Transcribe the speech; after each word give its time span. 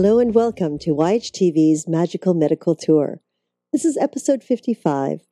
Hello 0.00 0.20
and 0.20 0.32
welcome 0.32 0.78
to 0.78 0.94
YHTV's 0.94 1.88
Magical 1.88 2.32
Medical 2.32 2.76
Tour. 2.76 3.20
This 3.72 3.84
is 3.84 3.96
episode 3.96 4.44
55. 4.44 5.22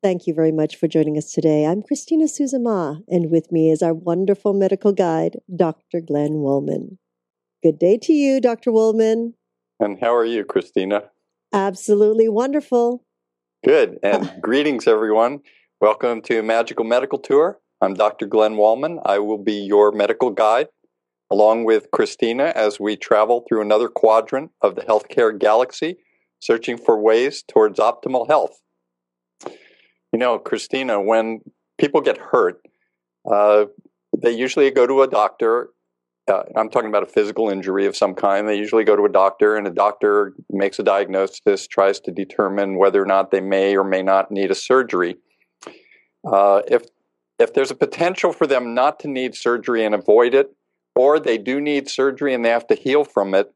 Thank 0.00 0.28
you 0.28 0.32
very 0.32 0.52
much 0.52 0.76
for 0.76 0.86
joining 0.86 1.18
us 1.18 1.32
today. 1.32 1.66
I'm 1.66 1.82
Christina 1.82 2.26
Suzama, 2.26 3.02
and 3.08 3.32
with 3.32 3.50
me 3.50 3.72
is 3.72 3.82
our 3.82 3.92
wonderful 3.92 4.54
medical 4.54 4.92
guide, 4.92 5.38
Dr. 5.52 6.00
Glenn 6.00 6.34
Woolman. 6.34 7.00
Good 7.64 7.80
day 7.80 7.98
to 8.02 8.12
you, 8.12 8.40
Dr. 8.40 8.70
Woolman. 8.70 9.34
And 9.80 9.98
how 10.00 10.14
are 10.14 10.24
you, 10.24 10.44
Christina? 10.44 11.10
Absolutely 11.52 12.28
wonderful. 12.28 13.02
Good. 13.64 13.98
And 14.04 14.30
greetings, 14.40 14.86
everyone. 14.86 15.40
Welcome 15.80 16.22
to 16.22 16.44
Magical 16.44 16.84
Medical 16.84 17.18
Tour. 17.18 17.58
I'm 17.80 17.94
Dr. 17.94 18.26
Glenn 18.26 18.54
Wallman. 18.54 19.02
I 19.04 19.18
will 19.18 19.42
be 19.42 19.54
your 19.54 19.90
medical 19.90 20.30
guide 20.30 20.68
along 21.32 21.64
with 21.64 21.90
Christina 21.92 22.52
as 22.54 22.78
we 22.78 22.94
travel 22.94 23.42
through 23.48 23.62
another 23.62 23.88
quadrant 23.88 24.50
of 24.60 24.74
the 24.74 24.82
healthcare 24.82 25.36
galaxy, 25.36 25.96
searching 26.40 26.76
for 26.76 27.00
ways 27.00 27.42
towards 27.42 27.78
optimal 27.78 28.28
health. 28.28 28.60
You 30.12 30.18
know, 30.18 30.38
Christina, 30.38 31.00
when 31.00 31.40
people 31.78 32.02
get 32.02 32.18
hurt, 32.18 32.60
uh, 33.24 33.64
they 34.14 34.30
usually 34.30 34.70
go 34.70 34.86
to 34.86 35.00
a 35.00 35.08
doctor. 35.08 35.70
Uh, 36.28 36.42
I'm 36.54 36.68
talking 36.68 36.90
about 36.90 37.02
a 37.02 37.06
physical 37.06 37.48
injury 37.48 37.86
of 37.86 37.96
some 37.96 38.14
kind. 38.14 38.46
They 38.46 38.58
usually 38.58 38.84
go 38.84 38.94
to 38.94 39.04
a 39.06 39.08
doctor, 39.08 39.56
and 39.56 39.66
a 39.66 39.70
doctor 39.70 40.34
makes 40.50 40.78
a 40.78 40.82
diagnosis, 40.82 41.66
tries 41.66 41.98
to 42.00 42.10
determine 42.10 42.76
whether 42.76 43.02
or 43.02 43.06
not 43.06 43.30
they 43.30 43.40
may 43.40 43.74
or 43.74 43.84
may 43.84 44.02
not 44.02 44.30
need 44.30 44.50
a 44.50 44.54
surgery. 44.54 45.16
Uh, 46.30 46.60
if 46.68 46.82
if 47.38 47.54
there's 47.54 47.70
a 47.70 47.74
potential 47.74 48.34
for 48.34 48.46
them 48.46 48.74
not 48.74 49.00
to 49.00 49.08
need 49.08 49.34
surgery 49.34 49.82
and 49.82 49.94
avoid 49.94 50.34
it, 50.34 50.54
or 50.94 51.18
they 51.18 51.38
do 51.38 51.60
need 51.60 51.88
surgery 51.88 52.34
and 52.34 52.44
they 52.44 52.50
have 52.50 52.66
to 52.68 52.74
heal 52.74 53.04
from 53.04 53.34
it, 53.34 53.52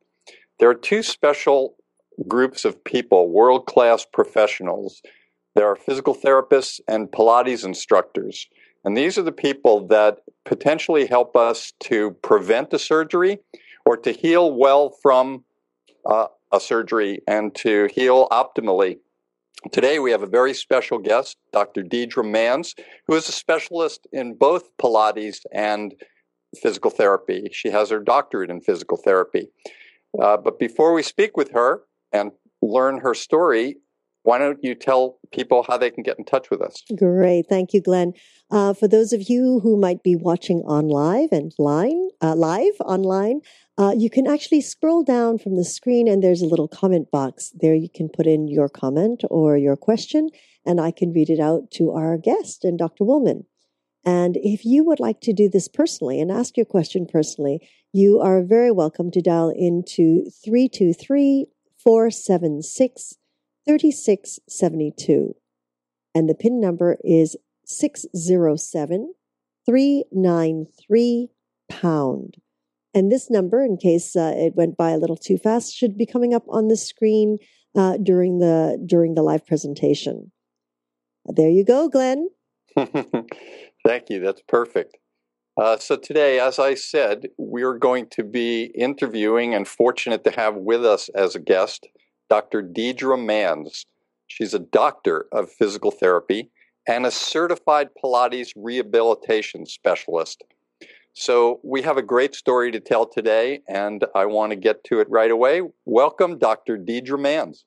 there 0.58 0.70
are 0.70 0.74
two 0.74 1.02
special 1.02 1.76
groups 2.26 2.64
of 2.64 2.82
people, 2.84 3.28
world 3.28 3.66
class 3.66 4.06
professionals. 4.10 5.02
There 5.54 5.66
are 5.66 5.76
physical 5.76 6.14
therapists 6.14 6.80
and 6.88 7.10
Pilates 7.10 7.64
instructors. 7.64 8.46
And 8.84 8.96
these 8.96 9.18
are 9.18 9.22
the 9.22 9.32
people 9.32 9.86
that 9.88 10.20
potentially 10.44 11.06
help 11.06 11.36
us 11.36 11.72
to 11.80 12.12
prevent 12.22 12.72
a 12.72 12.78
surgery 12.78 13.38
or 13.84 13.96
to 13.98 14.12
heal 14.12 14.52
well 14.52 14.90
from 15.02 15.44
uh, 16.04 16.26
a 16.52 16.60
surgery 16.60 17.20
and 17.26 17.54
to 17.56 17.88
heal 17.92 18.28
optimally. 18.30 18.98
Today, 19.72 19.98
we 19.98 20.12
have 20.12 20.22
a 20.22 20.28
very 20.28 20.54
special 20.54 20.98
guest, 20.98 21.36
Dr. 21.52 21.82
Deidre 21.82 22.24
Manns, 22.24 22.74
who 23.06 23.14
is 23.16 23.28
a 23.28 23.32
specialist 23.32 24.06
in 24.12 24.34
both 24.34 24.76
Pilates 24.76 25.44
and 25.52 25.94
physical 26.60 26.90
therapy. 26.90 27.48
She 27.52 27.70
has 27.70 27.90
her 27.90 28.00
doctorate 28.00 28.50
in 28.50 28.60
physical 28.60 28.96
therapy. 28.96 29.48
Uh, 30.20 30.36
but 30.36 30.58
before 30.58 30.92
we 30.92 31.02
speak 31.02 31.36
with 31.36 31.52
her 31.52 31.82
and 32.12 32.32
learn 32.62 33.00
her 33.00 33.14
story, 33.14 33.76
why 34.26 34.38
don't 34.38 34.58
you 34.62 34.74
tell 34.74 35.18
people 35.32 35.64
how 35.68 35.78
they 35.78 35.90
can 35.90 36.02
get 36.02 36.18
in 36.18 36.24
touch 36.24 36.50
with 36.50 36.60
us? 36.60 36.82
Great. 36.96 37.46
Thank 37.48 37.72
you, 37.72 37.80
Glenn. 37.80 38.12
Uh, 38.50 38.74
for 38.74 38.88
those 38.88 39.12
of 39.12 39.28
you 39.28 39.60
who 39.60 39.76
might 39.76 40.02
be 40.02 40.16
watching 40.16 40.62
on 40.66 40.88
live 40.88 41.28
and 41.30 41.52
line, 41.58 42.08
uh, 42.20 42.34
live 42.34 42.74
online, 42.80 43.40
uh, 43.78 43.94
you 43.96 44.10
can 44.10 44.26
actually 44.26 44.60
scroll 44.60 45.04
down 45.04 45.38
from 45.38 45.56
the 45.56 45.64
screen 45.64 46.08
and 46.08 46.24
there's 46.24 46.42
a 46.42 46.46
little 46.46 46.66
comment 46.66 47.08
box. 47.12 47.52
There 47.54 47.74
you 47.74 47.88
can 47.88 48.08
put 48.08 48.26
in 48.26 48.48
your 48.48 48.68
comment 48.68 49.22
or 49.30 49.56
your 49.56 49.76
question, 49.76 50.30
and 50.64 50.80
I 50.80 50.90
can 50.90 51.12
read 51.12 51.30
it 51.30 51.38
out 51.38 51.70
to 51.72 51.92
our 51.92 52.18
guest 52.18 52.64
and 52.64 52.76
Dr. 52.76 53.04
Woolman. 53.04 53.44
And 54.06 54.36
if 54.36 54.64
you 54.64 54.84
would 54.84 55.00
like 55.00 55.20
to 55.22 55.32
do 55.32 55.48
this 55.48 55.66
personally 55.66 56.20
and 56.20 56.30
ask 56.30 56.56
your 56.56 56.64
question 56.64 57.06
personally, 57.06 57.68
you 57.92 58.20
are 58.20 58.40
very 58.44 58.70
welcome 58.70 59.10
to 59.10 59.20
dial 59.20 59.50
into 59.50 60.30
323 60.44 61.46
476 61.76 63.14
3672. 63.66 65.34
And 66.14 66.28
the 66.28 66.34
PIN 66.36 66.60
number 66.60 66.98
is 67.02 67.36
607 67.64 69.12
393 69.66 71.28
pound. 71.68 72.36
And 72.94 73.10
this 73.10 73.28
number, 73.28 73.62
in 73.62 73.76
case 73.76 74.14
uh, 74.14 74.32
it 74.36 74.54
went 74.54 74.76
by 74.76 74.90
a 74.90 74.98
little 74.98 75.16
too 75.16 75.36
fast, 75.36 75.74
should 75.74 75.98
be 75.98 76.06
coming 76.06 76.32
up 76.32 76.44
on 76.48 76.68
the 76.68 76.76
screen 76.76 77.38
uh, 77.76 77.98
during 77.98 78.38
the 78.38 78.82
during 78.86 79.14
the 79.14 79.22
live 79.22 79.44
presentation. 79.46 80.30
There 81.26 81.50
you 81.50 81.64
go, 81.64 81.88
Glenn. 81.88 82.28
Thank 83.86 84.10
you. 84.10 84.18
That's 84.18 84.42
perfect. 84.48 84.96
Uh, 85.56 85.76
so 85.78 85.96
today, 85.96 86.40
as 86.40 86.58
I 86.58 86.74
said, 86.74 87.28
we're 87.38 87.78
going 87.78 88.08
to 88.10 88.24
be 88.24 88.64
interviewing 88.74 89.54
and 89.54 89.66
fortunate 89.66 90.24
to 90.24 90.32
have 90.32 90.56
with 90.56 90.84
us 90.84 91.08
as 91.14 91.36
a 91.36 91.40
guest 91.40 91.86
Dr. 92.28 92.62
Deidre 92.62 93.16
Manns. 93.16 93.86
She's 94.26 94.54
a 94.54 94.58
doctor 94.58 95.26
of 95.30 95.52
physical 95.52 95.92
therapy 95.92 96.50
and 96.88 97.06
a 97.06 97.12
certified 97.12 97.90
Pilates 98.02 98.48
rehabilitation 98.56 99.66
specialist. 99.66 100.42
So 101.12 101.60
we 101.62 101.82
have 101.82 101.96
a 101.96 102.02
great 102.02 102.34
story 102.34 102.72
to 102.72 102.80
tell 102.80 103.06
today, 103.06 103.60
and 103.68 104.04
I 104.16 104.26
want 104.26 104.50
to 104.50 104.56
get 104.56 104.82
to 104.84 104.98
it 104.98 105.08
right 105.08 105.30
away. 105.30 105.62
Welcome, 105.84 106.38
Dr. 106.38 106.76
Deidre 106.76 107.20
Manns. 107.20 107.62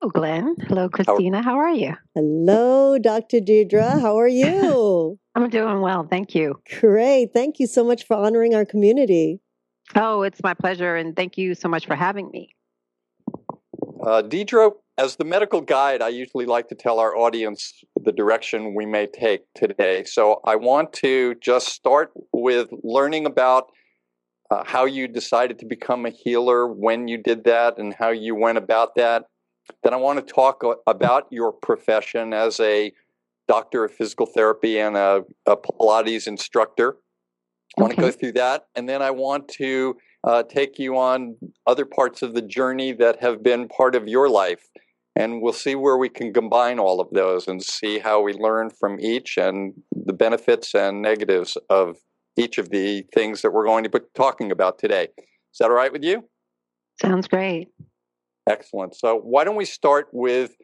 Hello, 0.00 0.10
Glenn. 0.12 0.56
Hello, 0.66 0.88
Christina. 0.88 1.42
How, 1.42 1.50
How 1.50 1.58
are 1.58 1.74
you? 1.74 1.94
Hello, 2.14 2.96
Dr. 2.96 3.38
Deidre. 3.38 4.00
How 4.00 4.18
are 4.18 4.26
you? 4.26 5.18
I'm 5.34 5.50
doing 5.50 5.82
well. 5.82 6.06
Thank 6.08 6.34
you. 6.34 6.58
Great. 6.80 7.34
Thank 7.34 7.58
you 7.58 7.66
so 7.66 7.84
much 7.84 8.06
for 8.06 8.16
honoring 8.16 8.54
our 8.54 8.64
community. 8.64 9.40
Oh, 9.94 10.22
it's 10.22 10.42
my 10.42 10.54
pleasure. 10.54 10.96
And 10.96 11.14
thank 11.14 11.36
you 11.36 11.54
so 11.54 11.68
much 11.68 11.84
for 11.84 11.94
having 11.96 12.30
me. 12.30 12.56
Uh, 14.02 14.22
Deidre, 14.22 14.72
as 14.96 15.16
the 15.16 15.26
medical 15.26 15.60
guide, 15.60 16.00
I 16.00 16.08
usually 16.08 16.46
like 16.46 16.70
to 16.70 16.74
tell 16.74 16.98
our 16.98 17.14
audience 17.14 17.84
the 18.02 18.12
direction 18.12 18.74
we 18.74 18.86
may 18.86 19.06
take 19.06 19.42
today. 19.54 20.04
So 20.04 20.40
I 20.46 20.56
want 20.56 20.94
to 20.94 21.34
just 21.42 21.68
start 21.68 22.10
with 22.32 22.70
learning 22.82 23.26
about 23.26 23.66
uh, 24.50 24.64
how 24.64 24.86
you 24.86 25.08
decided 25.08 25.58
to 25.58 25.66
become 25.66 26.06
a 26.06 26.10
healer, 26.10 26.66
when 26.66 27.06
you 27.06 27.18
did 27.18 27.44
that, 27.44 27.76
and 27.76 27.92
how 27.92 28.08
you 28.08 28.34
went 28.34 28.56
about 28.56 28.94
that. 28.94 29.24
Then 29.82 29.94
I 29.94 29.96
want 29.96 30.26
to 30.26 30.32
talk 30.32 30.62
about 30.86 31.26
your 31.30 31.52
profession 31.52 32.32
as 32.32 32.60
a 32.60 32.92
doctor 33.48 33.84
of 33.84 33.92
physical 33.92 34.26
therapy 34.26 34.78
and 34.78 34.96
a, 34.96 35.24
a 35.46 35.56
Pilates 35.56 36.26
instructor. 36.26 36.96
I 37.76 37.82
want 37.82 37.92
okay. 37.94 38.02
to 38.02 38.08
go 38.08 38.16
through 38.16 38.32
that. 38.32 38.66
And 38.74 38.88
then 38.88 39.02
I 39.02 39.10
want 39.10 39.48
to 39.58 39.96
uh, 40.24 40.42
take 40.44 40.78
you 40.78 40.96
on 40.96 41.36
other 41.66 41.84
parts 41.84 42.22
of 42.22 42.34
the 42.34 42.42
journey 42.42 42.92
that 42.92 43.20
have 43.20 43.42
been 43.42 43.68
part 43.68 43.94
of 43.94 44.06
your 44.06 44.28
life. 44.28 44.68
And 45.16 45.42
we'll 45.42 45.52
see 45.52 45.74
where 45.74 45.96
we 45.96 46.08
can 46.08 46.32
combine 46.32 46.78
all 46.78 47.00
of 47.00 47.08
those 47.10 47.48
and 47.48 47.62
see 47.62 47.98
how 47.98 48.22
we 48.22 48.32
learn 48.32 48.70
from 48.70 49.00
each 49.00 49.36
and 49.36 49.74
the 49.92 50.12
benefits 50.12 50.74
and 50.74 51.02
negatives 51.02 51.58
of 51.68 51.96
each 52.36 52.58
of 52.58 52.70
the 52.70 53.02
things 53.12 53.42
that 53.42 53.52
we're 53.52 53.66
going 53.66 53.84
to 53.84 53.90
be 53.90 53.98
talking 54.14 54.52
about 54.52 54.78
today. 54.78 55.08
Is 55.18 55.58
that 55.58 55.70
all 55.70 55.76
right 55.76 55.92
with 55.92 56.04
you? 56.04 56.28
Sounds 57.02 57.26
great. 57.26 57.68
Excellent. 58.50 58.96
So, 58.96 59.16
why 59.16 59.44
don't 59.44 59.56
we 59.56 59.64
start 59.64 60.08
with 60.12 60.56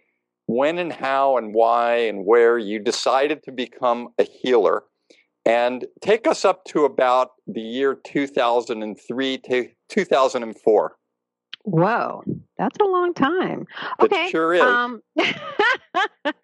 when 0.47 0.79
and 0.79 0.93
how 0.93 1.37
and 1.37 1.55
why 1.55 1.97
and 1.97 2.25
where 2.25 2.59
you 2.59 2.79
decided 2.79 3.43
to 3.45 3.53
become 3.53 4.09
a 4.19 4.25
healer? 4.25 4.85
And 5.45 5.87
take 6.01 6.27
us 6.27 6.45
up 6.45 6.65
to 6.67 6.85
about 6.85 7.31
the 7.47 7.61
year 7.61 7.95
2003 7.95 9.39
to 9.39 9.69
2004. 9.89 10.97
Whoa, 11.63 12.25
that's 12.59 12.77
a 12.81 12.85
long 12.85 13.15
time. 13.15 13.67
Okay. 14.01 14.27
It 14.27 14.31
sure 14.31 14.55
is. 14.55 14.63
Um, 14.63 15.03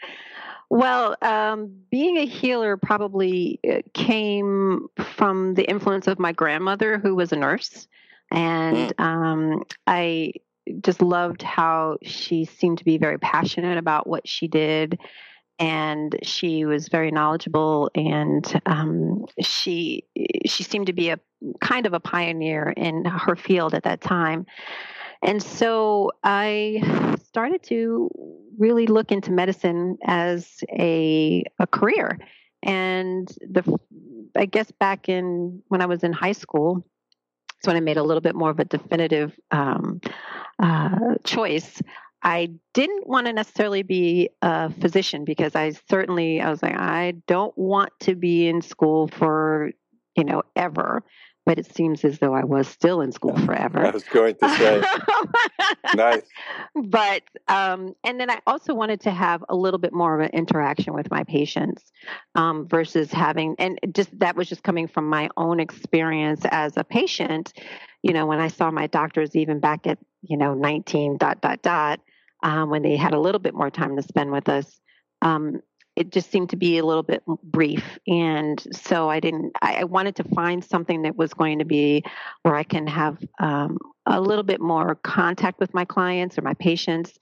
well, 0.71 1.17
um, 1.23 1.73
being 1.91 2.17
a 2.17 2.27
healer 2.27 2.77
probably 2.77 3.59
uh, 3.69 3.83
came 3.95 4.87
from 5.15 5.55
the 5.55 5.69
influence 5.69 6.07
of 6.07 6.19
my 6.21 6.33
grandmother, 6.33 6.99
who 6.99 7.17
was 7.17 7.33
a 7.33 7.37
nurse. 7.37 7.89
And 8.31 8.97
mm. 8.97 9.05
um, 9.05 9.65
I 9.87 10.33
just 10.81 11.03
loved 11.03 11.43
how 11.43 11.99
she 12.03 12.45
seemed 12.45 12.79
to 12.79 12.85
be 12.85 12.99
very 12.99 13.19
passionate 13.19 13.79
about 13.79 14.07
what 14.07 14.27
she 14.27 14.49
did. 14.49 14.99
And 15.59 16.17
she 16.23 16.65
was 16.65 16.89
very 16.89 17.11
knowledgeable 17.11 17.91
and 17.95 18.61
um, 18.67 19.27
she 19.41 20.05
she 20.47 20.65
seemed 20.65 20.87
to 20.87 20.93
be 20.93 21.11
a 21.11 21.21
kind 21.61 21.87
of 21.87 21.93
a 21.93 22.01
pioneer 22.01 22.73
in 22.77 23.05
her 23.05 23.37
field 23.37 23.75
at 23.75 23.85
that 23.85 24.01
time. 24.01 24.47
And 25.23 25.43
so 25.43 26.11
i 26.25 27.17
started 27.25 27.63
to 27.65 28.11
really 28.59 28.87
look 28.87 29.13
into 29.13 29.33
medicine 29.33 29.99
as 30.05 30.63
a, 30.71 31.45
a 31.59 31.67
career. 31.67 32.19
And 32.63 33.29
the 33.41 33.79
i 34.37 34.47
guess 34.47 34.71
back 34.71 35.09
in 35.09 35.63
when 35.69 35.83
i 35.83 35.87
was 35.87 36.03
in 36.03 36.13
high 36.13 36.33
school 36.33 36.85
that's 37.63 37.69
when 37.69 37.77
I 37.77 37.81
made 37.81 37.97
a 37.97 38.03
little 38.03 38.21
bit 38.21 38.35
more 38.35 38.51
of 38.51 38.59
a 38.59 38.65
definitive 38.65 39.39
um, 39.53 40.01
uh, 40.59 41.15
choice. 41.23 41.81
I 42.21 42.51
didn't 42.75 43.07
want 43.07 43.27
to 43.27 43.33
necessarily 43.33 43.83
be 43.83 44.31
a 44.43 44.73
physician 44.73 45.25
because 45.25 45.55
I 45.55 45.73
certainly 45.89 46.41
I 46.41 46.51
was 46.51 46.63
like 46.63 46.77
I 46.77 47.15
don't 47.29 47.57
want 47.57 47.93
to 48.01 48.17
be 48.17 48.49
in 48.49 48.63
school 48.63 49.09
for 49.09 49.71
you 50.17 50.25
know 50.25 50.43
ever. 50.57 51.03
but 51.45 51.59
it 51.59 51.67
seems 51.75 52.05
as 52.05 52.19
though 52.21 52.35
I 52.35 52.45
was 52.45 52.69
still 52.69 53.01
in 53.01 53.13
school 53.13 53.37
forever. 53.47 53.87
I 53.87 53.91
was 53.91 54.05
going 54.05 54.35
to 54.37 54.49
say, 54.57 54.83
nice. 55.95 56.23
But 56.75 57.23
um, 57.49 57.95
and 58.03 58.19
then 58.19 58.31
I 58.31 58.41
also 58.47 58.75
wanted 58.75 59.03
to 59.03 59.11
have 59.11 59.45
a 59.49 59.55
little 59.55 59.79
bit 59.79 59.93
more 59.93 60.19
of 60.19 60.25
an 60.25 60.31
interaction 60.33 60.95
with 60.95 61.11
my 61.11 61.25
patients 61.25 61.93
um, 62.35 62.67
versus 62.67 63.13
having, 63.13 63.57
and 63.59 63.79
just 63.93 64.19
that 64.21 64.37
was 64.37 64.49
just 64.49 64.63
coming 64.63 64.89
from 64.89 65.09
my 65.09 65.29
own 65.37 65.61
experience 65.61 66.43
as 66.51 66.77
a 66.77 66.85
patient. 66.85 67.53
You 68.03 68.15
know, 68.15 68.27
when 68.27 68.41
I 68.41 68.49
saw 68.49 68.71
my 68.71 68.87
doctors, 68.87 69.37
even 69.37 69.61
back 69.61 69.87
at 69.87 69.99
you 70.23 70.37
know 70.37 70.55
19 70.55 71.19
dot 71.19 71.41
dot 71.41 71.63
dot, 71.63 72.01
um, 72.43 72.71
when 72.71 72.83
they 72.83 72.97
had 72.97 73.15
a 73.15 73.21
little 73.21 73.41
bit 73.41 73.55
more 73.55 73.71
time 73.71 73.97
to 73.97 74.03
spend 74.03 74.33
with 74.33 74.49
us. 74.49 74.81
Um, 75.21 75.61
it 75.97 76.11
just 76.11 76.31
seemed 76.31 76.51
to 76.51 76.57
be 76.57 76.79
a 76.79 76.87
little 76.87 77.03
bit 77.03 77.23
brief. 77.43 77.99
And 78.07 78.63
so 78.73 79.09
i 79.09 79.21
didn't 79.21 79.53
i 79.61 79.85
wanted 79.85 80.17
to 80.17 80.25
find 80.25 80.65
something 80.65 81.03
that 81.03 81.17
was 81.17 81.35
going 81.35 81.59
to 81.59 81.65
be 81.65 82.05
where 82.43 82.55
i 82.55 82.63
can 82.63 82.87
have 82.87 83.19
um, 83.39 83.79
a 84.07 84.21
little 84.21 84.45
bit 84.45 84.61
more 84.61 84.95
contact 84.97 85.61
with 85.61 85.75
my 85.75 85.85
clients 85.85 86.39
or 86.39 86.43
my 86.43 86.55
patients. 86.55 87.19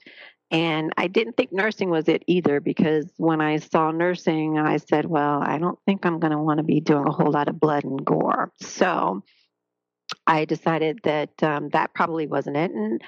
And 0.50 0.92
i 0.96 1.06
didn't 1.06 1.36
think 1.36 1.52
nursing 1.52 1.90
was 1.90 2.08
it 2.08 2.22
either 2.26 2.60
because 2.60 3.12
when 3.16 3.40
i 3.40 3.58
saw 3.58 3.90
nursing 3.90 4.58
i 4.58 4.76
said 4.78 5.06
well 5.06 5.40
i 5.42 5.58
don't 5.58 5.78
think 5.86 6.04
i'm 6.04 6.18
going 6.18 6.32
to 6.32 6.38
want 6.38 6.58
to 6.58 6.64
be 6.64 6.80
doing 6.80 7.06
a 7.06 7.12
whole 7.12 7.30
lot 7.30 7.48
of 7.48 7.60
blood 7.60 7.84
and 7.84 8.04
gore. 8.04 8.52
So 8.60 9.22
i 10.26 10.44
decided 10.44 11.00
that 11.04 11.42
um, 11.42 11.68
that 11.70 11.94
probably 11.94 12.26
wasn't 12.26 12.56
it. 12.56 12.70
And 12.70 13.02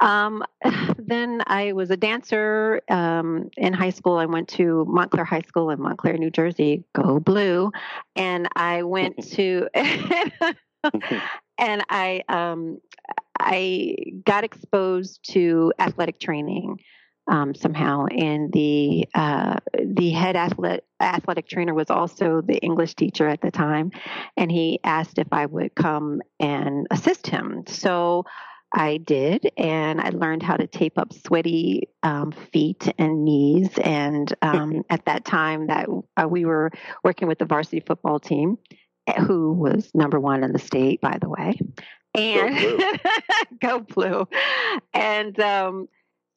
um, 0.00 0.42
then 0.98 1.42
I 1.46 1.72
was 1.72 1.90
a 1.90 1.96
dancer 1.96 2.80
um, 2.88 3.50
in 3.56 3.72
high 3.72 3.90
school. 3.90 4.16
I 4.16 4.26
went 4.26 4.48
to 4.50 4.84
Montclair 4.88 5.24
High 5.24 5.42
School 5.42 5.70
in 5.70 5.80
Montclair, 5.80 6.16
New 6.16 6.30
Jersey. 6.30 6.84
Go 6.94 7.20
blue! 7.20 7.70
And 8.16 8.48
I 8.56 8.82
went 8.82 9.22
to, 9.32 9.68
and 9.74 11.84
I 11.88 12.22
um, 12.28 12.78
I 13.38 13.96
got 14.24 14.44
exposed 14.44 15.20
to 15.32 15.72
athletic 15.78 16.20
training. 16.20 16.80
Um, 17.30 17.54
somehow, 17.54 18.06
and 18.06 18.52
the 18.52 19.06
uh, 19.14 19.58
the 19.84 20.10
head 20.10 20.34
athletic 20.34 20.84
athletic 21.00 21.48
trainer 21.48 21.72
was 21.72 21.88
also 21.88 22.40
the 22.40 22.58
English 22.58 22.94
teacher 22.94 23.28
at 23.28 23.40
the 23.40 23.52
time, 23.52 23.92
and 24.36 24.50
he 24.50 24.80
asked 24.82 25.18
if 25.18 25.28
I 25.30 25.46
would 25.46 25.76
come 25.76 26.22
and 26.40 26.88
assist 26.90 27.28
him. 27.28 27.62
So 27.68 28.24
I 28.72 28.98
did, 28.98 29.50
and 29.56 30.00
I 30.00 30.10
learned 30.10 30.42
how 30.42 30.56
to 30.56 30.66
tape 30.66 30.98
up 30.98 31.12
sweaty 31.12 31.88
um, 32.02 32.32
feet 32.52 32.92
and 32.98 33.24
knees. 33.24 33.70
And 33.82 34.32
um, 34.42 34.84
at 34.90 35.04
that 35.06 35.24
time, 35.24 35.66
that 35.66 35.88
uh, 36.16 36.28
we 36.28 36.44
were 36.44 36.70
working 37.02 37.28
with 37.28 37.38
the 37.38 37.46
varsity 37.46 37.80
football 37.80 38.20
team, 38.20 38.58
eh, 39.06 39.20
who 39.20 39.52
was 39.52 39.90
number 39.94 40.20
one 40.20 40.44
in 40.44 40.52
the 40.52 40.58
state, 40.58 41.00
by 41.00 41.18
the 41.20 41.28
way. 41.28 41.58
And 42.14 42.58
go 42.58 42.76
blue, 42.76 42.92
go 43.60 43.80
blue. 43.80 44.28
and 44.92 45.38
um, 45.40 45.88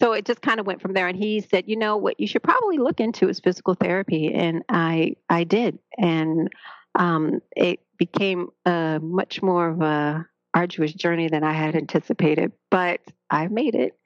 so 0.01 0.13
it 0.13 0.25
just 0.25 0.41
kind 0.41 0.59
of 0.59 0.67
went 0.67 0.81
from 0.81 0.93
there. 0.93 1.07
And 1.07 1.17
he 1.17 1.41
said, 1.41 1.65
"You 1.67 1.75
know 1.75 1.97
what? 1.97 2.19
You 2.19 2.27
should 2.27 2.43
probably 2.43 2.77
look 2.77 2.99
into 2.99 3.29
is 3.29 3.39
physical 3.39 3.75
therapy." 3.75 4.33
And 4.33 4.63
I, 4.69 5.15
I 5.29 5.43
did, 5.43 5.79
and 5.97 6.49
um, 6.95 7.41
it 7.55 7.79
became 7.97 8.49
uh, 8.65 8.99
much 9.01 9.41
more 9.41 9.69
of 9.69 9.81
a 9.81 10.27
arduous 10.53 10.93
journey 10.93 11.27
than 11.27 11.43
I 11.43 11.53
had 11.53 11.75
anticipated, 11.75 12.51
but 12.69 13.01
I 13.29 13.47
made 13.47 13.75
it. 13.75 13.97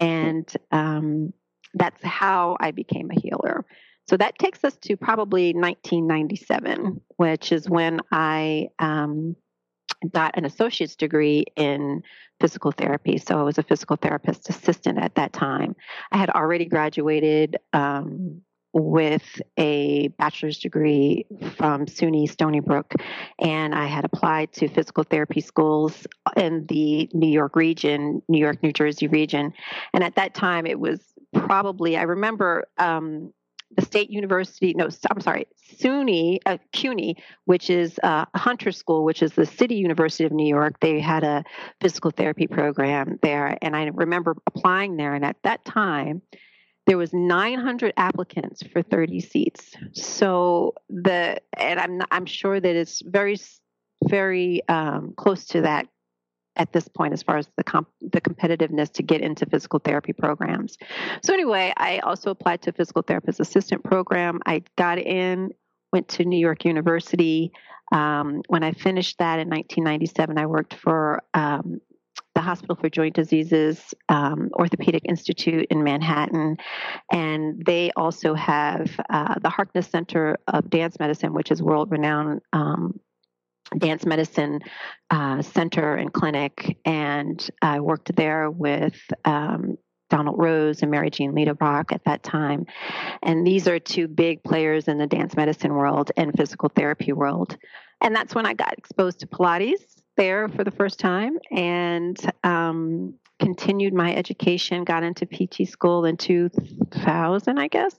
And 0.00 0.50
um, 0.70 1.32
that's 1.74 2.02
how 2.02 2.56
I 2.60 2.72
became 2.72 3.10
a 3.10 3.20
healer. 3.20 3.64
So 4.08 4.16
that 4.16 4.38
takes 4.38 4.64
us 4.64 4.76
to 4.82 4.96
probably 4.96 5.52
1997, 5.52 7.00
which 7.16 7.52
is 7.52 7.70
when 7.70 8.00
I 8.10 8.68
um, 8.78 9.36
got 10.10 10.36
an 10.36 10.44
associate's 10.44 10.96
degree 10.96 11.44
in 11.56 12.02
physical 12.40 12.72
therapy. 12.72 13.18
So 13.18 13.38
I 13.38 13.42
was 13.42 13.58
a 13.58 13.62
physical 13.62 13.96
therapist 13.96 14.48
assistant 14.50 14.98
at 14.98 15.14
that 15.14 15.32
time. 15.32 15.76
I 16.10 16.18
had 16.18 16.30
already 16.30 16.64
graduated 16.64 17.58
um, 17.72 18.42
with 18.72 19.40
a 19.58 20.08
bachelor's 20.18 20.58
degree 20.58 21.26
from 21.56 21.86
SUNY 21.86 22.28
Stony 22.28 22.60
Brook, 22.60 22.94
and 23.38 23.74
I 23.74 23.86
had 23.86 24.04
applied 24.04 24.52
to 24.54 24.68
physical 24.68 25.04
therapy 25.04 25.40
schools 25.40 26.06
in 26.36 26.66
the 26.66 27.08
New 27.12 27.28
York 27.28 27.56
region, 27.56 28.22
New 28.28 28.38
York, 28.38 28.62
New 28.62 28.72
Jersey 28.72 29.08
region. 29.08 29.52
And 29.92 30.02
at 30.02 30.14
that 30.16 30.34
time, 30.34 30.66
it 30.66 30.80
was 30.80 31.00
probably, 31.34 31.96
I 31.96 32.02
remember 32.02 32.64
um, 32.78 33.32
the 33.76 33.82
state 33.82 34.10
university, 34.10 34.74
no, 34.74 34.88
I'm 35.10 35.20
sorry, 35.20 35.46
SUNY, 35.78 36.38
uh, 36.46 36.58
CUNY, 36.72 37.16
which 37.44 37.70
is 37.70 37.98
uh, 38.02 38.26
Hunter 38.34 38.72
School, 38.72 39.04
which 39.04 39.22
is 39.22 39.32
the 39.32 39.46
city 39.46 39.76
university 39.76 40.24
of 40.24 40.32
New 40.32 40.46
York. 40.46 40.78
They 40.80 41.00
had 41.00 41.24
a 41.24 41.44
physical 41.80 42.10
therapy 42.10 42.46
program 42.46 43.18
there. 43.22 43.56
And 43.62 43.74
I 43.74 43.84
remember 43.86 44.36
applying 44.46 44.96
there. 44.96 45.14
And 45.14 45.24
at 45.24 45.36
that 45.44 45.64
time, 45.64 46.22
there 46.86 46.98
was 46.98 47.12
900 47.12 47.92
applicants 47.96 48.62
for 48.72 48.82
30 48.82 49.20
seats. 49.20 49.74
So 49.92 50.74
the 50.88 51.40
and 51.58 51.78
i'm 51.78 52.00
i'm 52.10 52.26
sure 52.26 52.58
that 52.58 52.76
it's 52.76 53.02
very 53.02 53.38
very 54.08 54.66
um, 54.68 55.14
close 55.16 55.46
to 55.46 55.60
that 55.60 55.86
at 56.56 56.72
this 56.72 56.88
point 56.88 57.12
as 57.12 57.22
far 57.22 57.38
as 57.38 57.48
the 57.56 57.64
comp- 57.64 57.88
the 58.00 58.20
competitiveness 58.20 58.92
to 58.92 59.02
get 59.02 59.20
into 59.20 59.46
physical 59.46 59.78
therapy 59.78 60.12
programs. 60.12 60.76
So 61.22 61.32
anyway 61.32 61.72
i 61.76 61.98
also 62.00 62.30
applied 62.30 62.62
to 62.62 62.72
physical 62.72 63.02
therapist 63.02 63.40
assistant 63.40 63.84
program. 63.84 64.40
I 64.44 64.62
got 64.76 64.98
in 64.98 65.52
went 65.92 66.08
to 66.08 66.24
new 66.24 66.38
york 66.38 66.64
university. 66.64 67.52
Um, 67.92 68.42
when 68.48 68.64
i 68.64 68.72
finished 68.72 69.18
that 69.18 69.38
in 69.38 69.48
1997 69.50 70.38
i 70.38 70.46
worked 70.46 70.74
for 70.74 71.22
um, 71.34 71.80
the 72.34 72.40
Hospital 72.40 72.76
for 72.76 72.88
Joint 72.88 73.14
Diseases 73.14 73.94
um, 74.08 74.50
Orthopedic 74.54 75.02
Institute 75.04 75.66
in 75.70 75.84
Manhattan. 75.84 76.56
And 77.10 77.64
they 77.64 77.92
also 77.96 78.34
have 78.34 78.90
uh, 79.10 79.38
the 79.40 79.50
Harkness 79.50 79.88
Center 79.88 80.38
of 80.48 80.70
Dance 80.70 80.98
Medicine, 80.98 81.34
which 81.34 81.50
is 81.50 81.62
world 81.62 81.90
renowned. 81.90 82.40
Um, 82.52 83.00
dance 83.78 84.04
medicine 84.04 84.60
uh, 85.08 85.40
center 85.40 85.94
and 85.94 86.12
clinic, 86.12 86.76
and 86.84 87.48
I 87.62 87.80
worked 87.80 88.14
there 88.14 88.50
with 88.50 89.00
um, 89.24 89.78
Donald 90.10 90.38
Rose 90.38 90.82
and 90.82 90.92
Marijeanne 90.92 91.32
Liederbach 91.32 91.90
at 91.90 92.04
that 92.04 92.22
time. 92.22 92.66
And 93.22 93.46
these 93.46 93.66
are 93.66 93.78
two 93.78 94.08
big 94.08 94.44
players 94.44 94.88
in 94.88 94.98
the 94.98 95.06
dance 95.06 95.34
medicine 95.34 95.72
world 95.72 96.12
and 96.18 96.34
physical 96.36 96.68
therapy 96.68 97.14
world. 97.14 97.56
And 98.02 98.14
that's 98.14 98.34
when 98.34 98.44
I 98.44 98.52
got 98.52 98.76
exposed 98.76 99.20
to 99.20 99.26
Pilates 99.26 100.01
there 100.16 100.48
for 100.48 100.64
the 100.64 100.70
first 100.70 100.98
time 100.98 101.38
and 101.50 102.18
um, 102.44 103.14
continued 103.40 103.94
my 103.94 104.14
education. 104.14 104.84
Got 104.84 105.02
into 105.02 105.26
PT 105.26 105.68
school 105.68 106.04
in 106.04 106.16
2000, 106.16 107.58
I 107.58 107.68
guess. 107.68 107.94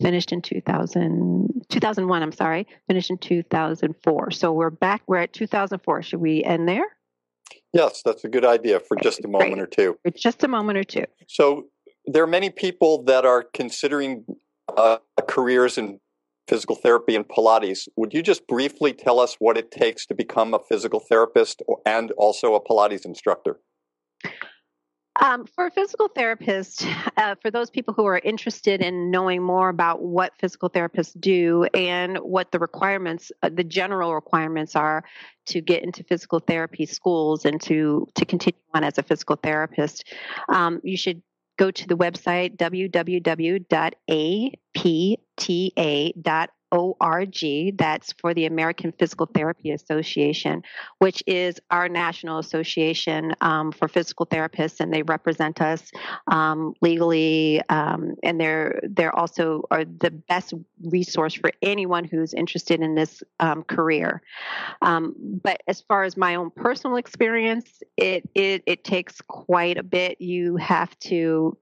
Finished 0.00 0.32
in 0.32 0.42
2000, 0.42 1.66
2001. 1.68 2.22
I'm 2.22 2.32
sorry. 2.32 2.66
Finished 2.86 3.10
in 3.10 3.18
2004. 3.18 4.30
So 4.30 4.52
we're 4.52 4.70
back. 4.70 5.02
We're 5.06 5.18
at 5.18 5.32
2004. 5.32 6.02
Should 6.02 6.20
we 6.20 6.44
end 6.44 6.68
there? 6.68 6.84
Yes, 7.72 8.02
that's 8.04 8.24
a 8.24 8.28
good 8.28 8.44
idea 8.44 8.78
for 8.78 8.96
just 8.96 9.24
a 9.24 9.28
moment 9.28 9.54
Great. 9.54 9.62
or 9.62 9.66
two. 9.66 9.98
For 10.04 10.10
just 10.10 10.44
a 10.44 10.48
moment 10.48 10.78
or 10.78 10.84
two. 10.84 11.04
So 11.26 11.66
there 12.06 12.22
are 12.22 12.28
many 12.28 12.50
people 12.50 13.02
that 13.04 13.24
are 13.24 13.42
considering 13.42 14.24
uh, 14.76 14.98
careers 15.26 15.76
in 15.78 16.00
physical 16.46 16.76
therapy 16.76 17.16
and 17.16 17.26
Pilates. 17.26 17.88
Would 17.96 18.12
you 18.14 18.22
just 18.22 18.46
briefly 18.46 18.92
tell 18.92 19.18
us 19.20 19.36
what 19.38 19.56
it 19.56 19.70
takes 19.70 20.06
to 20.06 20.14
become 20.14 20.54
a 20.54 20.58
physical 20.58 21.00
therapist 21.00 21.62
and 21.86 22.10
also 22.12 22.54
a 22.54 22.60
Pilates 22.60 23.04
instructor? 23.04 23.60
Um, 25.20 25.46
for 25.46 25.66
a 25.66 25.70
physical 25.70 26.08
therapist, 26.08 26.84
uh, 27.16 27.36
for 27.40 27.48
those 27.48 27.70
people 27.70 27.94
who 27.94 28.04
are 28.04 28.18
interested 28.18 28.80
in 28.80 29.12
knowing 29.12 29.44
more 29.44 29.68
about 29.68 30.02
what 30.02 30.32
physical 30.40 30.68
therapists 30.68 31.18
do 31.18 31.68
and 31.72 32.18
what 32.18 32.50
the 32.50 32.58
requirements, 32.58 33.30
uh, 33.42 33.48
the 33.48 33.62
general 33.62 34.12
requirements 34.12 34.74
are 34.74 35.04
to 35.46 35.60
get 35.60 35.84
into 35.84 36.02
physical 36.02 36.40
therapy 36.40 36.84
schools 36.84 37.44
and 37.44 37.60
to 37.62 38.08
to 38.16 38.24
continue 38.24 38.58
on 38.74 38.82
as 38.82 38.98
a 38.98 39.04
physical 39.04 39.36
therapist, 39.36 40.12
um, 40.48 40.80
you 40.82 40.96
should 40.96 41.22
go 41.58 41.70
to 41.70 41.86
the 41.86 41.96
website 41.96 42.56
www.apta.org 42.56 43.64
org. 46.74 47.76
That's 47.76 48.12
for 48.12 48.34
the 48.34 48.46
American 48.46 48.92
Physical 48.92 49.26
Therapy 49.26 49.70
Association, 49.70 50.62
which 50.98 51.22
is 51.26 51.60
our 51.70 51.88
national 51.88 52.38
association 52.38 53.34
um, 53.40 53.72
for 53.72 53.88
physical 53.88 54.26
therapists, 54.26 54.80
and 54.80 54.92
they 54.92 55.02
represent 55.02 55.60
us 55.60 55.90
um, 56.30 56.74
legally. 56.80 57.60
Um, 57.68 58.14
and 58.22 58.40
they're 58.40 58.80
they're 58.82 59.14
also 59.14 59.62
are 59.70 59.84
the 59.84 60.10
best 60.10 60.54
resource 60.82 61.34
for 61.34 61.52
anyone 61.62 62.04
who's 62.04 62.34
interested 62.34 62.80
in 62.80 62.94
this 62.94 63.22
um, 63.40 63.62
career. 63.62 64.22
Um, 64.82 65.14
but 65.42 65.62
as 65.66 65.80
far 65.82 66.04
as 66.04 66.16
my 66.16 66.34
own 66.34 66.50
personal 66.50 66.96
experience, 66.96 67.82
it 67.96 68.28
it 68.34 68.62
it 68.66 68.84
takes 68.84 69.20
quite 69.20 69.78
a 69.78 69.82
bit. 69.82 70.20
You 70.20 70.56
have 70.56 70.98
to 71.00 71.56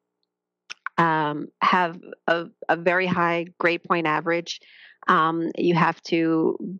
um, 1.02 1.48
have 1.60 2.00
a, 2.28 2.46
a, 2.68 2.76
very 2.76 3.06
high 3.06 3.46
grade 3.58 3.82
point 3.82 4.06
average. 4.06 4.60
Um, 5.08 5.50
you 5.58 5.74
have 5.74 6.00
to 6.04 6.78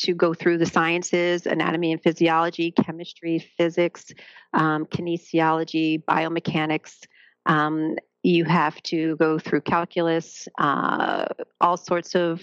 to 0.00 0.14
go 0.14 0.34
through 0.34 0.58
the 0.58 0.66
sciences, 0.66 1.46
anatomy 1.46 1.92
and 1.92 2.02
physiology, 2.02 2.72
chemistry, 2.72 3.38
physics, 3.56 4.12
um, 4.52 4.84
kinesiology, 4.84 6.04
biomechanics. 6.04 7.06
Um, 7.46 7.96
you 8.22 8.44
have 8.44 8.82
to 8.82 9.16
go 9.16 9.38
through 9.38 9.62
calculus, 9.62 10.46
uh, 10.58 11.24
all 11.58 11.78
sorts 11.78 12.14
of 12.14 12.42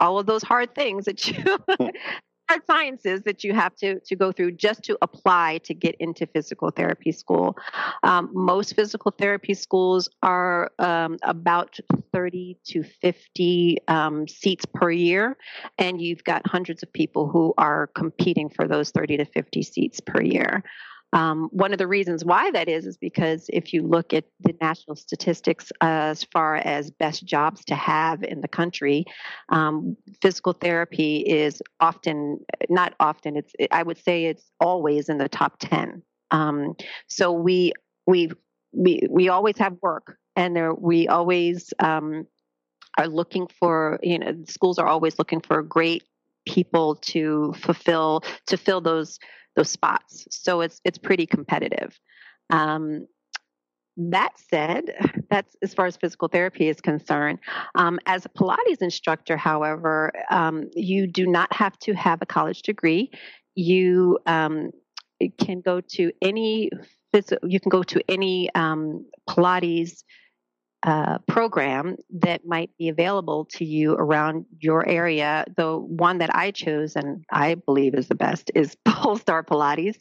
all 0.00 0.18
of 0.18 0.26
those 0.26 0.42
hard 0.42 0.74
things 0.74 1.04
that 1.04 1.28
you 1.28 1.44
hard 2.54 2.66
sciences 2.66 3.22
that 3.22 3.42
you 3.42 3.52
have 3.52 3.74
to 3.76 4.00
to 4.00 4.16
go 4.16 4.32
through 4.32 4.52
just 4.52 4.82
to 4.84 4.96
apply 5.02 5.58
to 5.64 5.74
get 5.74 5.94
into 5.98 6.26
physical 6.26 6.70
therapy 6.70 7.12
school. 7.12 7.56
Um, 8.02 8.30
most 8.32 8.74
physical 8.74 9.10
therapy 9.10 9.54
schools 9.54 10.08
are 10.22 10.70
um, 10.78 11.18
about 11.22 11.78
30 12.12 12.58
to 12.66 12.82
50 12.82 13.78
um, 13.88 14.28
seats 14.28 14.64
per 14.66 14.90
year, 14.90 15.36
and 15.78 16.00
you've 16.00 16.24
got 16.24 16.46
hundreds 16.46 16.82
of 16.82 16.92
people 16.92 17.28
who 17.28 17.54
are 17.58 17.88
competing 17.88 18.48
for 18.48 18.68
those 18.68 18.90
30 18.90 19.18
to 19.18 19.24
50 19.24 19.62
seats 19.62 20.00
per 20.00 20.22
year. 20.22 20.62
Um, 21.14 21.48
one 21.52 21.72
of 21.72 21.78
the 21.78 21.86
reasons 21.86 22.24
why 22.24 22.50
that 22.50 22.68
is 22.68 22.86
is 22.86 22.96
because 22.96 23.48
if 23.52 23.72
you 23.72 23.82
look 23.82 24.12
at 24.12 24.24
the 24.40 24.54
national 24.60 24.96
statistics 24.96 25.70
as 25.80 26.24
far 26.24 26.56
as 26.56 26.90
best 26.90 27.24
jobs 27.24 27.64
to 27.66 27.76
have 27.76 28.24
in 28.24 28.40
the 28.40 28.48
country, 28.48 29.04
um, 29.48 29.96
physical 30.20 30.52
therapy 30.52 31.18
is 31.18 31.62
often 31.78 32.40
not 32.68 32.94
often. 32.98 33.36
It's 33.36 33.52
I 33.70 33.84
would 33.84 33.98
say 34.04 34.24
it's 34.26 34.50
always 34.60 35.08
in 35.08 35.18
the 35.18 35.28
top 35.28 35.58
ten. 35.60 36.02
Um, 36.32 36.74
so 37.06 37.30
we 37.30 37.72
we 38.08 38.30
we 38.72 39.06
we 39.08 39.28
always 39.28 39.56
have 39.58 39.76
work, 39.82 40.18
and 40.34 40.56
there 40.56 40.74
we 40.74 41.06
always 41.06 41.72
um, 41.78 42.26
are 42.98 43.06
looking 43.06 43.46
for. 43.60 44.00
You 44.02 44.18
know, 44.18 44.34
schools 44.48 44.80
are 44.80 44.88
always 44.88 45.16
looking 45.16 45.40
for 45.40 45.62
great 45.62 46.02
people 46.46 46.96
to 46.96 47.54
fulfill 47.58 48.22
to 48.46 48.56
fill 48.56 48.80
those 48.80 49.18
those 49.56 49.70
spots. 49.70 50.26
So 50.30 50.60
it's 50.60 50.80
it's 50.84 50.98
pretty 50.98 51.26
competitive. 51.26 51.98
Um, 52.50 53.06
that 53.96 54.32
said, 54.36 54.84
that's 55.30 55.56
as 55.62 55.72
far 55.72 55.86
as 55.86 55.96
physical 55.96 56.28
therapy 56.28 56.68
is 56.68 56.80
concerned. 56.80 57.38
Um, 57.76 58.00
as 58.06 58.24
a 58.24 58.28
Pilates 58.28 58.82
instructor, 58.82 59.36
however, 59.36 60.12
um, 60.30 60.68
you 60.74 61.06
do 61.06 61.26
not 61.26 61.52
have 61.52 61.78
to 61.80 61.94
have 61.94 62.20
a 62.20 62.26
college 62.26 62.62
degree. 62.62 63.10
You 63.54 64.18
um, 64.26 64.72
can 65.38 65.60
go 65.60 65.80
to 65.80 66.10
any 66.20 66.70
you 67.44 67.60
can 67.60 67.70
go 67.70 67.84
to 67.84 68.00
any 68.08 68.52
um, 68.56 69.06
Pilates 69.30 70.02
uh, 70.84 71.18
program 71.26 71.96
that 72.10 72.46
might 72.46 72.70
be 72.78 72.88
available 72.90 73.46
to 73.46 73.64
you 73.64 73.94
around 73.94 74.44
your 74.60 74.86
area. 74.86 75.46
The 75.56 75.78
one 75.78 76.18
that 76.18 76.28
I 76.34 76.50
chose 76.50 76.94
and 76.94 77.24
I 77.32 77.54
believe 77.54 77.94
is 77.94 78.08
the 78.08 78.14
best 78.14 78.50
is 78.54 78.76
Polestar 78.84 79.42
Pilates. 79.42 79.96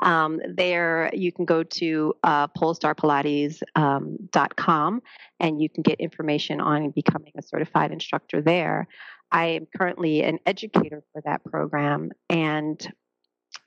Um, 0.00 0.40
there 0.54 1.12
you 1.14 1.30
can 1.30 1.44
go 1.44 1.62
to 1.62 2.12
uh, 2.24 2.48
polestarpilates.com 2.48 4.94
um, 4.94 5.02
and 5.38 5.62
you 5.62 5.68
can 5.68 5.82
get 5.82 6.00
information 6.00 6.60
on 6.60 6.90
becoming 6.90 7.30
a 7.38 7.42
certified 7.42 7.92
instructor 7.92 8.42
there. 8.42 8.88
I 9.30 9.44
am 9.46 9.68
currently 9.76 10.22
an 10.22 10.40
educator 10.44 11.04
for 11.12 11.22
that 11.24 11.44
program 11.44 12.10
and 12.28 12.84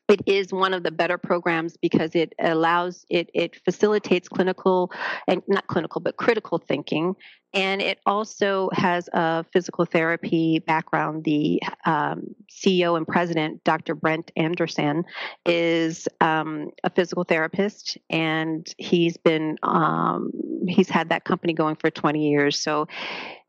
it 0.09 0.21
is 0.25 0.51
one 0.51 0.73
of 0.73 0.83
the 0.83 0.91
better 0.91 1.17
programs 1.17 1.77
because 1.77 2.15
it 2.15 2.33
allows 2.39 3.05
it 3.09 3.29
it 3.33 3.55
facilitates 3.63 4.27
clinical 4.27 4.91
and 5.27 5.41
not 5.47 5.67
clinical 5.67 6.01
but 6.01 6.17
critical 6.17 6.57
thinking. 6.57 7.15
And 7.51 7.81
it 7.81 7.97
also 8.05 8.69
has 8.73 9.09
a 9.11 9.43
physical 9.51 9.85
therapy 9.85 10.59
background. 10.59 11.23
The 11.23 11.61
um, 11.85 12.35
ceo 12.49 12.97
and 12.97 13.07
president 13.07 13.63
dr 13.63 13.95
brent 13.95 14.31
anderson 14.35 15.05
is 15.45 16.07
um, 16.21 16.69
a 16.83 16.89
physical 16.89 17.23
therapist 17.23 17.97
and 18.09 18.67
he's 18.77 19.17
been 19.17 19.57
um, 19.63 20.31
he's 20.67 20.89
had 20.89 21.09
that 21.09 21.23
company 21.23 21.53
going 21.53 21.75
for 21.75 21.89
20 21.89 22.29
years. 22.29 22.59
So 22.59 22.87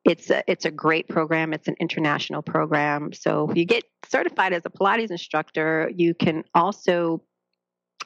it's 0.04 0.30
a, 0.30 0.42
it's 0.50 0.64
a 0.64 0.70
great 0.70 1.08
program. 1.08 1.52
It's 1.52 1.68
an 1.68 1.76
international 1.78 2.42
program. 2.42 3.12
So 3.12 3.50
if 3.50 3.56
you 3.56 3.64
get 3.64 3.84
certified 4.08 4.52
as 4.52 4.62
a 4.64 4.70
Pilates 4.70 5.10
instructor, 5.10 5.90
you 5.94 6.14
can 6.14 6.44
also 6.54 7.22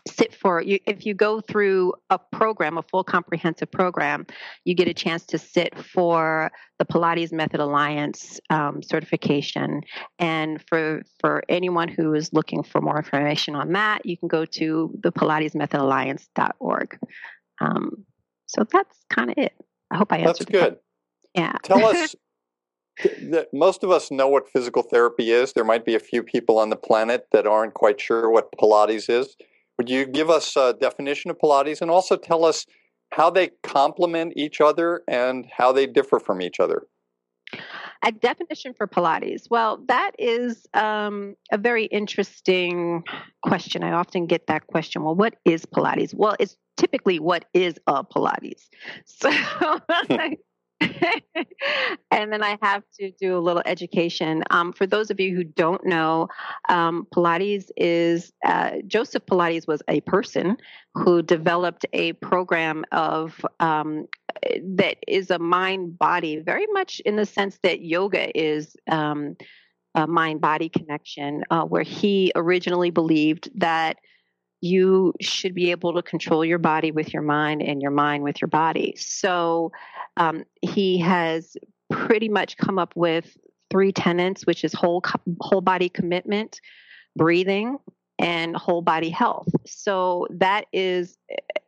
sit 0.07 0.35
for 0.35 0.61
you 0.61 0.79
if 0.87 1.07
you 1.07 1.15
go 1.15 1.41
through 1.41 1.95
a 2.11 2.19
program 2.19 2.77
a 2.77 2.83
full 2.83 3.03
comprehensive 3.03 3.71
program 3.71 4.27
you 4.65 4.75
get 4.75 4.87
a 4.87 4.93
chance 4.93 5.25
to 5.25 5.39
sit 5.39 5.79
for 5.79 6.51
the 6.79 6.85
pilates 6.85 7.33
method 7.33 7.59
alliance 7.59 8.39
um, 8.51 8.83
certification 8.83 9.81
and 10.19 10.63
for 10.69 11.03
for 11.21 11.43
anyone 11.49 11.89
who 11.89 12.13
is 12.13 12.33
looking 12.35 12.63
for 12.63 12.83
more 12.83 12.99
information 12.99 13.55
on 13.55 13.73
that 13.73 14.05
you 14.05 14.19
can 14.19 14.29
go 14.29 14.45
to 14.45 14.93
the 15.03 15.11
pilates 15.11 15.55
method 15.55 15.81
alliance.org 15.81 16.99
um, 17.63 18.05
so 18.47 18.63
that's 18.71 18.99
kind 19.09 19.31
of 19.31 19.39
it 19.39 19.55
i 19.91 19.97
hope 19.97 20.13
i 20.13 20.19
answered 20.19 20.49
that's 20.49 20.51
good 20.51 20.79
yeah. 21.35 21.57
Tell 21.63 21.85
us 21.87 22.15
that 23.03 23.49
most 23.53 23.83
of 23.83 23.91
us 23.91 24.11
know 24.11 24.29
what 24.29 24.49
physical 24.49 24.83
therapy 24.83 25.31
is. 25.31 25.53
There 25.53 25.65
might 25.65 25.85
be 25.85 25.95
a 25.95 26.01
few 26.01 26.23
people 26.23 26.59
on 26.59 26.71
the 26.71 26.77
planet 26.77 27.27
that 27.33 27.47
aren't 27.47 27.75
quite 27.75 28.01
sure 28.01 28.31
what 28.31 28.53
Pilates 28.53 29.11
is. 29.11 29.37
Would 29.79 29.91
you 29.91 30.07
give 30.07 30.31
us 30.31 30.57
a 30.57 30.75
definition 30.81 31.31
of 31.31 31.39
Pilates 31.39 31.81
and 31.81 31.91
also 31.91 32.17
tell 32.17 32.45
us 32.45 32.67
how 33.13 33.31
they 33.31 33.51
complement 33.63 34.35
each 34.37 34.61
other 34.61 35.03
and 35.09 35.47
how 35.57 35.73
they 35.73 35.87
differ 35.87 36.21
from 36.21 36.41
each 36.41 36.61
other? 36.61 36.87
A 38.03 38.13
definition 38.13 38.75
for 38.75 38.87
Pilates. 38.87 39.49
Well, 39.51 39.83
that 39.89 40.13
is 40.19 40.67
um, 40.75 41.37
a 41.51 41.59
very 41.59 41.87
interesting 41.87 43.03
question. 43.45 43.83
I 43.83 43.93
often 43.93 44.27
get 44.27 44.47
that 44.49 44.67
question. 44.67 45.03
Well, 45.03 45.15
what 45.15 45.37
is 45.45 45.65
Pilates? 45.65 46.15
Well, 46.15 46.37
it's 46.39 46.57
typically 46.77 47.19
what 47.19 47.47
is 47.55 47.75
a 47.87 48.05
Pilates. 48.05 48.69
So 49.07 49.31
and 52.11 52.33
then 52.33 52.43
I 52.43 52.59
have 52.63 52.83
to 53.01 53.11
do 53.13 53.37
a 53.37 53.41
little 53.41 53.63
education. 53.67 54.43
Um, 54.51 54.73
for 54.73 54.87
those 54.87 55.11
of 55.11 55.21
you 55.21 55.35
who 55.35 55.45
don't 55.45 55.85
know, 55.87 56.29
um, 56.69 57.07
Pilates 57.15 57.71
is 57.77 58.33
uh, 58.45 58.73
Joseph 58.87 59.27
Pilates 59.27 59.67
was 59.67 59.83
a 59.89 60.01
person 60.03 60.57
who 60.95 61.23
developed 61.23 61.87
a 61.93 62.13
program 62.15 62.85
of 62.93 63.45
um, 63.61 64.07
that 64.63 64.97
is 65.07 65.31
a 65.31 65.39
mind 65.39 65.99
body, 65.99 66.39
very 66.39 66.67
much 66.73 67.01
in 67.01 67.17
the 67.17 67.27
sense 67.27 67.59
that 67.63 67.83
yoga 67.83 68.37
is. 68.39 68.77
Um, 68.91 69.37
a 69.97 70.09
mind 70.09 70.41
body 70.41 70.69
connection, 70.69 71.45
uh, 71.53 71.63
where 71.63 71.85
he 71.85 72.33
originally 72.35 72.91
believed 72.91 73.49
that 73.55 73.97
you 74.65 75.13
should 75.21 75.55
be 75.55 75.71
able 75.71 75.93
to 75.93 76.03
control 76.03 76.43
your 76.43 76.59
body 76.59 76.91
with 76.91 77.13
your 77.13 77.21
mind 77.23 77.61
and 77.61 77.83
your 77.83 77.91
mind 77.91 78.25
with 78.25 78.41
your 78.41 78.49
body. 78.49 78.95
So 78.97 79.73
um, 80.17 80.45
he 80.63 80.99
has 81.01 81.55
pretty 81.91 82.31
much 82.31 82.57
come 82.57 82.79
up 82.79 82.97
with 82.97 83.37
three 83.71 83.93
tenets, 83.93 84.47
which 84.47 84.65
is 84.65 84.73
whole 84.73 85.03
whole 85.41 85.61
body 85.61 85.91
commitment, 85.91 86.61
breathing, 87.15 87.77
and 88.19 88.57
whole 88.57 88.81
body 88.81 89.11
health. 89.11 89.49
So 89.67 90.27
that 90.31 90.65
is, 90.73 91.19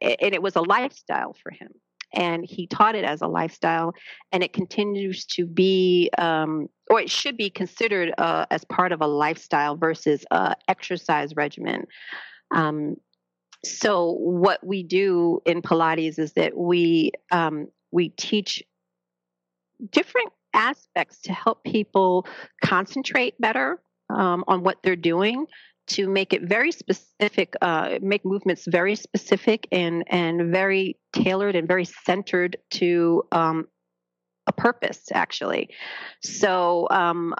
and 0.00 0.34
it 0.34 0.42
was 0.42 0.56
a 0.56 0.62
lifestyle 0.62 1.34
for 1.34 1.50
him. 1.50 1.68
And 2.14 2.46
he 2.46 2.66
taught 2.66 2.94
it 2.94 3.04
as 3.04 3.20
a 3.20 3.26
lifestyle, 3.26 3.92
and 4.32 4.42
it 4.42 4.54
continues 4.54 5.26
to 5.26 5.44
be, 5.44 6.08
um, 6.16 6.70
or 6.88 6.98
it 6.98 7.10
should 7.10 7.36
be 7.36 7.50
considered 7.50 8.14
uh, 8.16 8.46
as 8.50 8.64
part 8.64 8.92
of 8.92 9.02
a 9.02 9.06
lifestyle 9.06 9.76
versus 9.76 10.24
a 10.30 10.54
exercise 10.66 11.36
regimen. 11.36 11.86
Um, 12.50 12.96
so 13.64 14.12
what 14.12 14.64
we 14.64 14.82
do 14.82 15.40
in 15.44 15.62
Pilates 15.62 16.18
is 16.18 16.32
that 16.34 16.56
we 16.56 17.12
um, 17.30 17.68
we 17.90 18.10
teach 18.10 18.62
different 19.90 20.32
aspects 20.54 21.20
to 21.22 21.32
help 21.32 21.62
people 21.64 22.26
concentrate 22.64 23.38
better 23.40 23.80
um, 24.10 24.44
on 24.46 24.62
what 24.62 24.78
they're 24.82 24.96
doing 24.96 25.46
to 25.88 26.08
make 26.08 26.32
it 26.32 26.42
very 26.42 26.72
specific 26.72 27.54
uh, 27.60 27.98
make 28.02 28.24
movements 28.24 28.64
very 28.66 28.96
specific 28.96 29.68
and 29.70 30.04
and 30.08 30.52
very 30.52 30.98
tailored 31.12 31.54
and 31.54 31.68
very 31.68 31.84
centered 31.84 32.56
to 32.70 33.22
um, 33.32 33.66
a 34.46 34.52
purpose 34.52 35.04
actually. 35.12 35.70
So 36.22 36.88
um, 36.90 37.34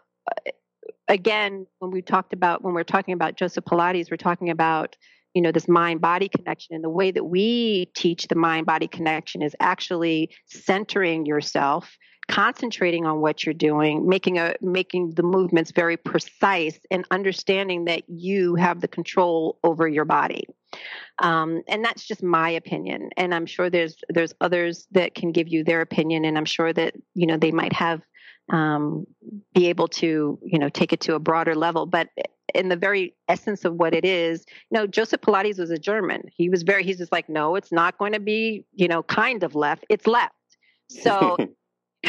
again, 1.09 1.67
when 1.79 1.91
we 1.91 2.03
talked 2.03 2.33
about 2.33 2.63
when 2.63 2.75
we're 2.75 2.85
talking 2.85 3.15
about 3.15 3.37
Joseph 3.37 3.65
Pilates, 3.65 4.11
we're 4.11 4.17
talking 4.17 4.51
about 4.51 4.97
you 5.35 5.43
know 5.43 5.53
this 5.53 5.69
mind 5.69 6.01
body 6.01 6.29
connection. 6.29 6.75
And 6.75 6.85
the 6.85 6.91
way 6.91 7.11
that 7.11 7.25
we 7.25 7.91
teach 7.95 8.29
the 8.29 8.35
mind 8.35 8.67
body 8.67 8.89
connection 8.89 9.43
is 9.43 9.55
actually 9.61 10.31
centering 10.47 11.27
yourself 11.27 11.97
concentrating 12.29 13.07
on 13.07 13.21
what 13.21 13.45
you're 13.45 13.55
doing 13.55 14.09
making 14.09 14.39
a 14.39 14.55
making 14.61 15.13
the 15.15 15.23
movements 15.23 15.71
very 15.71 15.97
precise 15.97 16.79
and 16.91 17.07
understanding 17.11 17.85
that 17.85 18.03
you 18.09 18.57
have 18.57 18.81
the 18.81 18.89
control 18.89 19.59
over 19.63 19.87
your 19.87 20.05
body. 20.05 20.45
Um, 21.21 21.63
and 21.69 21.85
that's 21.85 22.05
just 22.05 22.23
my 22.23 22.51
opinion. 22.51 23.11
And 23.17 23.33
i'm 23.33 23.47
sure 23.47 23.71
there's 23.71 23.97
there's 24.09 24.35
others 24.41 24.89
that 24.91 25.15
can 25.15 25.31
give 25.31 25.49
you 25.49 25.63
their 25.63 25.81
opinion 25.81 26.25
and 26.25 26.37
i'm 26.37 26.45
sure 26.45 26.73
that 26.73 26.95
you 27.15 27.27
know 27.27 27.37
they 27.37 27.53
might 27.53 27.73
have 27.73 28.03
um, 28.53 29.07
be 29.55 29.69
able 29.69 29.89
to 29.89 30.39
you 30.43 30.59
know 30.59 30.69
take 30.69 30.93
it 30.93 31.01
to 31.01 31.15
a 31.15 31.19
broader 31.19 31.55
level. 31.55 31.87
But 31.87 32.09
in 32.55 32.69
the 32.69 32.77
very 32.77 33.15
essence 33.29 33.65
of 33.65 33.75
what 33.75 33.93
it 33.93 34.05
is 34.05 34.45
you 34.71 34.79
know 34.79 34.87
joseph 34.87 35.21
pilates 35.21 35.59
was 35.59 35.71
a 35.71 35.79
german. 35.79 36.23
He 36.35 36.49
was 36.49 36.63
very 36.63 36.85
he's 36.85 36.99
just 36.99 37.13
like 37.13 37.29
no 37.29 37.57
it's 37.57 37.73
not 37.73 37.99
going 37.99 38.13
to 38.13 38.21
be 38.21 38.65
you 38.73 38.89
know 38.89 39.03
kind 39.03 39.43
of 39.43 39.55
left. 39.55 39.85
It's 39.89 40.07
left. 40.07 40.35
So 40.89 41.37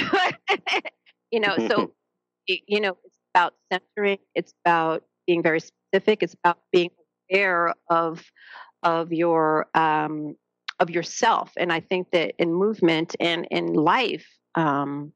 you 1.32 1.40
know 1.40 1.56
so 1.68 1.92
you 2.48 2.80
know 2.80 2.98
it's 3.04 3.16
about 3.34 3.54
centering 3.72 4.20
it's 4.36 4.54
about 4.64 5.04
being 5.26 5.42
very 5.44 5.60
specific 5.60 6.24
it's 6.24 6.36
about 6.36 6.60
being 6.72 6.92
aware 7.32 7.74
of 7.90 8.24
of 8.84 9.12
your 9.12 9.68
um 9.74 10.36
of 10.80 10.92
yourself. 10.92 11.52
And 11.58 11.74
i 11.74 11.80
think 11.80 12.12
that 12.12 12.36
in 12.38 12.54
movement 12.54 13.16
and 13.20 13.48
in 13.50 13.74
life 13.74 14.28
um 14.56 15.14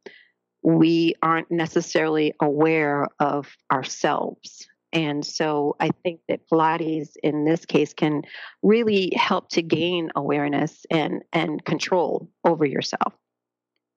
we 0.63 1.15
aren't 1.21 1.51
necessarily 1.51 2.33
aware 2.39 3.07
of 3.19 3.55
ourselves. 3.71 4.67
And 4.93 5.25
so 5.25 5.75
I 5.79 5.91
think 6.03 6.19
that 6.27 6.47
Pilates 6.49 7.15
in 7.23 7.45
this 7.45 7.65
case 7.65 7.93
can 7.93 8.23
really 8.61 9.13
help 9.15 9.49
to 9.49 9.61
gain 9.61 10.11
awareness 10.15 10.85
and, 10.89 11.23
and 11.31 11.63
control 11.63 12.29
over 12.43 12.65
yourself. 12.65 13.13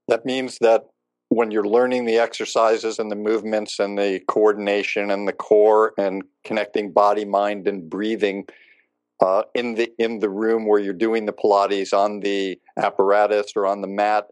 That 0.08 0.24
means 0.24 0.58
that 0.60 0.86
when 1.30 1.50
you're 1.50 1.66
learning 1.66 2.04
the 2.04 2.18
exercises 2.18 2.98
and 2.98 3.10
the 3.10 3.16
movements 3.16 3.80
and 3.80 3.98
the 3.98 4.20
coordination 4.28 5.10
and 5.10 5.26
the 5.26 5.32
core 5.32 5.92
and 5.98 6.22
connecting 6.44 6.92
body, 6.92 7.24
mind, 7.24 7.66
and 7.66 7.90
breathing 7.90 8.46
uh, 9.20 9.42
in 9.54 9.74
the 9.74 9.90
in 9.98 10.18
the 10.18 10.28
room 10.28 10.66
where 10.66 10.80
you're 10.80 10.92
doing 10.92 11.26
the 11.26 11.32
Pilates 11.32 11.92
on 11.92 12.20
the 12.20 12.58
apparatus 12.76 13.52
or 13.56 13.66
on 13.66 13.80
the 13.80 13.88
mat, 13.88 14.26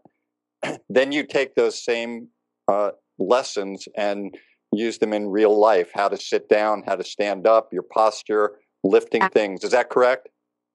then 0.89 1.11
you 1.11 1.25
take 1.25 1.55
those 1.55 1.83
same 1.83 2.27
uh, 2.67 2.91
lessons 3.19 3.87
and 3.97 4.35
use 4.71 4.97
them 4.97 5.13
in 5.13 5.27
real 5.27 5.57
life 5.57 5.91
how 5.93 6.07
to 6.07 6.17
sit 6.17 6.49
down, 6.49 6.83
how 6.85 6.95
to 6.95 7.03
stand 7.03 7.45
up, 7.47 7.71
your 7.71 7.83
posture, 7.83 8.53
lifting 8.83 9.27
things. 9.29 9.63
Is 9.63 9.71
that 9.71 9.89
correct? 9.89 10.29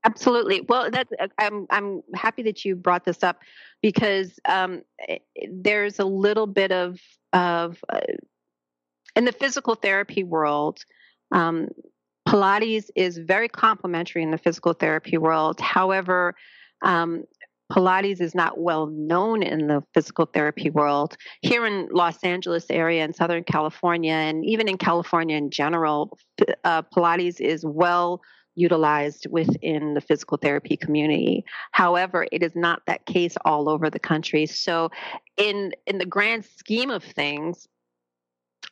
Absolutely. 0.04 0.60
Well, 0.62 0.90
that's 0.90 1.12
uh, 1.18 1.26
I'm 1.38 1.66
I'm 1.70 2.02
happy 2.14 2.42
that 2.44 2.64
you 2.64 2.76
brought 2.76 3.04
this 3.04 3.22
up 3.22 3.40
because 3.82 4.38
um, 4.44 4.82
eh, 5.08 5.18
there's 5.50 5.98
a 5.98 6.04
little 6.04 6.46
bit 6.46 6.70
of 6.70 7.00
of 7.32 7.78
uh, 7.88 8.00
in 9.16 9.24
the 9.24 9.32
physical 9.32 9.74
therapy 9.74 10.22
world. 10.22 10.84
Um, 11.32 11.68
Pilates 12.28 12.90
is 12.94 13.18
very 13.18 13.48
complementary 13.48 14.22
in 14.22 14.30
the 14.30 14.38
physical 14.38 14.72
therapy 14.72 15.18
world. 15.18 15.60
However, 15.60 16.34
um, 16.82 17.24
Pilates 17.72 18.20
is 18.20 18.34
not 18.34 18.58
well 18.58 18.86
known 18.86 19.42
in 19.42 19.66
the 19.66 19.82
physical 19.92 20.26
therapy 20.26 20.70
world. 20.70 21.16
Here 21.42 21.66
in 21.66 21.88
Los 21.90 22.22
Angeles 22.24 22.66
area 22.70 23.04
in 23.04 23.12
Southern 23.12 23.44
California, 23.44 24.12
and 24.12 24.44
even 24.44 24.68
in 24.68 24.78
California 24.78 25.36
in 25.36 25.50
general, 25.50 26.16
uh, 26.64 26.82
Pilates 26.82 27.40
is 27.40 27.64
well 27.64 28.22
utilized 28.54 29.26
within 29.30 29.94
the 29.94 30.00
physical 30.00 30.36
therapy 30.36 30.76
community. 30.76 31.44
However, 31.72 32.26
it 32.32 32.42
is 32.42 32.56
not 32.56 32.82
that 32.86 33.06
case 33.06 33.36
all 33.44 33.68
over 33.68 33.88
the 33.88 34.00
country. 34.00 34.46
So, 34.46 34.90
in 35.36 35.72
in 35.86 35.98
the 35.98 36.06
grand 36.06 36.44
scheme 36.44 36.90
of 36.90 37.04
things, 37.04 37.68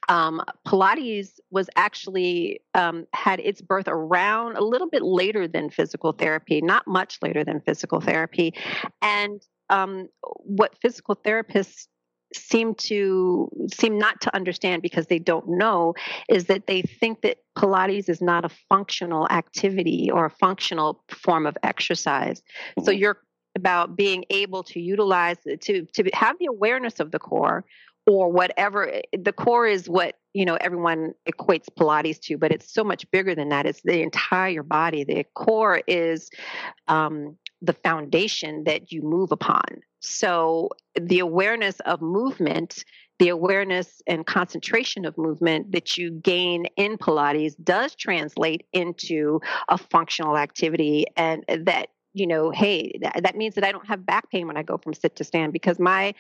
um, 0.08 0.42
Pilates 0.66 1.40
was 1.50 1.68
actually 1.76 2.60
um, 2.74 3.06
had 3.12 3.40
its 3.40 3.60
birth 3.60 3.88
around 3.88 4.56
a 4.56 4.62
little 4.62 4.88
bit 4.88 5.02
later 5.02 5.48
than 5.48 5.70
physical 5.70 6.12
therapy, 6.12 6.60
not 6.60 6.86
much 6.86 7.18
later 7.22 7.44
than 7.44 7.60
physical 7.60 8.00
therapy. 8.00 8.54
And 9.02 9.42
um, 9.70 10.08
what 10.22 10.78
physical 10.80 11.16
therapists 11.16 11.86
seem 12.34 12.74
to 12.74 13.48
seem 13.72 13.98
not 13.98 14.20
to 14.20 14.34
understand 14.34 14.82
because 14.82 15.06
they 15.06 15.18
don't 15.18 15.48
know 15.48 15.94
is 16.28 16.46
that 16.46 16.66
they 16.66 16.82
think 16.82 17.22
that 17.22 17.38
Pilates 17.56 18.08
is 18.08 18.20
not 18.20 18.44
a 18.44 18.50
functional 18.68 19.28
activity 19.30 20.10
or 20.12 20.26
a 20.26 20.30
functional 20.30 21.04
form 21.10 21.46
of 21.46 21.56
exercise. 21.62 22.42
So 22.82 22.90
mm-hmm. 22.90 23.00
you're 23.00 23.18
about 23.54 23.96
being 23.96 24.24
able 24.30 24.62
to 24.62 24.80
utilize 24.80 25.38
to 25.60 25.86
to 25.86 26.10
have 26.12 26.36
the 26.38 26.46
awareness 26.46 27.00
of 27.00 27.10
the 27.10 27.18
core 27.18 27.64
or 28.06 28.30
whatever 28.30 28.88
eh, 28.88 29.02
the 29.18 29.32
core 29.32 29.66
is 29.66 29.88
what 29.88 30.16
you 30.32 30.44
know 30.44 30.56
everyone 30.60 31.12
equates 31.28 31.66
pilates 31.78 32.20
to 32.20 32.38
but 32.38 32.52
it's 32.52 32.72
so 32.72 32.84
much 32.84 33.10
bigger 33.10 33.34
than 33.34 33.48
that. 33.50 33.66
It's 33.66 33.82
the 33.82 34.02
entire 34.02 34.62
body. 34.62 35.04
The 35.04 35.24
core 35.34 35.82
is 35.86 36.30
um, 36.88 37.36
the 37.62 37.72
foundation 37.72 38.64
that 38.64 38.92
you 38.92 39.02
move 39.02 39.32
upon. 39.32 39.64
So 40.00 40.70
the 40.94 41.20
awareness 41.20 41.80
of 41.80 42.00
movement 42.00 42.84
the 43.18 43.28
awareness 43.30 44.02
and 44.06 44.26
concentration 44.26 45.06
of 45.06 45.16
movement 45.16 45.72
that 45.72 45.96
you 45.96 46.10
gain 46.10 46.66
in 46.76 46.98
pilates 46.98 47.54
does 47.62 47.94
translate 47.94 48.66
into 48.72 49.40
a 49.68 49.78
functional 49.78 50.36
activity 50.36 51.06
and 51.16 51.44
that 51.48 51.88
you 52.12 52.26
know, 52.26 52.50
hey, 52.50 52.98
that, 53.02 53.22
that, 53.24 53.36
means 53.36 53.56
that 53.56 53.64
I 53.64 53.72
don't 53.72 53.86
have 53.86 54.06
back 54.06 54.30
pain 54.30 54.46
when 54.46 54.56
I 54.56 54.62
go 54.62 54.78
from 54.78 54.94
sit 54.94 55.16
to 55.16 55.24
stand 55.24 55.52
because 55.52 55.78
my 55.78 56.14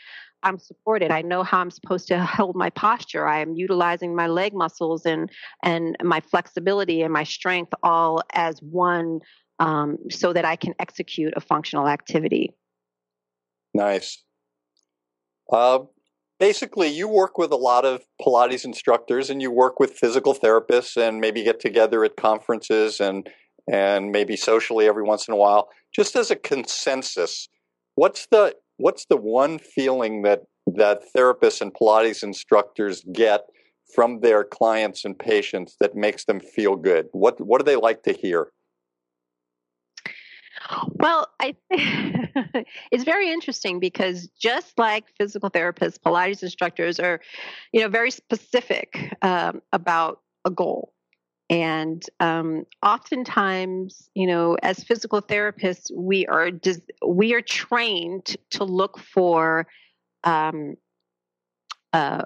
I'm 0.46 0.60
supported. 0.60 1.10
I 1.10 1.22
know 1.22 1.42
how 1.42 1.58
I'm 1.58 1.72
supposed 1.72 2.06
to 2.08 2.24
hold 2.24 2.54
my 2.54 2.70
posture. 2.70 3.26
I 3.26 3.40
am 3.40 3.54
utilizing 3.54 4.14
my 4.14 4.28
leg 4.28 4.54
muscles 4.54 5.04
and 5.04 5.28
and 5.62 5.96
my 6.02 6.20
flexibility 6.20 7.02
and 7.02 7.12
my 7.12 7.24
strength 7.24 7.72
all 7.82 8.22
as 8.32 8.60
one 8.62 9.20
um, 9.58 9.98
so 10.10 10.32
that 10.32 10.44
I 10.44 10.54
can 10.54 10.74
execute 10.78 11.34
a 11.36 11.40
functional 11.40 11.88
activity. 11.88 12.54
Nice. 13.74 14.22
Uh, 15.52 15.80
basically, 16.38 16.88
you 16.88 17.08
work 17.08 17.38
with 17.38 17.50
a 17.50 17.56
lot 17.56 17.84
of 17.84 18.02
Pilates 18.22 18.64
instructors 18.64 19.30
and 19.30 19.42
you 19.42 19.50
work 19.50 19.80
with 19.80 19.92
physical 19.92 20.34
therapists 20.34 20.96
and 20.96 21.20
maybe 21.20 21.42
get 21.42 21.58
together 21.58 22.04
at 22.04 22.16
conferences 22.16 23.00
and 23.00 23.28
and 23.68 24.12
maybe 24.12 24.36
socially 24.36 24.86
every 24.86 25.02
once 25.02 25.26
in 25.26 25.34
a 25.34 25.36
while. 25.36 25.68
Just 25.92 26.14
as 26.14 26.30
a 26.30 26.36
consensus, 26.36 27.48
what's 27.96 28.26
the 28.30 28.54
what's 28.76 29.06
the 29.06 29.16
one 29.16 29.58
feeling 29.58 30.22
that 30.22 30.42
that 30.66 31.02
therapists 31.16 31.60
and 31.60 31.72
Pilates 31.72 32.22
instructors 32.22 33.04
get 33.12 33.42
from 33.94 34.20
their 34.20 34.42
clients 34.42 35.04
and 35.04 35.16
patients 35.18 35.76
that 35.80 35.94
makes 35.94 36.24
them 36.24 36.40
feel 36.40 36.76
good? 36.76 37.06
What 37.12 37.40
what 37.40 37.58
do 37.58 37.64
they 37.64 37.76
like 37.76 38.02
to 38.04 38.12
hear? 38.12 38.50
Well, 40.86 41.28
I 41.40 41.54
it's 41.70 43.04
very 43.04 43.30
interesting 43.30 43.78
because 43.78 44.28
just 44.38 44.78
like 44.78 45.04
physical 45.18 45.50
therapists, 45.50 45.98
Pilates 45.98 46.42
instructors 46.42 46.98
are, 46.98 47.20
you 47.72 47.80
know, 47.80 47.88
very 47.88 48.10
specific 48.10 49.14
um, 49.22 49.62
about 49.72 50.20
a 50.44 50.50
goal. 50.50 50.92
And 51.48 52.04
um, 52.18 52.66
oftentimes, 52.82 54.10
you 54.14 54.26
know, 54.26 54.56
as 54.62 54.82
physical 54.82 55.22
therapists, 55.22 55.90
we 55.94 56.26
are 56.26 56.50
we 57.06 57.34
are 57.34 57.40
trained 57.40 58.36
to 58.50 58.64
look 58.64 58.98
for 58.98 59.68
um, 60.24 60.76
uh, 61.92 62.22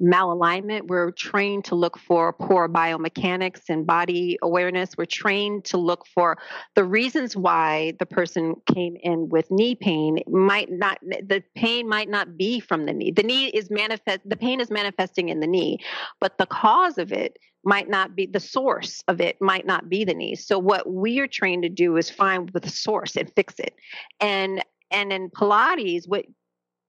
malalignment. 0.00 0.86
We're 0.86 1.10
trained 1.10 1.64
to 1.64 1.74
look 1.74 1.98
for 1.98 2.32
poor 2.32 2.68
biomechanics 2.68 3.62
and 3.68 3.86
body 3.86 4.38
awareness. 4.42 4.90
We're 4.96 5.06
trained 5.06 5.64
to 5.66 5.76
look 5.76 6.06
for 6.06 6.38
the 6.76 6.84
reasons 6.84 7.34
why 7.34 7.94
the 7.98 8.06
person 8.06 8.54
came 8.72 8.96
in 9.02 9.28
with 9.28 9.50
knee 9.50 9.74
pain. 9.74 10.20
Might 10.28 10.70
not 10.70 10.98
the 11.00 11.42
pain 11.56 11.88
might 11.88 12.08
not 12.08 12.36
be 12.36 12.60
from 12.60 12.86
the 12.86 12.92
knee. 12.92 13.10
The 13.10 13.22
knee 13.22 13.46
is 13.46 13.70
manifest. 13.70 14.20
The 14.24 14.36
pain 14.36 14.60
is 14.60 14.70
manifesting 14.70 15.30
in 15.30 15.40
the 15.40 15.46
knee, 15.46 15.78
but 16.20 16.38
the 16.38 16.46
cause 16.46 16.98
of 16.98 17.10
it 17.10 17.38
might 17.68 17.90
not 17.90 18.16
be 18.16 18.24
the 18.24 18.40
source 18.40 19.04
of 19.08 19.20
it 19.20 19.36
might 19.42 19.66
not 19.66 19.90
be 19.90 20.02
the 20.02 20.14
knee 20.14 20.34
so 20.34 20.58
what 20.58 20.90
we 20.90 21.20
are 21.20 21.26
trained 21.26 21.62
to 21.62 21.68
do 21.68 21.98
is 21.98 22.08
find 22.08 22.48
the 22.48 22.66
source 22.66 23.14
and 23.14 23.30
fix 23.36 23.54
it. 23.58 23.74
And 24.20 24.64
and 24.90 25.12
in 25.12 25.28
pilates 25.28 26.08
what 26.08 26.24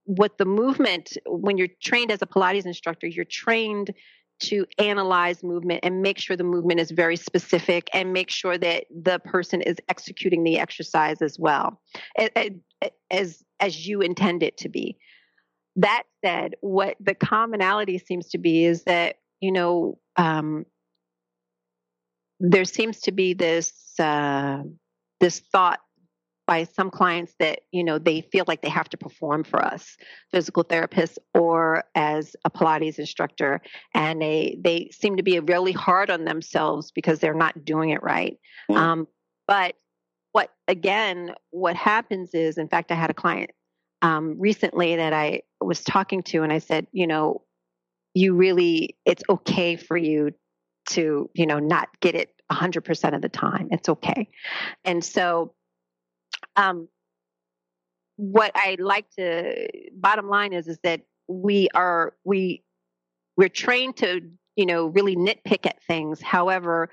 what 0.06 0.38
the 0.38 0.46
movement 0.46 1.18
when 1.26 1.58
you're 1.58 1.76
trained 1.84 2.12
as 2.12 2.22
a 2.22 2.26
pilates 2.26 2.65
instructor 2.65 3.08
you're 3.08 3.26
trained 3.26 3.94
to 4.39 4.65
analyze 4.78 5.44
movement 5.44 5.82
and 5.84 6.02
make 6.02 6.18
sure 6.18 6.38
the 6.38 6.46
movement 6.46 6.80
is 6.80 6.92
very 6.92 7.18
specific 7.18 7.89
and 7.94 8.13
make 8.13 8.30
sure 8.30 8.58
that 8.58 8.86
the 9.04 9.20
person 9.20 9.62
is 9.62 9.76
executing 9.89 10.46
the 10.46 10.58
exercise 10.58 11.22
as 11.22 11.38
well 11.38 11.82
as 13.12 13.44
as 13.60 13.86
you 13.86 14.00
intend 14.00 14.42
it 14.44 14.56
to 14.56 14.70
be. 14.70 14.98
That 15.76 16.04
said 16.24 16.56
what 16.62 16.96
the 17.02 17.15
commonality 17.15 17.98
seems 17.98 18.30
to 18.30 18.38
be 18.38 18.63
is 18.63 18.86
that 18.86 19.18
you 19.42 19.52
know, 19.52 19.98
um, 20.20 20.66
there 22.40 22.66
seems 22.66 23.00
to 23.02 23.12
be 23.12 23.34
this 23.34 23.74
uh, 24.00 24.62
this 25.20 25.40
thought 25.52 25.80
by 26.46 26.64
some 26.64 26.90
clients 26.90 27.36
that 27.40 27.62
you 27.72 27.84
know 27.84 28.00
they 28.00 28.22
feel 28.22 28.44
like 28.48 28.62
they 28.62 28.70
have 28.70 28.90
to 28.90 28.98
perform 28.98 29.44
for 29.44 29.64
us 29.64 29.98
physical 30.32 30.64
therapists 30.64 31.18
or 31.36 31.84
as 31.96 32.36
a 32.44 32.50
pilates 32.50 32.98
instructor 32.98 33.62
and 33.94 34.22
they 34.22 34.58
they 34.64 34.90
seem 34.92 35.16
to 35.18 35.24
be 35.24 35.40
really 35.40 35.72
hard 35.72 36.10
on 36.10 36.26
themselves 36.26 36.92
because 36.92 37.20
they're 37.20 37.34
not 37.34 37.64
doing 37.64 37.92
it 37.92 38.02
right 38.02 38.40
mm. 38.70 38.76
um, 38.76 39.08
but 39.48 39.76
what 40.32 40.52
again 40.68 41.32
what 41.52 41.76
happens 41.76 42.34
is 42.34 42.58
in 42.58 42.68
fact 42.68 42.92
i 42.92 42.96
had 42.96 43.12
a 43.12 43.14
client 43.14 43.52
um, 44.02 44.36
recently 44.40 44.96
that 44.96 45.14
i 45.14 45.42
was 45.62 45.84
talking 45.84 46.24
to 46.24 46.42
and 46.42 46.52
i 46.52 46.58
said 46.58 46.88
you 46.92 47.06
know 47.06 47.44
you 48.20 48.34
really 48.34 48.98
it's 49.06 49.24
okay 49.30 49.78
for 49.78 49.96
you 49.96 50.32
to 50.90 51.30
you 51.34 51.46
know 51.46 51.60
not 51.60 51.88
get 52.02 52.16
it 52.16 52.34
100% 52.52 53.16
of 53.16 53.22
the 53.22 53.30
time. 53.30 53.70
It's 53.72 53.90
okay. 53.90 54.30
And 54.84 55.04
so 55.04 55.54
um 56.56 56.88
what 58.16 58.52
i 58.56 58.76
like 58.80 59.10
to 59.12 59.68
bottom 59.94 60.28
line 60.28 60.52
is 60.52 60.68
is 60.68 60.78
that 60.84 61.02
we 61.28 61.70
are 61.74 62.14
we 62.26 62.64
we're 63.38 63.50
trained 63.50 63.96
to 63.98 64.22
you 64.56 64.66
know 64.66 64.88
really 64.88 65.16
nitpick 65.16 65.66
at 65.66 65.82
things. 65.84 66.22
However 66.22 66.90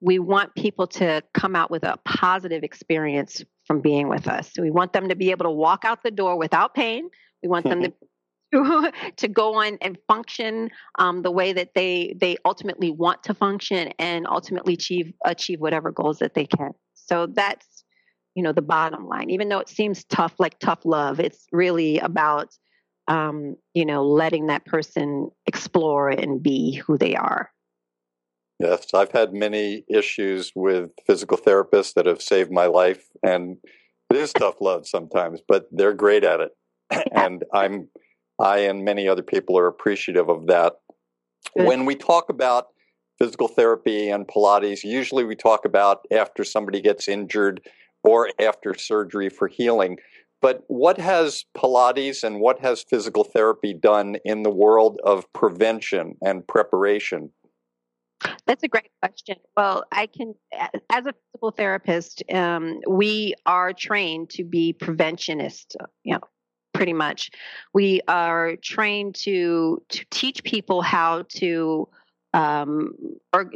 we 0.00 0.18
want 0.18 0.54
people 0.54 0.86
to 0.86 1.22
come 1.32 1.56
out 1.56 1.70
with 1.70 1.82
a 1.82 1.98
positive 2.04 2.62
experience 2.62 3.42
from 3.64 3.80
being 3.80 4.08
with 4.08 4.28
us. 4.28 4.52
So 4.52 4.62
we 4.62 4.70
want 4.70 4.92
them 4.92 5.08
to 5.08 5.16
be 5.16 5.30
able 5.30 5.44
to 5.44 5.50
walk 5.50 5.84
out 5.86 6.02
the 6.02 6.10
door 6.10 6.36
without 6.36 6.74
pain. 6.74 7.08
We 7.42 7.48
want 7.48 7.64
them 7.64 7.82
to 7.82 7.92
to, 8.64 8.92
to 9.16 9.28
go 9.28 9.54
on 9.54 9.78
and 9.80 9.98
function 10.08 10.70
um, 10.98 11.22
the 11.22 11.30
way 11.30 11.52
that 11.52 11.74
they 11.74 12.14
they 12.20 12.36
ultimately 12.44 12.90
want 12.90 13.22
to 13.24 13.34
function 13.34 13.92
and 13.98 14.26
ultimately 14.26 14.74
achieve 14.74 15.12
achieve 15.24 15.60
whatever 15.60 15.90
goals 15.90 16.18
that 16.18 16.34
they 16.34 16.46
can. 16.46 16.72
So 16.94 17.26
that's 17.26 17.84
you 18.34 18.42
know 18.42 18.52
the 18.52 18.62
bottom 18.62 19.06
line. 19.06 19.30
Even 19.30 19.48
though 19.48 19.58
it 19.58 19.68
seems 19.68 20.04
tough, 20.04 20.34
like 20.38 20.58
tough 20.58 20.84
love, 20.84 21.20
it's 21.20 21.46
really 21.52 21.98
about 21.98 22.56
um, 23.08 23.56
you 23.74 23.84
know 23.84 24.04
letting 24.04 24.46
that 24.46 24.64
person 24.64 25.30
explore 25.46 26.08
and 26.08 26.42
be 26.42 26.74
who 26.74 26.98
they 26.98 27.14
are. 27.14 27.50
Yes, 28.58 28.94
I've 28.94 29.12
had 29.12 29.34
many 29.34 29.84
issues 29.86 30.50
with 30.54 30.88
physical 31.06 31.36
therapists 31.36 31.92
that 31.92 32.06
have 32.06 32.22
saved 32.22 32.50
my 32.50 32.66
life, 32.66 33.06
and 33.22 33.58
it 34.10 34.16
is 34.16 34.32
tough 34.32 34.56
love 34.62 34.86
sometimes, 34.86 35.40
but 35.46 35.66
they're 35.70 35.92
great 35.92 36.24
at 36.24 36.40
it, 36.40 36.52
and 37.12 37.44
I'm 37.52 37.88
I 38.38 38.58
and 38.58 38.84
many 38.84 39.08
other 39.08 39.22
people 39.22 39.58
are 39.58 39.66
appreciative 39.66 40.28
of 40.28 40.46
that. 40.46 40.74
Good. 41.56 41.66
When 41.66 41.86
we 41.86 41.94
talk 41.94 42.28
about 42.28 42.68
physical 43.18 43.48
therapy 43.48 44.10
and 44.10 44.26
Pilates, 44.28 44.84
usually 44.84 45.24
we 45.24 45.36
talk 45.36 45.64
about 45.64 46.00
after 46.10 46.44
somebody 46.44 46.80
gets 46.80 47.08
injured 47.08 47.60
or 48.04 48.30
after 48.38 48.74
surgery 48.74 49.28
for 49.28 49.48
healing. 49.48 49.98
But 50.42 50.64
what 50.68 50.98
has 50.98 51.44
Pilates 51.56 52.22
and 52.22 52.40
what 52.40 52.60
has 52.60 52.84
physical 52.88 53.24
therapy 53.24 53.72
done 53.72 54.16
in 54.24 54.42
the 54.42 54.50
world 54.50 55.00
of 55.04 55.32
prevention 55.32 56.16
and 56.22 56.46
preparation? 56.46 57.30
That's 58.46 58.62
a 58.62 58.68
great 58.68 58.90
question. 59.02 59.36
Well, 59.56 59.84
I 59.92 60.06
can, 60.06 60.34
as 60.52 61.06
a 61.06 61.14
physical 61.32 61.50
therapist, 61.50 62.22
um, 62.32 62.80
we 62.88 63.34
are 63.44 63.72
trained 63.72 64.30
to 64.30 64.44
be 64.44 64.72
preventionists. 64.72 65.76
You 66.04 66.14
know, 66.14 66.20
pretty 66.76 66.92
much. 66.92 67.30
We 67.72 68.00
are 68.08 68.56
trained 68.56 69.14
to 69.16 69.82
to 69.88 70.04
teach 70.10 70.44
people 70.44 70.82
how 70.82 71.24
to. 71.36 71.88
Um, 72.32 72.94
or, 73.32 73.50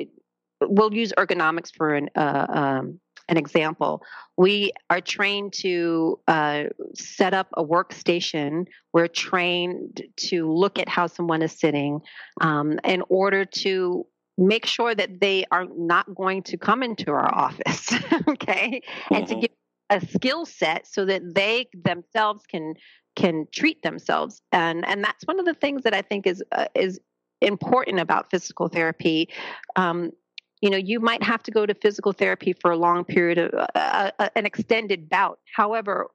we'll 0.63 0.93
use 0.93 1.13
ergonomics 1.17 1.75
for 1.75 1.95
an 1.95 2.11
uh, 2.17 2.47
um, 2.49 3.01
an 3.29 3.37
example. 3.37 4.03
We 4.37 4.73
are 4.91 5.01
trained 5.01 5.53
to 5.55 6.19
uh, 6.27 6.65
set 6.95 7.33
up 7.33 7.49
a 7.57 7.65
workstation. 7.65 8.67
We're 8.93 9.09
trained 9.09 10.03
to 10.29 10.53
look 10.53 10.79
at 10.79 10.89
how 10.89 11.07
someone 11.07 11.43
is 11.43 11.53
sitting 11.53 12.01
um, 12.41 12.81
in 12.85 13.03
order 13.09 13.45
to 13.45 14.07
make 14.37 14.67
sure 14.67 14.95
that 14.95 15.21
they 15.21 15.45
are 15.53 15.67
not 15.77 16.13
going 16.15 16.43
to 16.45 16.57
come 16.57 16.83
into 16.83 17.11
our 17.11 17.33
office, 17.47 17.93
okay, 18.29 18.83
mm-hmm. 18.83 19.15
and 19.15 19.27
to 19.29 19.35
mm-hmm. 19.35 19.41
give 19.43 19.51
a 19.91 20.07
skill 20.07 20.47
set 20.47 20.87
so 20.87 21.05
that 21.05 21.35
they 21.35 21.69
themselves 21.85 22.45
can 22.47 22.75
can 23.17 23.47
treat 23.53 23.83
themselves. 23.83 24.43
And 24.53 24.87
and 24.87 25.03
that's 25.05 25.25
one 25.25 25.39
of 25.39 25.47
the 25.47 25.55
things 25.55 25.83
that 25.83 25.95
i 25.95 26.03
think 26.03 26.27
is 26.27 26.43
uh, 26.53 26.67
is 26.75 27.01
important 27.41 28.01
about 28.01 28.31
physical 28.31 28.69
therapy. 28.69 29.29
Um, 29.77 30.13
you 30.61 30.71
know 30.71 30.77
you 30.77 31.01
might 31.01 31.23
have 31.23 31.43
to 31.45 31.51
go 31.51 31.65
to 31.67 31.75
physical 31.75 32.13
therapy 32.13 32.53
for 32.53 32.71
a 32.71 32.77
long 32.77 33.05
period 33.05 33.39
of 33.39 33.55
uh, 33.55 33.67
uh, 33.75 34.11
uh, 34.19 34.29
an 34.37 34.47
extended 34.47 35.09
bout. 35.09 35.39
However 35.55 36.09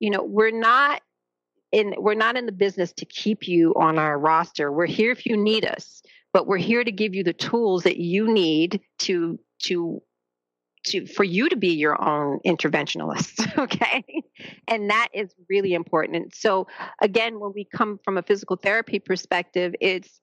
you 0.00 0.10
know 0.10 0.22
we're 0.22 0.50
not 0.50 1.02
in 1.72 1.94
we're 1.98 2.14
not 2.14 2.36
in 2.36 2.46
the 2.46 2.52
business 2.52 2.92
to 2.94 3.04
keep 3.06 3.48
you 3.48 3.74
on 3.74 3.98
our 3.98 4.18
roster. 4.18 4.70
We're 4.70 4.86
here 4.86 5.10
if 5.10 5.26
you 5.26 5.36
need 5.36 5.64
us 5.64 6.02
but 6.36 6.46
we're 6.46 6.58
here 6.58 6.84
to 6.84 6.92
give 6.92 7.14
you 7.14 7.24
the 7.24 7.32
tools 7.32 7.84
that 7.84 7.96
you 7.96 8.30
need 8.30 8.78
to 8.98 9.38
to 9.58 10.02
to 10.86 11.06
for 11.06 11.24
you 11.24 11.48
to 11.48 11.56
be 11.56 11.74
your 11.74 12.00
own 12.02 12.40
interventionalist 12.46 13.58
okay? 13.58 14.04
And 14.68 14.90
that 14.90 15.08
is 15.12 15.34
really 15.48 15.74
important. 15.74 16.16
And 16.16 16.32
so 16.34 16.66
again 17.00 17.40
when 17.40 17.52
we 17.54 17.64
come 17.64 17.98
from 18.04 18.18
a 18.18 18.22
physical 18.22 18.56
therapy 18.56 18.98
perspective 18.98 19.74
it's 19.80 20.20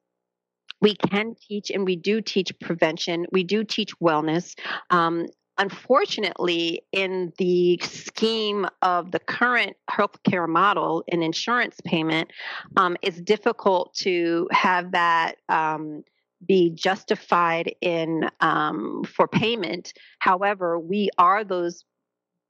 we 0.83 0.95
can 0.95 1.33
teach 1.35 1.71
and 1.71 1.85
we 1.85 1.95
do 1.95 2.21
teach 2.21 2.51
prevention. 2.59 3.25
We 3.31 3.45
do 3.45 3.63
teach 3.63 3.97
wellness. 3.99 4.53
Um, 4.89 5.27
unfortunately, 5.57 6.81
in 6.91 7.31
the 7.37 7.79
scheme 7.81 8.67
of 8.81 9.11
the 9.11 9.19
current 9.19 9.77
healthcare 9.89 10.47
model 10.47 11.03
and 11.09 11.23
insurance 11.23 11.77
payment, 11.85 12.31
um, 12.75 12.97
it's 13.01 13.21
difficult 13.21 13.93
to 13.95 14.47
have 14.51 14.91
that 14.91 15.37
um, 15.47 16.03
be 16.45 16.69
justified 16.69 17.75
in 17.81 18.29
um, 18.39 19.03
for 19.03 19.27
payment. 19.27 19.93
However, 20.19 20.79
we 20.79 21.09
are 21.17 21.43
those 21.43 21.83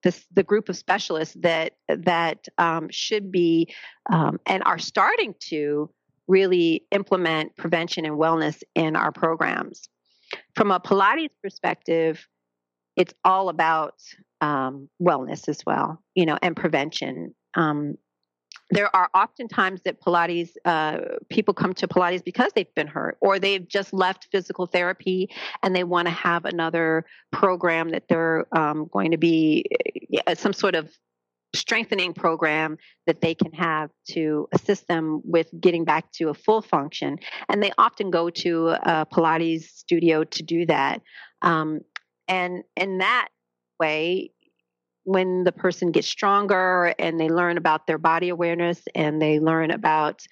this, 0.03 0.25
the 0.34 0.43
group 0.43 0.67
of 0.69 0.75
specialists 0.75 1.36
that 1.39 1.73
that 1.88 2.47
um, 2.58 2.89
should 2.91 3.32
be 3.32 3.73
um, 4.12 4.39
and 4.45 4.62
are 4.65 4.79
starting 4.79 5.34
to 5.39 5.89
really 6.27 6.86
implement 6.91 7.56
prevention 7.56 8.06
and 8.06 8.15
wellness 8.15 8.62
in 8.75 8.95
our 8.95 9.12
programs. 9.12 9.88
From 10.56 10.71
a 10.71 10.79
Pilates 10.79 11.29
perspective, 11.41 12.27
it's 12.95 13.13
all 13.23 13.49
about 13.49 13.95
um, 14.41 14.89
wellness 15.01 15.47
as 15.47 15.63
well, 15.65 16.01
you 16.15 16.25
know, 16.25 16.38
and 16.41 16.56
prevention. 16.56 17.34
Um, 17.56 17.95
there 18.73 18.93
are 18.95 19.09
often 19.13 19.47
times 19.47 19.81
that 19.83 20.01
Pilates 20.01 20.51
uh, 20.65 20.97
people 21.29 21.53
come 21.53 21.73
to 21.75 21.88
Pilates 21.88 22.23
because 22.23 22.51
they've 22.53 22.73
been 22.75 22.88
hurt 22.88 23.17
or 23.21 23.39
they've 23.39 23.67
just 23.67 23.93
left 23.93 24.27
physical 24.31 24.65
therapy 24.65 25.29
and 25.62 25.75
they 25.75 25.83
want 25.83 26.07
to 26.07 26.13
have 26.13 26.45
another 26.45 27.05
program 27.31 27.89
that 27.89 28.07
they're 28.07 28.45
um, 28.57 28.89
going 28.91 29.12
to 29.12 29.17
be 29.17 29.65
uh, 30.25 30.36
some 30.36 30.53
sort 30.53 30.75
of 30.75 30.89
strengthening 31.55 32.13
program 32.13 32.77
that 33.05 33.21
they 33.21 33.36
can 33.36 33.51
have 33.53 33.91
to 34.09 34.47
assist 34.53 34.88
them 34.88 35.21
with 35.23 35.49
getting 35.59 35.86
back 35.86 36.12
to 36.12 36.29
a 36.29 36.33
full 36.33 36.62
function. 36.62 37.19
And 37.47 37.62
they 37.62 37.71
often 37.77 38.09
go 38.09 38.29
to 38.31 38.69
a 38.69 39.05
Pilates 39.05 39.65
studio 39.65 40.23
to 40.23 40.43
do 40.43 40.65
that. 40.65 41.01
Um, 41.43 41.81
and 42.27 42.63
in 42.75 42.99
that 42.99 43.29
way, 43.79 44.31
when 45.04 45.44
the 45.44 45.52
person 45.52 45.92
gets 45.92 46.08
stronger 46.08 46.94
and 46.98 47.20
they 47.20 47.30
learn 47.30 47.58
about 47.58 47.88
their 47.88 47.98
body 47.98 48.30
awareness 48.30 48.82
and 48.96 49.22
they 49.22 49.39
learn 49.39 49.72
about 49.72 50.26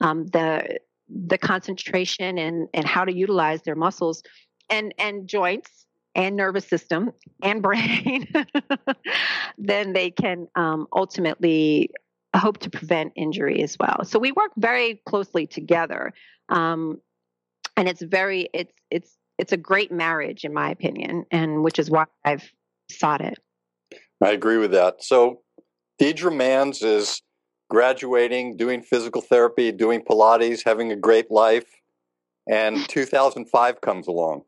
um, 0.00 0.26
the 0.26 0.78
the 1.08 1.38
concentration 1.38 2.36
and 2.38 2.68
and 2.74 2.84
how 2.84 3.04
to 3.04 3.14
utilize 3.14 3.62
their 3.62 3.76
muscles 3.76 4.22
and 4.70 4.92
and 4.98 5.28
joints 5.28 5.86
and 6.14 6.34
nervous 6.36 6.66
system 6.66 7.12
and 7.42 7.62
brain 7.62 8.26
then 9.58 9.92
they 9.92 10.10
can 10.10 10.48
um, 10.56 10.86
ultimately 10.92 11.90
hope 12.34 12.58
to 12.58 12.68
prevent 12.68 13.12
injury 13.16 13.62
as 13.62 13.78
well. 13.78 14.04
So 14.04 14.18
we 14.18 14.32
work 14.32 14.50
very 14.58 15.00
closely 15.06 15.46
together 15.46 16.12
um, 16.48 17.00
and 17.76 17.88
it's 17.88 18.02
very 18.02 18.48
it's 18.52 18.72
it's 18.90 19.16
it's 19.38 19.52
a 19.52 19.56
great 19.56 19.92
marriage 19.92 20.44
in 20.44 20.52
my 20.52 20.70
opinion 20.70 21.24
and 21.30 21.62
which 21.62 21.78
is 21.78 21.90
why 21.90 22.06
i've 22.24 22.50
sought 22.90 23.20
it 23.20 23.38
I 24.22 24.30
agree 24.30 24.56
with 24.56 24.72
that. 24.72 25.02
So, 25.02 25.40
Deidre 26.00 26.32
Manns 26.32 26.82
is 26.82 27.22
graduating, 27.68 28.56
doing 28.56 28.82
physical 28.82 29.20
therapy, 29.20 29.72
doing 29.72 30.00
Pilates, 30.00 30.62
having 30.64 30.92
a 30.92 30.96
great 30.96 31.30
life, 31.30 31.66
and 32.48 32.76
2005 32.88 33.80
comes 33.80 34.06
along. 34.06 34.42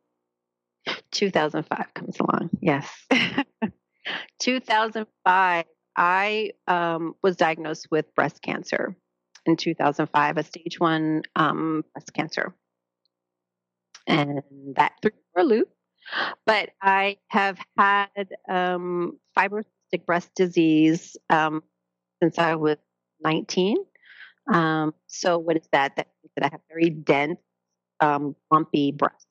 2005 1.12 1.94
comes 1.94 2.16
along, 2.20 2.50
yes. 2.61 2.88
2005, 4.40 5.64
I 5.96 6.52
um, 6.66 7.14
was 7.22 7.37
diagnosed 7.37 7.88
with 7.90 8.14
breast 8.14 8.40
cancer 8.40 8.96
in 9.44 9.57
2005, 9.57 10.37
a 10.37 10.42
stage 10.42 10.78
one 10.78 11.22
um, 11.35 11.85
breast 11.92 12.12
cancer. 12.14 12.54
And 14.07 14.42
that 14.76 14.92
threw 15.02 15.11
for 15.33 15.40
a 15.40 15.44
loop. 15.44 15.68
But 16.47 16.71
I 16.83 17.18
have 17.29 17.59
had 17.77 18.29
um, 18.49 19.18
fibrocystic 19.37 20.07
breast 20.07 20.31
disease 20.35 21.16
um, 21.31 21.62
since 22.23 22.38
I 22.38 22.55
was 22.55 22.77
19. 23.23 23.77
Um, 24.53 24.94
so 25.07 25.38
what 25.38 25.57
is 25.57 25.68
that? 25.73 25.97
That 25.97 26.09
means 26.23 26.33
that 26.37 26.44
I 26.47 26.49
have 26.53 26.61
very 26.68 26.90
dense, 26.90 27.38
um, 28.01 28.35
lumpy 28.51 28.92
breasts. 28.92 29.27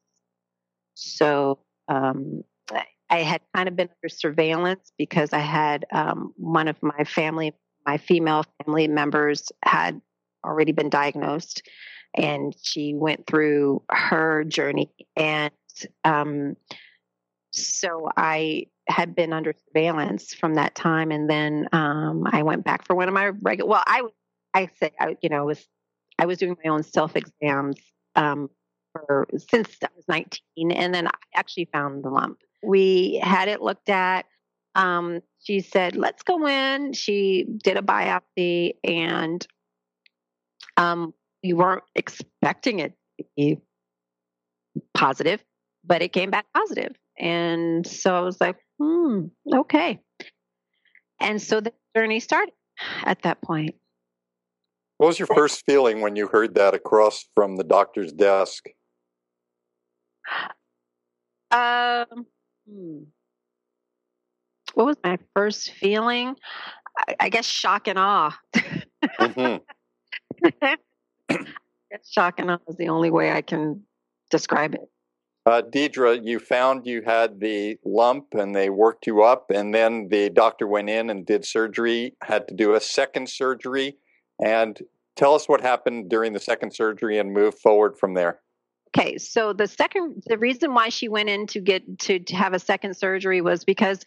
So 0.95 1.59
um, 1.87 2.43
I 3.09 3.19
had 3.19 3.41
kind 3.55 3.67
of 3.67 3.75
been 3.75 3.89
under 3.89 4.09
surveillance 4.09 4.91
because 4.97 5.33
I 5.33 5.39
had 5.39 5.85
um, 5.91 6.33
one 6.37 6.67
of 6.67 6.75
my 6.81 7.03
family, 7.05 7.53
my 7.85 7.97
female 7.97 8.43
family 8.63 8.87
members 8.87 9.51
had 9.63 10.01
already 10.45 10.71
been 10.71 10.89
diagnosed. 10.89 11.61
and 12.15 12.55
she 12.61 12.93
went 12.95 13.27
through 13.27 13.83
her 13.89 14.43
journey. 14.43 14.89
And 15.15 15.51
um, 16.03 16.55
so 17.51 18.09
I 18.15 18.67
had 18.87 19.15
been 19.15 19.33
under 19.33 19.53
surveillance 19.67 20.33
from 20.33 20.55
that 20.55 20.75
time, 20.75 21.11
and 21.11 21.29
then 21.29 21.67
um, 21.71 22.23
I 22.31 22.43
went 22.43 22.63
back 22.63 22.85
for 22.85 22.95
one 22.95 23.07
of 23.07 23.13
my 23.13 23.27
regular. 23.41 23.69
Well, 23.69 23.83
I 23.85 24.03
I 24.53 24.69
say 24.79 24.91
I, 24.99 25.17
you 25.21 25.29
know 25.29 25.45
was 25.45 25.67
I 26.19 26.25
was 26.25 26.37
doing 26.37 26.55
my 26.63 26.69
own 26.69 26.83
self 26.83 27.15
exams 27.15 27.77
um, 28.15 28.49
for 28.91 29.27
since 29.37 29.77
I 29.83 29.87
was 29.95 30.05
19, 30.07 30.71
and 30.71 30.93
then 30.93 31.07
I 31.07 31.11
actually 31.35 31.69
found 31.71 32.03
the 32.03 32.09
lump. 32.09 32.39
We 32.63 33.19
had 33.23 33.47
it 33.47 33.61
looked 33.61 33.89
at. 33.89 34.25
Um, 34.75 35.21
she 35.39 35.61
said, 35.61 35.95
"Let's 35.95 36.23
go 36.23 36.47
in." 36.47 36.93
She 36.93 37.45
did 37.63 37.77
a 37.77 37.81
biopsy, 37.81 38.73
and 38.83 39.45
um, 40.77 41.13
we 41.43 41.53
weren't 41.53 41.83
expecting 41.95 42.79
it 42.79 42.93
to 43.17 43.25
be 43.35 43.57
positive, 44.93 45.43
but 45.87 46.01
it 46.01 46.13
came 46.13 46.29
back 46.29 46.45
positive. 46.53 46.95
And 47.17 47.87
so 47.87 48.15
I 48.15 48.21
was 48.21 48.39
like, 48.39 48.57
hmm, 48.79 49.25
okay. 49.53 49.99
And 51.19 51.41
so 51.41 51.61
the 51.61 51.73
journey 51.95 52.19
started 52.19 52.53
at 53.03 53.23
that 53.23 53.41
point. 53.41 53.75
What 54.97 55.07
was 55.07 55.19
your 55.19 55.27
first 55.27 55.63
feeling 55.65 56.01
when 56.01 56.15
you 56.15 56.27
heard 56.27 56.55
that 56.55 56.73
across 56.73 57.25
from 57.35 57.55
the 57.55 57.63
doctor's 57.63 58.11
desk? 58.11 58.65
Um, 61.49 62.25
hmm. 62.69 63.03
what 64.73 64.85
was 64.85 64.97
my 65.03 65.17
first 65.33 65.71
feeling? 65.71 66.35
I, 66.97 67.15
I 67.21 67.29
guess 67.29 67.45
shock 67.45 67.87
and 67.87 67.97
awe. 67.97 68.37
mm-hmm. 69.19 69.57
shock 72.11 72.39
and 72.39 72.51
awe 72.51 72.57
is 72.67 72.75
the 72.75 72.89
only 72.89 73.11
way 73.11 73.31
I 73.31 73.41
can 73.41 73.83
describe 74.29 74.73
it. 74.73 74.89
Uh, 75.47 75.61
Deidre, 75.61 76.19
you 76.25 76.39
found 76.39 76.85
you 76.85 77.03
had 77.03 77.39
the 77.39 77.77
lump 77.85 78.33
and 78.33 78.53
they 78.53 78.69
worked 78.69 79.07
you 79.07 79.23
up, 79.23 79.49
and 79.49 79.73
then 79.73 80.09
the 80.09 80.29
doctor 80.29 80.67
went 80.67 80.89
in 80.89 81.09
and 81.09 81.25
did 81.25 81.45
surgery, 81.45 82.15
had 82.21 82.49
to 82.49 82.53
do 82.53 82.73
a 82.73 82.81
second 82.81 83.29
surgery. 83.29 83.95
And 84.43 84.77
tell 85.15 85.33
us 85.35 85.47
what 85.47 85.61
happened 85.61 86.09
during 86.09 86.33
the 86.33 86.39
second 86.41 86.75
surgery 86.75 87.17
and 87.17 87.31
move 87.31 87.57
forward 87.57 87.97
from 87.97 88.13
there. 88.13 88.41
Okay, 88.97 89.17
so 89.19 89.53
the 89.53 89.67
second, 89.67 90.23
the 90.25 90.39
reason 90.39 90.73
why 90.73 90.89
she 90.89 91.07
went 91.07 91.29
in 91.29 91.45
to 91.47 91.59
get 91.59 91.99
to, 91.99 92.17
to 92.17 92.35
have 92.35 92.53
a 92.53 92.59
second 92.59 92.97
surgery 92.97 93.41
was 93.41 93.63
because 93.63 94.03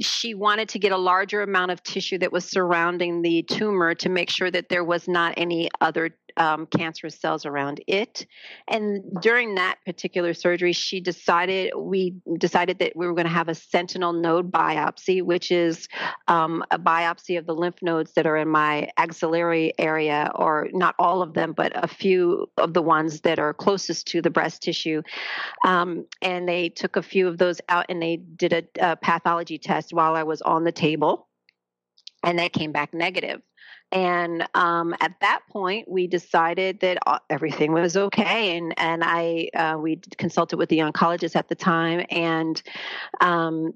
she 0.00 0.32
wanted 0.34 0.70
to 0.70 0.78
get 0.78 0.90
a 0.90 0.96
larger 0.96 1.42
amount 1.42 1.70
of 1.70 1.82
tissue 1.82 2.16
that 2.18 2.32
was 2.32 2.46
surrounding 2.46 3.20
the 3.20 3.42
tumor 3.42 3.94
to 3.96 4.08
make 4.08 4.30
sure 4.30 4.50
that 4.50 4.70
there 4.70 4.84
was 4.84 5.06
not 5.06 5.34
any 5.36 5.68
other 5.82 6.16
um, 6.36 6.66
cancerous 6.66 7.18
cells 7.20 7.44
around 7.46 7.82
it. 7.86 8.26
And 8.68 9.02
during 9.20 9.56
that 9.56 9.76
particular 9.84 10.34
surgery, 10.34 10.72
she 10.72 11.00
decided 11.00 11.72
we 11.76 12.14
decided 12.38 12.78
that 12.78 12.96
we 12.96 13.06
were 13.06 13.14
going 13.14 13.26
to 13.26 13.32
have 13.32 13.48
a 13.48 13.54
sentinel 13.54 14.12
node 14.12 14.50
biopsy, 14.50 15.22
which 15.22 15.50
is 15.50 15.88
um, 16.28 16.64
a 16.70 16.78
biopsy 16.78 17.38
of 17.38 17.46
the 17.46 17.54
lymph 17.54 17.82
nodes 17.82 18.12
that 18.14 18.26
are 18.26 18.36
in 18.36 18.48
my 18.48 18.88
axillary 18.96 19.72
area, 19.78 20.30
or 20.34 20.68
not 20.72 20.94
all 20.98 21.22
of 21.22 21.34
them, 21.34 21.52
but 21.52 21.72
a 21.74 21.88
few 21.88 22.46
of 22.56 22.72
the 22.74 22.82
ones 22.82 23.20
that 23.22 23.38
are 23.38 23.52
closest 23.52 24.06
to 24.08 24.21
the 24.22 24.30
breast 24.30 24.62
tissue. 24.62 25.02
Um, 25.64 26.06
and 26.20 26.48
they 26.48 26.68
took 26.68 26.96
a 26.96 27.02
few 27.02 27.28
of 27.28 27.38
those 27.38 27.60
out 27.68 27.86
and 27.88 28.02
they 28.02 28.16
did 28.16 28.52
a, 28.52 28.64
a 28.80 28.96
pathology 28.96 29.58
test 29.58 29.92
while 29.92 30.14
I 30.14 30.22
was 30.22 30.42
on 30.42 30.64
the 30.64 30.72
table, 30.72 31.28
and 32.22 32.38
they 32.38 32.48
came 32.48 32.72
back 32.72 32.94
negative. 32.94 33.42
And 33.92 34.48
um, 34.54 34.94
at 35.00 35.12
that 35.20 35.40
point, 35.50 35.86
we 35.86 36.06
decided 36.06 36.80
that 36.80 36.98
everything 37.28 37.72
was 37.72 37.94
okay, 37.94 38.56
and 38.56 38.72
and 38.78 39.02
I 39.04 39.48
uh, 39.54 39.76
we 39.78 40.00
consulted 40.16 40.56
with 40.56 40.70
the 40.70 40.78
oncologist 40.78 41.36
at 41.36 41.48
the 41.48 41.54
time, 41.54 42.06
and 42.08 42.62
um, 43.20 43.74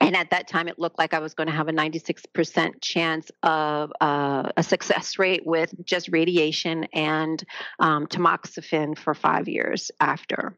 and 0.00 0.16
at 0.16 0.30
that 0.30 0.48
time, 0.48 0.68
it 0.68 0.78
looked 0.78 0.98
like 0.98 1.12
I 1.12 1.18
was 1.18 1.34
going 1.34 1.48
to 1.48 1.52
have 1.52 1.68
a 1.68 1.72
96% 1.72 2.80
chance 2.80 3.30
of 3.42 3.92
uh, 4.00 4.50
a 4.56 4.62
success 4.62 5.18
rate 5.18 5.42
with 5.44 5.74
just 5.84 6.08
radiation 6.08 6.84
and 6.92 7.42
um, 7.78 8.06
tamoxifen 8.06 8.98
for 8.98 9.14
five 9.14 9.48
years 9.48 9.90
after. 10.00 10.56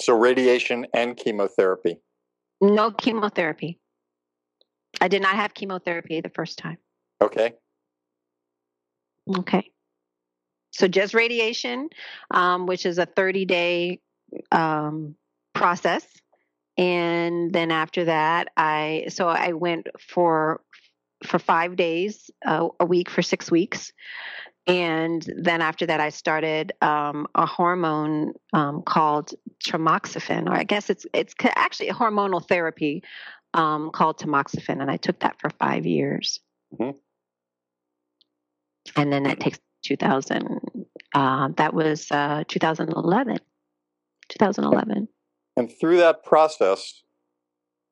So, 0.00 0.16
radiation 0.16 0.86
and 0.92 1.16
chemotherapy? 1.16 2.00
No 2.60 2.90
chemotherapy. 2.90 3.78
I 5.00 5.08
did 5.08 5.22
not 5.22 5.36
have 5.36 5.54
chemotherapy 5.54 6.20
the 6.20 6.30
first 6.30 6.58
time. 6.58 6.78
Okay. 7.22 7.54
Okay. 9.38 9.70
So 10.72 10.88
just 10.88 11.14
radiation, 11.14 11.88
um, 12.30 12.66
which 12.66 12.86
is 12.86 12.98
a 12.98 13.06
30 13.06 13.44
day 13.44 14.00
um, 14.52 15.16
process. 15.54 16.06
And 16.80 17.52
then 17.52 17.70
after 17.70 18.06
that, 18.06 18.48
I 18.56 19.04
so 19.10 19.28
I 19.28 19.52
went 19.52 19.88
for 20.00 20.62
for 21.22 21.38
five 21.38 21.76
days 21.76 22.30
uh, 22.46 22.68
a 22.80 22.86
week 22.86 23.10
for 23.10 23.20
six 23.20 23.50
weeks, 23.50 23.92
and 24.66 25.22
then 25.36 25.60
after 25.60 25.84
that, 25.84 26.00
I 26.00 26.08
started 26.08 26.72
um, 26.80 27.26
a 27.34 27.44
hormone 27.44 28.32
um, 28.54 28.80
called 28.80 29.34
tamoxifen, 29.62 30.48
or 30.48 30.54
I 30.54 30.64
guess 30.64 30.88
it's 30.88 31.04
it's 31.12 31.34
actually 31.54 31.90
a 31.90 31.94
hormonal 31.94 32.48
therapy 32.48 33.02
um, 33.52 33.90
called 33.90 34.18
tamoxifen, 34.18 34.80
and 34.80 34.90
I 34.90 34.96
took 34.96 35.20
that 35.20 35.38
for 35.38 35.50
five 35.50 35.84
years. 35.84 36.40
Mm-hmm. 36.72 36.96
And 38.96 39.12
then 39.12 39.24
that 39.24 39.38
takes 39.38 39.58
2000 39.84 40.60
uh, 41.14 41.48
that 41.56 41.74
was 41.74 42.10
uh, 42.10 42.44
2011 42.48 43.38
2011 44.30 45.08
and 45.56 45.70
through 45.80 45.96
that 45.96 46.24
process 46.24 47.02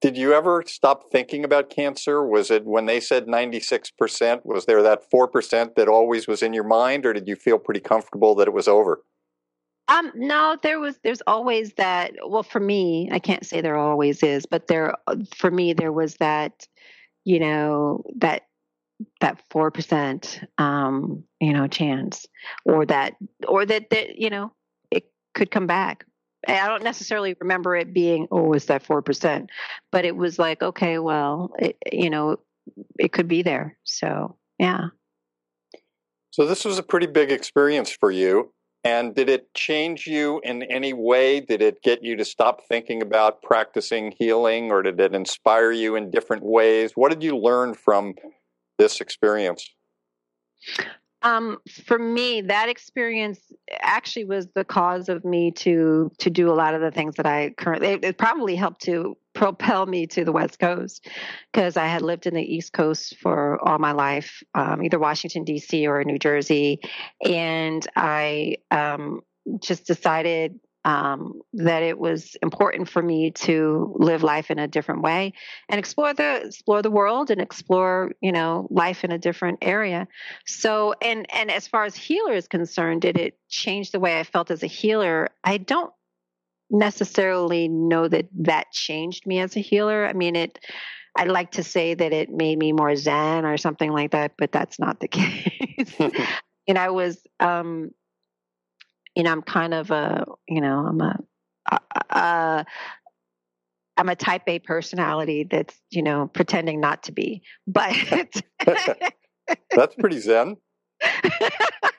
did 0.01 0.17
you 0.17 0.33
ever 0.33 0.63
stop 0.67 1.11
thinking 1.11 1.45
about 1.45 1.71
cancer 1.71 2.25
was 2.25 2.51
it 2.51 2.65
when 2.65 2.87
they 2.87 3.01
said 3.01 3.27
96% 3.27 4.45
was 4.45 4.67
there 4.67 4.83
that 4.83 5.11
4% 5.13 5.75
that 5.75 5.89
always 5.89 6.29
was 6.29 6.43
in 6.43 6.53
your 6.53 6.65
mind 6.65 7.05
or 7.05 7.13
did 7.13 7.27
you 7.27 7.37
feel 7.37 7.59
pretty 7.59 7.81
comfortable 7.81 8.35
that 8.37 8.49
it 8.49 8.55
was 8.55 8.69
over 8.69 9.03
um, 9.91 10.13
no, 10.15 10.59
there 10.63 10.79
was, 10.79 10.99
there's 11.03 11.23
always 11.27 11.73
that. 11.79 12.13
Well, 12.27 12.43
for 12.43 12.61
me, 12.61 13.09
I 13.11 13.19
can't 13.19 13.47
say 13.47 13.63
there 13.63 13.79
always 13.79 14.23
is, 14.23 14.45
but 14.45 14.67
there, 14.67 14.95
for 15.35 15.51
me, 15.51 15.73
there 15.73 15.93
was 15.93 16.17
that, 16.17 16.69
you 17.25 17.41
know, 17.41 18.05
that 18.19 18.43
that 19.21 19.41
four 19.51 19.71
percent 19.71 20.41
um, 20.59 21.25
you 21.41 21.53
know 21.53 21.67
chance 21.67 22.27
or 22.65 22.85
that 22.87 23.15
or 23.47 23.65
that 23.67 23.91
that 23.91 24.19
you 24.19 24.31
know 24.31 24.53
it 24.91 25.11
could 25.35 25.51
come 25.51 25.67
back 25.67 26.05
i 26.47 26.69
don't 26.69 26.85
necessarily 26.85 27.35
remember 27.41 27.75
it 27.75 27.93
being 27.93 28.29
oh 28.31 28.53
it's 28.53 28.67
that 28.67 28.83
four 28.83 29.03
percent? 29.03 29.51
But 29.91 30.05
it 30.05 30.17
was 30.17 30.39
like 30.39 30.63
okay 30.63 30.99
well 30.99 31.53
it, 31.59 31.77
you 31.91 32.11
know 32.11 32.39
it 32.99 33.13
could 33.13 33.29
be 33.29 33.43
there. 33.43 33.77
So 33.85 34.37
yeah. 34.59 34.89
So 36.31 36.47
this 36.47 36.65
was 36.65 36.79
a 36.79 36.83
pretty 36.83 37.07
big 37.07 37.33
experience 37.33 37.91
for 37.91 38.11
you. 38.11 38.53
And 38.85 39.15
did 39.15 39.29
it 39.29 39.53
change 39.55 40.07
you 40.07 40.41
in 40.45 40.63
any 40.63 40.93
way? 40.93 41.41
Did 41.41 41.63
it 41.63 41.83
get 41.83 42.03
you 42.05 42.17
to 42.17 42.25
stop 42.25 42.63
thinking 42.69 43.03
about 43.03 43.43
practicing 43.43 44.15
healing 44.17 44.71
or 44.71 44.83
did 44.83 45.01
it 45.01 45.15
inspire 45.15 45.73
you 45.73 45.97
in 45.97 46.11
different 46.11 46.45
ways? 46.45 46.93
What 46.95 47.11
did 47.11 47.23
you 47.23 47.37
learn 47.37 47.75
from 47.75 48.15
this 48.79 49.01
experience? 49.01 49.69
Um, 51.23 51.59
for 51.85 51.99
me, 51.99 52.43
that 52.43 52.69
experience 52.69 53.41
actually 53.81 54.25
was 54.25 54.47
the 54.55 54.65
cause 54.65 55.09
of 55.09 55.25
me 55.25 55.51
to 55.51 56.13
to 56.19 56.31
do 56.31 56.51
a 56.51 56.55
lot 56.55 56.75
of 56.75 56.81
the 56.81 56.93
things 56.93 57.17
that 57.17 57.27
I 57.27 57.51
currently. 57.59 57.89
It, 57.89 58.05
it 58.05 58.19
probably 58.19 58.55
helped 58.55 58.83
to 58.83 59.17
propel 59.35 59.87
me 59.87 60.07
to 60.07 60.25
the 60.25 60.33
West 60.33 60.59
Coast 60.59 61.09
because 61.53 61.77
I 61.77 61.87
had 61.87 62.03
lived 62.03 62.27
in 62.27 62.35
the 62.35 62.43
East 62.43 62.73
Coast 62.73 63.17
for 63.19 63.59
all 63.67 63.79
my 63.79 63.93
life, 63.93 64.43
um, 64.55 64.83
either 64.85 64.99
Washington 64.99 65.45
D.C. 65.45 65.87
or 65.87 66.05
New 66.05 66.19
Jersey, 66.19 66.81
and 67.25 67.85
I 67.97 68.57
um, 68.71 69.21
just 69.61 69.87
decided 69.87 70.61
um, 70.89 71.43
that 71.53 71.83
it 71.83 71.99
was 71.99 72.35
important 72.43 72.89
for 72.89 73.03
me 73.03 73.31
to 73.31 73.95
live 73.99 74.23
life 74.23 74.51
in 74.51 74.59
a 74.59 74.67
different 74.67 75.03
way 75.03 75.35
and 75.69 75.79
explore 75.79 76.15
the 76.15 76.47
explore 76.47 76.81
the 76.81 76.91
world 76.91 77.31
and 77.31 77.43
explore 77.43 78.13
you 78.23 78.33
know 78.33 78.67
life 78.71 79.05
in 79.05 79.13
a 79.13 79.19
different 79.19 79.59
area. 79.61 80.09
So 80.47 80.95
and 81.03 81.27
and 81.31 81.51
as 81.51 81.69
far 81.69 81.85
as 81.85 81.95
healer 81.95 82.33
is 82.33 82.49
concerned 82.49 83.03
did 83.03 83.19
it 83.19 83.39
change 83.51 83.91
the 83.91 84.01
way 84.01 84.19
i 84.19 84.25
felt 84.25 84.51
as 84.51 84.63
a 84.63 84.67
healer? 84.67 85.29
I 85.45 85.59
don't 85.59 85.93
necessarily 86.71 87.69
know 87.69 88.09
that 88.09 88.29
that 88.41 88.73
changed 88.73 89.27
me 89.27 89.41
as 89.41 89.57
a 89.57 89.61
healer. 89.61 90.07
I 90.07 90.15
mean 90.15 90.37
it 90.37 90.59
I'd 91.19 91.29
like 91.29 91.51
to 91.53 91.63
say 91.63 91.93
that 91.93 92.13
it 92.15 92.31
made 92.31 92.59
me 92.59 92.73
more 92.73 92.97
zen 92.97 93.45
or 93.45 93.59
something 93.59 93.93
like 93.93 94.13
that 94.13 94.33
but 94.39 94.53
that's 94.53 94.79
not 94.79 95.01
the 95.01 95.09
case. 95.21 95.95
And 96.69 96.77
i 96.77 96.91
was 96.91 97.19
um 97.41 97.93
you 99.19 99.25
know, 99.25 99.33
I'm 99.33 99.43
kind 99.43 99.75
of 99.75 99.91
a, 99.91 100.25
you 100.49 100.61
know, 100.61 100.87
I'm 100.87 101.01
a, 101.01 101.19
a, 102.11 102.67
I'm 103.97 104.09
a 104.09 104.15
type 104.15 104.43
A 104.47 104.61
personality 104.61 105.43
that's, 105.43 105.75
you 105.91 106.05
know, 106.05 106.29
pretending 106.29 106.81
not 106.81 107.03
to 107.03 107.13
be. 107.13 107.43
But 107.67 107.97
that's 109.75 109.95
pretty 109.97 110.21
zen. 110.21 110.57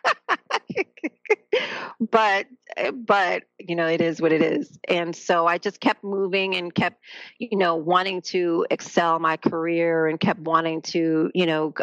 but 2.12 2.48
but 2.94 3.44
you 3.60 3.76
know 3.76 3.88
it 3.88 4.02
is 4.02 4.22
what 4.22 4.32
it 4.32 4.42
is. 4.42 4.78
And 4.88 5.16
so 5.16 5.46
i 5.48 5.58
just 5.58 5.80
kept 5.80 6.04
moving 6.04 6.56
and 6.56 6.74
kept 6.74 7.04
you 7.40 7.58
know 7.58 7.76
wanting 7.76 8.22
to 8.22 8.66
excel 8.70 9.20
my 9.20 9.38
career 9.38 10.08
and 10.08 10.20
kept 10.20 10.40
wanting 10.40 10.82
to 10.84 11.32
you 11.34 11.46
know 11.46 11.74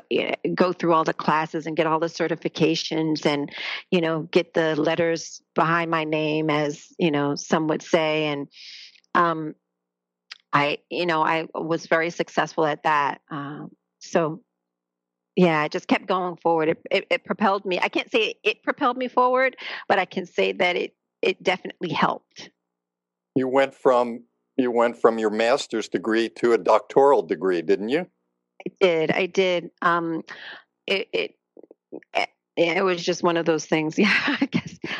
go 0.54 0.72
through 0.72 0.94
all 0.94 1.04
the 1.04 1.14
classes 1.14 1.66
and 1.66 1.76
get 1.76 1.86
all 1.86 2.00
the 2.00 2.06
certifications 2.06 3.26
and 3.26 3.52
you 3.90 4.00
know 4.00 4.22
get 4.22 4.54
the 4.54 4.76
letters 4.76 5.42
behind 5.54 5.90
my 5.90 6.04
name 6.04 6.50
as 6.50 6.86
you 6.98 7.10
know 7.10 7.34
some 7.34 7.68
would 7.68 7.82
say. 7.82 8.26
And 8.26 8.48
um 9.14 9.54
i 10.52 10.78
you 10.90 11.06
know 11.06 11.22
i 11.22 11.46
was 11.54 11.86
very 11.86 12.10
successful 12.10 12.64
at 12.66 12.82
that 12.84 13.20
um 13.30 13.70
so 13.98 14.40
yeah, 15.36 15.60
I 15.60 15.68
just 15.68 15.86
kept 15.86 16.06
going 16.06 16.36
forward. 16.36 16.70
It, 16.70 16.82
it, 16.90 17.06
it, 17.10 17.24
propelled 17.24 17.64
me. 17.66 17.78
I 17.78 17.88
can't 17.88 18.10
say 18.10 18.34
it 18.42 18.62
propelled 18.62 18.96
me 18.96 19.06
forward, 19.06 19.56
but 19.86 19.98
I 19.98 20.06
can 20.06 20.26
say 20.26 20.52
that 20.52 20.76
it 20.76 20.94
it 21.22 21.42
definitely 21.42 21.92
helped. 21.92 22.50
You 23.34 23.46
went 23.46 23.74
from 23.74 24.24
you 24.56 24.70
went 24.70 24.96
from 24.96 25.18
your 25.18 25.30
master's 25.30 25.88
degree 25.88 26.30
to 26.30 26.52
a 26.52 26.58
doctoral 26.58 27.22
degree, 27.22 27.60
didn't 27.60 27.90
you? 27.90 28.06
I 28.66 28.70
did. 28.80 29.10
I 29.10 29.26
did. 29.26 29.70
Um, 29.82 30.22
it, 30.86 31.08
it 31.12 31.34
eh, 32.14 32.26
it 32.56 32.82
was 32.84 33.04
just 33.04 33.22
one 33.22 33.36
of 33.36 33.44
those 33.44 33.66
things. 33.66 33.98
Yeah, 33.98 34.36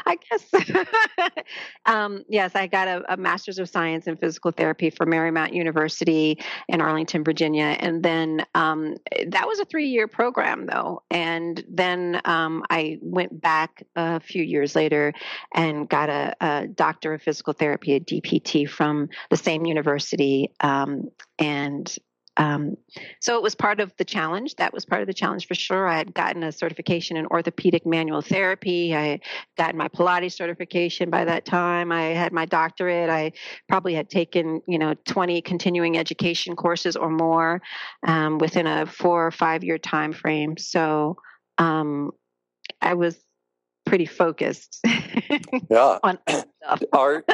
I 0.07 0.16
guess. 0.16 0.46
Um, 1.87 2.25
yes, 2.29 2.57
I 2.57 2.66
got 2.66 2.88
a, 2.88 3.12
a, 3.12 3.16
master's 3.16 3.59
of 3.59 3.68
science 3.68 4.09
in 4.09 4.16
physical 4.16 4.51
therapy 4.51 4.90
from 4.90 5.11
Marymount 5.11 5.53
University 5.53 6.38
in 6.68 6.81
Arlington, 6.81 7.22
Virginia, 7.22 7.77
and 7.79 8.03
then 8.03 8.44
um, 8.55 8.96
that 9.29 9.46
was 9.46 9.61
a 9.61 9.64
three-year 9.64 10.09
program, 10.09 10.66
though. 10.66 11.03
And 11.11 11.64
then 11.68 12.20
um, 12.25 12.64
I 12.70 12.99
went 13.01 13.40
back 13.40 13.85
a 13.94 14.18
few 14.18 14.42
years 14.42 14.75
later 14.75 15.12
and 15.55 15.88
got 15.88 16.09
a, 16.09 16.35
a, 16.40 16.66
doctor 16.66 17.14
of 17.14 17.22
physical 17.22 17.53
therapy, 17.53 17.94
a 17.94 18.01
DPT, 18.01 18.68
from 18.68 19.09
the 19.31 19.37
same 19.37 19.64
university, 19.64 20.53
um, 20.61 21.11
and 21.38 21.96
um, 22.37 22.77
so 23.20 23.37
it 23.37 23.42
was 23.42 23.55
part 23.55 23.81
of 23.81 23.92
the 23.96 24.05
challenge. 24.05 24.57
That 24.57 24.72
was 24.72 24.85
part 24.85 25.01
of 25.01 25.07
the 25.07 25.14
challenge 25.14 25.46
for 25.46 25.55
sure. 25.55 25.88
I 25.88 25.96
had 25.96 26.12
gotten 26.12 26.42
a 26.42 26.53
certification 26.53 27.16
in 27.16 27.27
orthopedic 27.27 27.87
manual 27.87 28.20
therapy. 28.20 28.94
I 28.94 29.07
had 29.07 29.20
gotten 29.57 29.77
my 29.77 29.88
Pilates 29.88 30.33
certification 30.33 31.09
by 31.09 31.25
that 31.25 31.46
time. 31.46 31.90
I 31.90 32.03
had 32.03 32.33
my 32.33 32.44
doctorate. 32.44 33.09
I 33.09 33.33
probably 33.68 33.94
had 33.94 34.11
taken, 34.11 34.61
you 34.66 34.79
know, 34.79 34.94
20 35.07 35.40
continuing 35.42 35.96
education 35.96 36.57
courses 36.57 36.96
or 36.96 37.11
more 37.11 37.62
um, 38.07 38.38
within 38.38 38.66
a 38.66 38.87
four 38.87 39.27
or 39.27 39.31
five 39.31 39.64
year 39.64 39.79
time 39.79 40.12
frame. 40.12 40.57
So 40.59 41.16
um, 41.59 42.12
I 42.83 42.94
was 42.94 43.18
pretty 43.87 44.07
focused. 44.07 44.81
yeah. 45.70 45.99
on 46.03 46.18
stuff. 46.29 46.83
Are, 46.92 47.25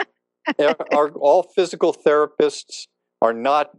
are 0.92 1.10
all 1.10 1.50
physical 1.56 1.92
therapists 1.92 2.86
are 3.20 3.32
not 3.32 3.70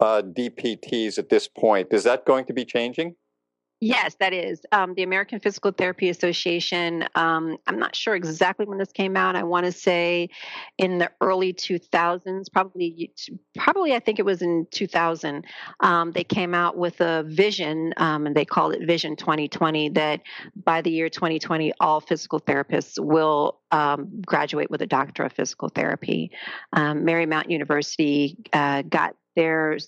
uh, 0.00 0.22
DPTs 0.22 1.18
at 1.18 1.28
this 1.28 1.48
point. 1.48 1.88
Is 1.92 2.04
that 2.04 2.24
going 2.24 2.44
to 2.46 2.52
be 2.52 2.64
changing? 2.64 3.16
Yes, 3.80 4.16
that 4.20 4.32
is. 4.32 4.62
Um, 4.72 4.94
the 4.94 5.02
American 5.02 5.38
Physical 5.38 5.70
Therapy 5.70 6.08
Association, 6.08 7.06
um, 7.14 7.58
I'm 7.66 7.78
not 7.78 7.94
sure 7.94 8.14
exactly 8.14 8.64
when 8.64 8.78
this 8.78 8.90
came 8.90 9.18
out. 9.18 9.36
I 9.36 9.42
want 9.42 9.66
to 9.66 9.72
say 9.72 10.30
in 10.78 10.96
the 10.96 11.10
early 11.20 11.52
2000s, 11.52 12.50
probably, 12.50 13.12
probably 13.54 13.94
I 13.94 14.00
think 14.00 14.18
it 14.18 14.24
was 14.24 14.40
in 14.40 14.66
2000. 14.70 15.44
Um, 15.80 16.12
they 16.12 16.24
came 16.24 16.54
out 16.54 16.78
with 16.78 17.02
a 17.02 17.24
vision, 17.24 17.92
um, 17.98 18.26
and 18.26 18.34
they 18.34 18.46
called 18.46 18.72
it 18.72 18.86
Vision 18.86 19.14
2020, 19.14 19.90
that 19.90 20.22
by 20.64 20.80
the 20.80 20.90
year 20.90 21.10
2020, 21.10 21.74
all 21.78 22.00
physical 22.00 22.40
therapists 22.40 22.98
will 22.98 23.60
um, 23.72 24.22
graduate 24.24 24.70
with 24.70 24.80
a 24.80 24.86
doctor 24.86 25.22
of 25.22 25.34
physical 25.34 25.68
therapy. 25.68 26.30
Um, 26.72 27.04
Marymount 27.04 27.50
University 27.50 28.38
uh, 28.54 28.80
got 28.82 29.16
their 29.36 29.78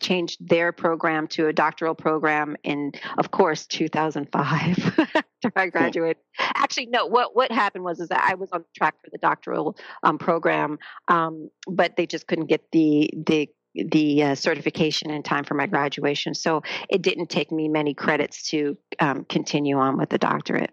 changed 0.00 0.38
their 0.48 0.72
program 0.72 1.28
to 1.28 1.46
a 1.46 1.52
doctoral 1.52 1.94
program 1.94 2.56
in 2.64 2.90
of 3.18 3.30
course 3.30 3.66
2005 3.66 4.98
after 4.98 5.52
i 5.54 5.68
graduated. 5.68 6.16
Actually 6.38 6.86
no 6.86 7.06
what 7.06 7.36
what 7.36 7.52
happened 7.52 7.84
was 7.84 8.00
is 8.00 8.08
that 8.08 8.24
i 8.28 8.34
was 8.34 8.50
on 8.52 8.64
track 8.76 8.94
for 9.04 9.10
the 9.10 9.18
doctoral 9.18 9.76
um, 10.02 10.18
program 10.18 10.78
um, 11.08 11.48
but 11.68 11.96
they 11.96 12.06
just 12.06 12.26
couldn't 12.26 12.46
get 12.46 12.62
the 12.72 13.10
the 13.26 13.48
the 13.84 14.22
uh, 14.22 14.34
certification 14.34 15.10
in 15.10 15.22
time 15.22 15.44
for 15.44 15.54
my 15.54 15.66
graduation. 15.66 16.34
So 16.34 16.62
it 16.88 17.02
didn't 17.02 17.28
take 17.28 17.52
me 17.52 17.68
many 17.68 17.94
credits 17.94 18.48
to 18.50 18.76
um, 18.98 19.24
continue 19.24 19.76
on 19.76 19.98
with 19.98 20.08
the 20.08 20.18
doctorate. 20.18 20.72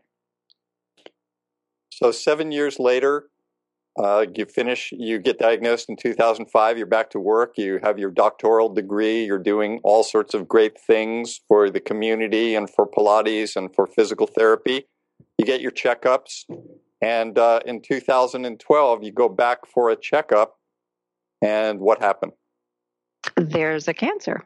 So 1.92 2.12
seven 2.12 2.52
years 2.52 2.80
later 2.80 3.26
uh, 3.98 4.26
you 4.36 4.46
finish, 4.46 4.92
you 4.92 5.20
get 5.20 5.38
diagnosed 5.38 5.90
in 5.90 5.96
2005, 5.96 6.78
you're 6.78 6.88
back 6.88 7.12
to 7.12 7.20
work, 7.20 7.54
you 7.58 7.80
have 7.84 8.00
your 8.00 8.10
doctoral 8.10 8.70
degree, 8.70 9.24
you're 9.24 9.38
doing 9.38 9.80
all 9.84 10.04
sorts 10.04 10.34
of 10.34 10.48
great 10.48 10.80
things 10.80 11.42
for 11.48 11.70
the 11.70 11.80
community 11.80 12.56
and 12.56 12.70
for 12.70 12.88
Pilates 12.88 13.56
and 13.56 13.74
for 13.76 13.86
physical 13.86 14.26
therapy. 14.26 14.88
You 15.38 15.46
get 15.46 15.62
your 15.62 15.72
checkups, 15.72 16.46
and 17.02 17.38
uh, 17.38 17.60
in 17.66 17.82
2012, 17.82 19.04
you 19.04 19.12
go 19.12 19.30
back 19.30 19.60
for 19.72 19.90
a 19.90 19.96
checkup, 19.96 20.56
and 21.42 21.80
what 21.80 22.02
happened? 22.02 22.34
There's 23.36 23.88
a 23.88 23.94
cancer 23.94 24.44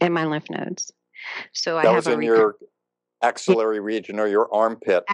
in 0.00 0.12
my 0.12 0.24
lymph 0.24 0.50
nodes. 0.50 0.92
So 1.52 1.76
that 1.76 1.86
I 1.86 1.90
was 1.90 2.06
in 2.06 2.22
your 2.22 2.56
axillary 3.22 3.80
region 3.80 4.20
or 4.20 4.26
your 4.26 4.52
armpit. 4.52 5.04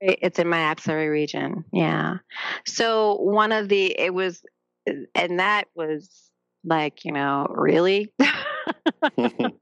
It's 0.00 0.38
in 0.38 0.48
my 0.48 0.58
axillary 0.58 1.08
region. 1.08 1.64
Yeah. 1.72 2.18
So 2.66 3.16
one 3.16 3.52
of 3.52 3.68
the, 3.68 3.98
it 3.98 4.12
was, 4.12 4.42
and 5.14 5.40
that 5.40 5.68
was 5.74 6.10
like, 6.64 7.04
you 7.04 7.12
know, 7.12 7.46
really? 7.48 8.12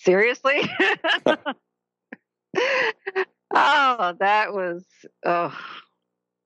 Seriously? 0.00 0.60
oh, 3.54 4.14
that 4.20 4.52
was, 4.52 4.84
oh. 5.24 5.56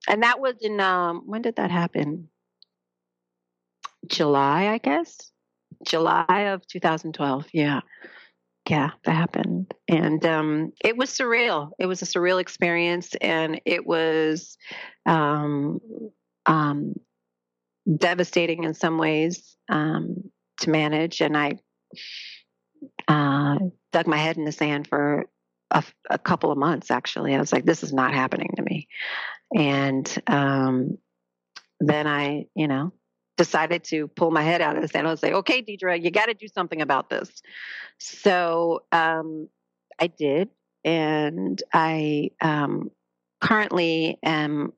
And 0.09 0.23
that 0.23 0.41
was 0.41 0.55
in, 0.61 0.81
um, 0.81 1.23
when 1.27 1.43
did 1.43 1.57
that 1.57 1.71
happen? 1.71 2.29
July, 4.07 4.69
I 4.69 4.79
guess. 4.79 5.33
July 5.85 6.51
of 6.53 6.67
2012. 6.67 7.47
Yeah 7.53 7.81
yeah, 8.69 8.91
that 9.05 9.15
happened. 9.15 9.73
And 9.89 10.25
um, 10.27 10.73
it 10.85 10.97
was 10.97 11.11
surreal. 11.11 11.71
It 11.79 11.87
was 11.87 12.03
a 12.03 12.07
surreal 12.07 12.41
experience, 12.41 13.15
and 13.21 13.61
it 13.65 13.87
was 13.87 14.59
um, 15.07 15.81
um, 16.45 16.95
devastating 17.97 18.65
in 18.65 18.75
some 18.75 18.99
ways 18.99 19.57
um, 19.71 20.31
to 20.61 20.71
manage. 20.71 21.23
And 21.23 21.37
I 21.37 21.61
uh, 23.07 23.59
dug 23.93 24.07
my 24.07 24.19
head 24.19 24.37
in 24.37 24.45
the 24.45 24.53
sand 24.53 24.87
for 24.87 25.27
a, 25.71 25.83
a, 26.11 26.19
couple 26.19 26.53
of 26.53 26.59
months, 26.59 26.91
actually. 26.91 27.35
I 27.35 27.41
was 27.41 27.53
like, 27.53 27.65
this 27.65 27.83
is 27.83 27.93
not 27.93 28.15
happening 28.15 28.51
to 28.57 28.63
me. 28.63 28.89
And 29.55 30.23
um, 30.27 30.99
then 31.81 32.07
I, 32.07 32.47
you 32.55 32.69
know, 32.69 32.93
decided 33.39 33.85
to 33.85 34.09
pull 34.09 34.31
my 34.31 34.43
head 34.43 34.61
out 34.61 34.77
of 34.77 34.83
the 34.83 34.89
sand 34.89 35.07
and 35.07 35.19
say, 35.19 35.33
okay, 35.33 35.63
Deidre, 35.63 36.03
you 36.03 36.11
got 36.11 36.27
to 36.27 36.35
do 36.35 36.49
something 36.49 36.83
about 36.83 37.09
this. 37.09 37.43
So 37.99 38.83
um, 38.93 39.49
I 39.99 40.09
did. 40.09 40.51
And 40.85 41.63
I 41.73 42.33
um, 42.41 42.91
currently 43.41 44.19
am 44.23 44.73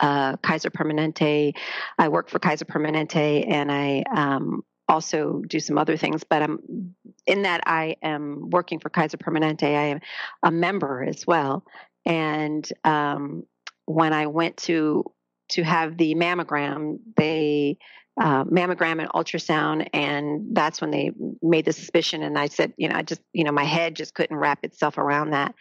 uh, 0.00 0.36
Kaiser 0.38 0.70
Permanente. 0.70 1.54
I 1.98 2.08
work 2.08 2.28
for 2.28 2.38
Kaiser 2.38 2.64
Permanente 2.64 3.48
and 3.48 3.70
I 3.70 4.02
um, 4.14 4.64
also 4.88 5.42
do 5.46 5.60
some 5.60 5.78
other 5.78 5.96
things, 5.96 6.24
but 6.24 6.42
I'm 6.42 6.94
in 7.26 7.42
that 7.42 7.62
I 7.66 7.96
am 8.02 8.50
working 8.50 8.80
for 8.80 8.90
Kaiser 8.90 9.16
Permanente. 9.16 9.64
I 9.64 9.86
am 9.86 10.00
a 10.42 10.50
member 10.50 11.02
as 11.02 11.26
well. 11.26 11.64
And 12.04 12.68
um, 12.84 13.44
when 13.86 14.12
I 14.12 14.26
went 14.26 14.56
to 14.58 15.04
to 15.52 15.62
have 15.62 15.96
the 15.96 16.14
mammogram, 16.14 16.98
they 17.16 17.78
uh, 18.20 18.44
mammogram 18.44 19.00
and 19.00 19.08
ultrasound, 19.10 19.88
and 19.92 20.54
that's 20.54 20.80
when 20.80 20.90
they 20.90 21.12
made 21.40 21.64
the 21.64 21.72
suspicion. 21.72 22.22
And 22.22 22.38
I 22.38 22.48
said, 22.48 22.74
you 22.76 22.88
know, 22.88 22.96
I 22.96 23.02
just, 23.02 23.22
you 23.32 23.44
know, 23.44 23.52
my 23.52 23.64
head 23.64 23.96
just 23.96 24.14
couldn't 24.14 24.36
wrap 24.36 24.64
itself 24.64 24.98
around 24.98 25.30
that. 25.30 25.54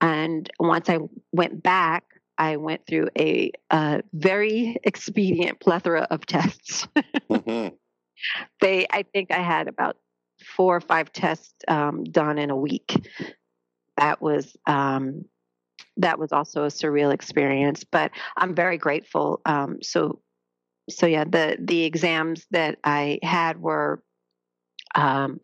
And 0.00 0.48
once 0.60 0.90
I 0.90 0.98
went 1.32 1.62
back, 1.62 2.04
I 2.36 2.58
went 2.58 2.86
through 2.86 3.08
a, 3.18 3.50
a 3.70 4.02
very 4.12 4.76
expedient 4.84 5.58
plethora 5.58 6.06
of 6.10 6.26
tests. 6.26 6.86
mm-hmm. 7.30 7.74
They, 8.60 8.86
I 8.90 9.04
think, 9.04 9.30
I 9.30 9.40
had 9.42 9.68
about 9.68 9.96
four 10.44 10.76
or 10.76 10.80
five 10.82 11.12
tests 11.12 11.54
um, 11.66 12.04
done 12.04 12.38
in 12.38 12.50
a 12.50 12.56
week. 12.56 12.94
That 13.96 14.20
was 14.20 14.54
um, 14.66 15.24
that 15.98 16.18
was 16.18 16.32
also 16.32 16.64
a 16.64 16.68
surreal 16.68 17.12
experience. 17.12 17.84
But 17.84 18.12
I'm 18.36 18.54
very 18.54 18.78
grateful. 18.78 19.40
Um, 19.44 19.78
so, 19.82 20.20
so 20.88 21.06
yeah, 21.06 21.24
the 21.24 21.56
the 21.60 21.84
exams 21.84 22.46
that 22.50 22.78
I 22.84 23.18
had 23.22 23.60
were 23.60 24.02
um, 24.94 25.40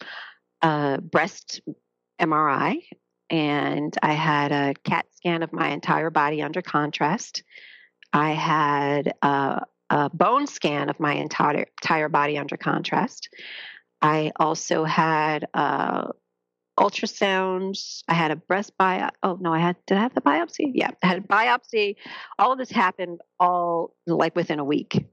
breast 1.11 1.61
MRI 2.21 2.83
and 3.33 3.97
I 4.03 4.13
had 4.13 4.53
a 4.53 4.75
CAT 4.85 5.07
scan 5.15 5.43
of 5.43 5.53
my 5.53 5.71
entire 5.71 6.11
body 6.11 6.43
under 6.43 6.61
contrast. 6.63 7.43
I 8.13 8.33
had 8.33 9.15
a, 9.23 9.63
a 9.89 10.11
bone 10.11 10.47
scan 10.47 10.91
of 10.91 11.01
my 11.01 11.15
entire 11.15 11.67
entire 11.83 12.11
body 12.11 12.37
under 12.37 12.59
contrast. 12.59 13.31
I 14.03 14.33
also 14.37 14.85
had 14.85 15.47
uh, 15.55 16.09
ultrasounds. 16.79 18.03
I 18.09 18.15
had 18.15 18.31
a 18.31 18.37
breast 18.37 18.73
biopsy. 18.79 19.11
Oh 19.23 19.39
no, 19.41 19.53
I 19.53 19.59
had. 19.59 19.77
Did 19.87 19.99
I 19.99 20.03
have 20.03 20.15
the 20.15 20.21
biopsy? 20.21 20.73
Yeah, 20.75 20.91
I 21.03 21.07
had 21.07 21.19
a 21.19 21.27
biopsy. 21.27 21.97
All 22.39 22.53
of 22.53 22.59
this 22.59 22.71
happened 22.71 23.21
all 23.39 23.95
like 24.07 24.35
within 24.37 24.59
a 24.59 24.65
week, 24.65 25.07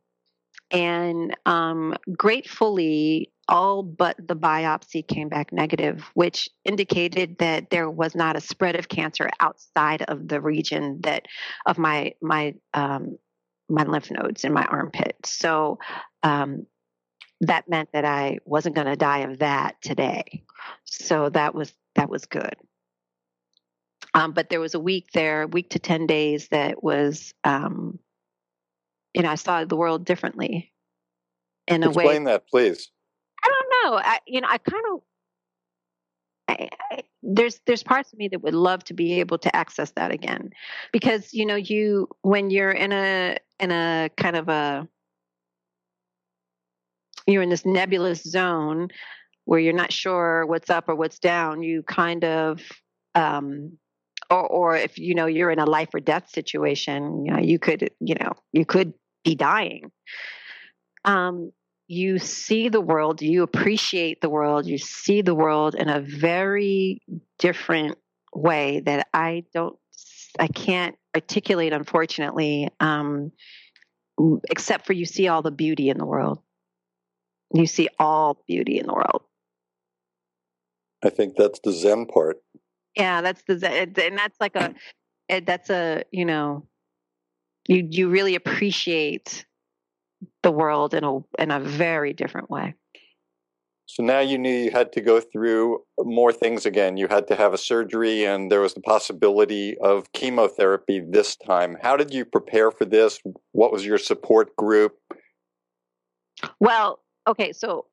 and 0.72 1.36
um, 1.45 1.95
gratefully, 2.16 3.32
all 3.47 3.84
but 3.84 4.16
the 4.26 4.36
biopsy 4.36 5.05
came 5.05 5.30
back 5.30 5.51
negative, 5.51 6.10
which 6.14 6.49
indicated 6.64 7.38
that 7.39 7.70
there 7.70 7.89
was 7.89 8.16
not 8.16 8.36
a 8.36 8.41
spread 8.41 8.76
of 8.76 8.88
cancer 8.88 9.30
outside 9.39 10.03
of 10.03 10.28
the 10.28 10.39
region 10.39 10.99
that 11.01 11.26
of 11.66 11.78
my 11.78 12.14
my 12.22 12.55
um, 12.74 13.18
my 13.70 13.84
lymph 13.84 14.12
nodes 14.12 14.43
in 14.43 14.53
my 14.53 14.64
armpit. 14.64 15.16
So 15.26 15.80
um, 16.24 16.66
that 17.42 17.70
meant 17.70 17.90
that 17.94 18.06
I 18.06 18.40
wasn't 18.46 18.76
going 18.76 18.88
to 18.88 18.96
die 18.96 19.20
of 19.20 19.40
that 19.40 19.82
today. 19.82 20.44
So 20.86 21.30
that 21.30 21.56
was 21.56 21.74
that 21.96 22.10
was 22.10 22.26
good. 22.26 22.56
Um, 24.14 24.32
but 24.34 24.50
there 24.50 24.60
was 24.60 24.74
a 24.74 24.80
week 24.80 25.10
there, 25.14 25.48
week 25.48 25.70
to 25.72 25.80
ten 25.80 26.08
days 26.08 26.48
that 26.50 26.84
was, 26.84 27.34
um, 27.44 28.00
you 29.14 29.22
know, 29.22 29.30
I 29.30 29.36
saw 29.36 29.64
the 29.66 29.76
world 29.76 30.06
differently. 30.06 30.74
In 31.68 31.84
a 31.84 31.92
way. 31.92 32.06
Explain 32.06 32.24
that, 32.24 32.48
please. 32.48 32.90
I 33.44 33.48
don't 33.48 33.92
know. 33.92 33.98
I, 34.00 34.20
you 34.26 34.42
know, 34.42 34.48
I 34.50 34.58
kind 34.58 34.84
of. 34.92 35.02
I, 36.48 36.70
I, 36.92 37.04
there's 37.22 37.62
there's 37.68 37.84
parts 37.84 38.12
of 38.12 38.18
me 38.18 38.28
that 38.30 38.42
would 38.42 38.56
love 38.56 38.84
to 38.86 38.96
be 38.96 39.20
able 39.20 39.38
to 39.38 39.56
access 39.56 39.92
that 39.92 40.12
again, 40.12 40.50
because 40.92 41.32
you 41.32 41.46
know 41.46 41.56
you 41.56 42.10
when 42.22 42.50
you're 42.50 42.72
in 42.72 42.92
a 42.92 43.38
in 43.60 43.72
a 43.72 44.10
kind 44.18 44.36
of 44.36 44.50
a 44.50 44.88
you're 47.32 47.43
in 47.43 47.49
this 47.49 47.65
nebulous 47.65 48.23
zone 48.23 48.89
where 49.45 49.59
you're 49.59 49.73
not 49.73 49.91
sure 49.91 50.45
what's 50.45 50.69
up 50.69 50.89
or 50.89 50.95
what's 50.95 51.19
down, 51.19 51.63
you 51.63 51.84
kind 51.84 52.23
of 52.23 52.61
um, 53.15 53.77
or, 54.30 54.47
or 54.47 54.75
if 54.75 54.97
you 54.97 55.15
know 55.15 55.25
you're 55.25 55.51
in 55.51 55.59
a 55.59 55.65
life 55.65 55.89
or 55.93 55.99
death 55.99 56.30
situation, 56.30 57.25
you 57.25 57.34
know, 57.34 57.39
you 57.39 57.59
could, 57.59 57.91
you 57.99 58.15
know, 58.15 58.34
you 58.51 58.65
could 58.65 58.93
be 59.23 59.36
dying. 59.36 59.91
Um, 61.05 61.51
you 61.88 62.19
see 62.19 62.69
the 62.69 62.82
world, 62.82 63.21
you 63.21 63.41
appreciate 63.41 64.21
the 64.21 64.30
world, 64.30 64.67
you 64.67 64.77
see 64.77 65.21
the 65.21 65.34
world 65.34 65.73
in 65.73 65.89
a 65.89 65.99
very 65.99 67.01
different 67.39 67.97
way 68.34 68.82
that 68.82 69.07
I 69.11 69.45
don't, 69.53 69.75
I 70.38 70.47
can't 70.47 70.95
articulate, 71.15 71.73
unfortunately, 71.73 72.69
um, 72.80 73.32
except 74.51 74.86
for 74.86 74.93
you 74.93 75.05
see 75.05 75.27
all 75.27 75.41
the 75.41 75.49
beauty 75.49 75.89
in 75.89 75.97
the 75.97 76.05
world. 76.05 76.39
You 77.54 77.66
see 77.66 77.89
all 77.97 78.43
beauty 78.47 78.80
in 78.80 78.88
the 78.88 78.93
world. 78.93 79.24
I 81.04 81.10
think 81.10 81.36
that's 81.36 81.60
the 81.64 81.72
Zen 81.72 82.06
part. 82.06 82.38
Yeah, 82.95 83.22
that's 83.22 83.41
the 83.47 83.58
Zen, 83.58 83.93
and 83.97 84.18
that's 84.18 84.39
like 84.39 84.56
a, 84.56 84.76
that's 85.41 85.70
a 85.70 86.04
you 86.12 86.26
know, 86.26 86.68
you 87.68 87.88
you 87.89 88.10
really 88.10 88.36
appreciate 88.36 89.45
the 90.43 90.52
world 90.52 90.93
in 90.93 91.04
a 91.04 91.20
in 91.39 91.52
a 91.52 91.60
very 91.60 92.14
different 92.14 92.50
way. 92.50 92.76
So 93.86 94.04
now 94.04 94.20
you 94.20 94.38
knew 94.38 94.54
you 94.54 94.70
had 94.70 94.93
to 94.93 95.02
go 95.02 95.20
through 95.20 95.80
more 95.97 96.32
things 96.32 96.68
again. 96.68 96.97
You 96.97 97.08
had 97.08 97.28
to 97.30 97.36
have 97.36 97.54
a 97.54 97.58
surgery, 97.58 98.24
and 98.24 98.52
there 98.52 98.62
was 98.62 98.76
the 98.76 98.82
possibility 98.82 99.78
of 99.80 100.12
chemotherapy 100.14 101.00
this 101.00 101.36
time. 101.36 101.76
How 101.82 101.97
did 101.97 102.14
you 102.14 102.24
prepare 102.24 102.70
for 102.70 102.86
this? 102.86 103.20
What 103.52 103.72
was 103.72 103.84
your 103.84 103.97
support 103.97 104.56
group? 104.56 104.95
Well, 106.60 107.00
okay, 107.30 107.53
so 107.53 107.86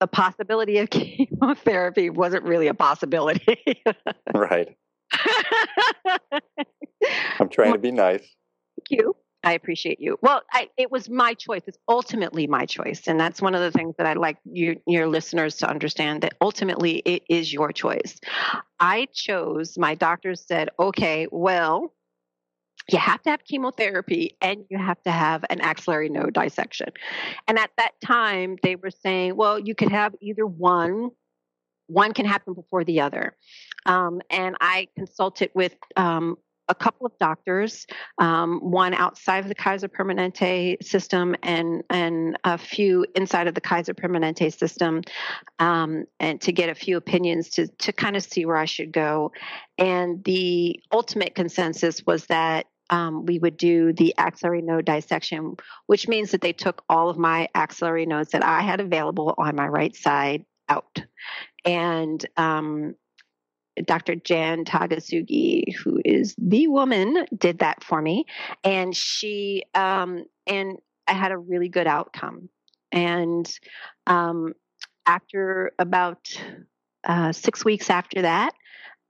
the 0.00 0.06
possibility 0.06 0.78
of 0.78 0.90
chemotherapy 0.90 2.10
wasn't 2.10 2.44
really 2.44 2.68
a 2.68 2.74
possibility. 2.74 3.62
right. 4.34 4.76
I'm 7.38 7.48
trying 7.48 7.72
to 7.72 7.78
be 7.78 7.90
nice. 7.90 8.20
Thank 8.20 8.90
you. 9.02 9.16
I 9.42 9.52
appreciate 9.52 10.00
you. 10.00 10.18
Well, 10.22 10.40
I, 10.52 10.70
it 10.78 10.90
was 10.90 11.10
my 11.10 11.34
choice. 11.34 11.60
It's 11.66 11.76
ultimately 11.86 12.46
my 12.46 12.64
choice, 12.64 13.06
and 13.06 13.20
that's 13.20 13.42
one 13.42 13.54
of 13.54 13.60
the 13.60 13.70
things 13.70 13.94
that 13.98 14.06
I'd 14.06 14.16
like 14.16 14.38
you, 14.44 14.80
your 14.86 15.06
listeners 15.06 15.56
to 15.56 15.68
understand. 15.68 16.22
That 16.22 16.32
ultimately, 16.40 17.02
it 17.04 17.24
is 17.28 17.52
your 17.52 17.70
choice. 17.70 18.18
I 18.80 19.06
chose. 19.12 19.76
My 19.76 19.96
doctor 19.96 20.34
said, 20.34 20.70
"Okay, 20.80 21.26
well, 21.30 21.92
you 22.90 22.98
have 22.98 23.22
to 23.22 23.30
have 23.30 23.44
chemotherapy 23.44 24.36
and 24.40 24.64
you 24.68 24.78
have 24.78 25.02
to 25.02 25.10
have 25.10 25.44
an 25.50 25.60
axillary 25.60 26.08
node 26.08 26.34
dissection. 26.34 26.88
And 27.48 27.58
at 27.58 27.70
that 27.78 27.92
time, 28.04 28.58
they 28.62 28.76
were 28.76 28.90
saying, 28.90 29.36
well, 29.36 29.58
you 29.58 29.74
could 29.74 29.90
have 29.90 30.14
either 30.20 30.46
one. 30.46 31.10
One 31.86 32.12
can 32.12 32.26
happen 32.26 32.54
before 32.54 32.84
the 32.84 33.00
other. 33.00 33.36
Um, 33.86 34.20
and 34.30 34.56
I 34.60 34.88
consulted 34.96 35.50
with 35.54 35.74
um, 35.96 36.36
a 36.68 36.74
couple 36.74 37.06
of 37.06 37.12
doctors, 37.18 37.86
um, 38.18 38.58
one 38.60 38.94
outside 38.94 39.40
of 39.40 39.48
the 39.48 39.54
Kaiser 39.54 39.88
Permanente 39.88 40.82
system 40.82 41.36
and 41.42 41.82
and 41.90 42.38
a 42.44 42.56
few 42.56 43.06
inside 43.14 43.48
of 43.48 43.54
the 43.54 43.60
Kaiser 43.60 43.94
Permanente 43.94 44.52
system, 44.56 45.02
um, 45.58 46.06
and 46.20 46.40
to 46.40 46.52
get 46.52 46.70
a 46.70 46.74
few 46.74 46.96
opinions 46.96 47.50
to 47.50 47.66
to 47.66 47.92
kind 47.92 48.16
of 48.16 48.22
see 48.22 48.46
where 48.46 48.56
I 48.56 48.64
should 48.64 48.92
go. 48.92 49.32
And 49.76 50.24
the 50.24 50.80
ultimate 50.92 51.34
consensus 51.34 52.02
was 52.06 52.26
that 52.26 52.66
um, 52.90 53.26
we 53.26 53.38
would 53.38 53.56
do 53.56 53.92
the 53.92 54.14
axillary 54.18 54.62
node 54.62 54.84
dissection, 54.84 55.56
which 55.86 56.08
means 56.08 56.30
that 56.32 56.40
they 56.40 56.52
took 56.52 56.82
all 56.88 57.08
of 57.08 57.18
my 57.18 57.48
axillary 57.54 58.06
nodes 58.06 58.30
that 58.30 58.44
I 58.44 58.62
had 58.62 58.80
available 58.80 59.34
on 59.38 59.56
my 59.56 59.66
right 59.66 59.94
side 59.94 60.44
out. 60.68 61.02
And 61.64 62.24
um, 62.36 62.94
Dr. 63.82 64.14
Jan 64.16 64.64
Takasugi, 64.64 65.74
who 65.76 66.00
is 66.04 66.34
the 66.38 66.68
woman, 66.68 67.26
did 67.36 67.58
that 67.60 67.82
for 67.82 68.00
me. 68.00 68.26
And 68.62 68.94
she, 68.94 69.64
um, 69.74 70.24
and 70.46 70.78
I 71.06 71.14
had 71.14 71.32
a 71.32 71.38
really 71.38 71.68
good 71.68 71.86
outcome. 71.86 72.48
And 72.92 73.50
um, 74.06 74.52
after 75.06 75.72
about 75.78 76.28
uh, 77.02 77.32
six 77.32 77.64
weeks 77.64 77.90
after 77.90 78.22
that, 78.22 78.54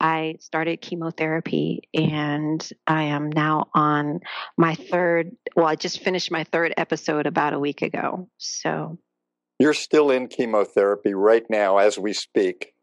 I 0.00 0.36
started 0.40 0.80
chemotherapy 0.80 1.88
and 1.94 2.68
I 2.86 3.04
am 3.04 3.30
now 3.30 3.68
on 3.74 4.20
my 4.56 4.74
third, 4.74 5.32
well, 5.56 5.66
I 5.66 5.76
just 5.76 6.02
finished 6.02 6.30
my 6.30 6.44
third 6.44 6.74
episode 6.76 7.26
about 7.26 7.54
a 7.54 7.58
week 7.58 7.82
ago. 7.82 8.28
So 8.38 8.98
you're 9.58 9.74
still 9.74 10.10
in 10.10 10.28
chemotherapy 10.28 11.14
right 11.14 11.44
now 11.48 11.78
as 11.78 11.98
we 11.98 12.12
speak. 12.12 12.74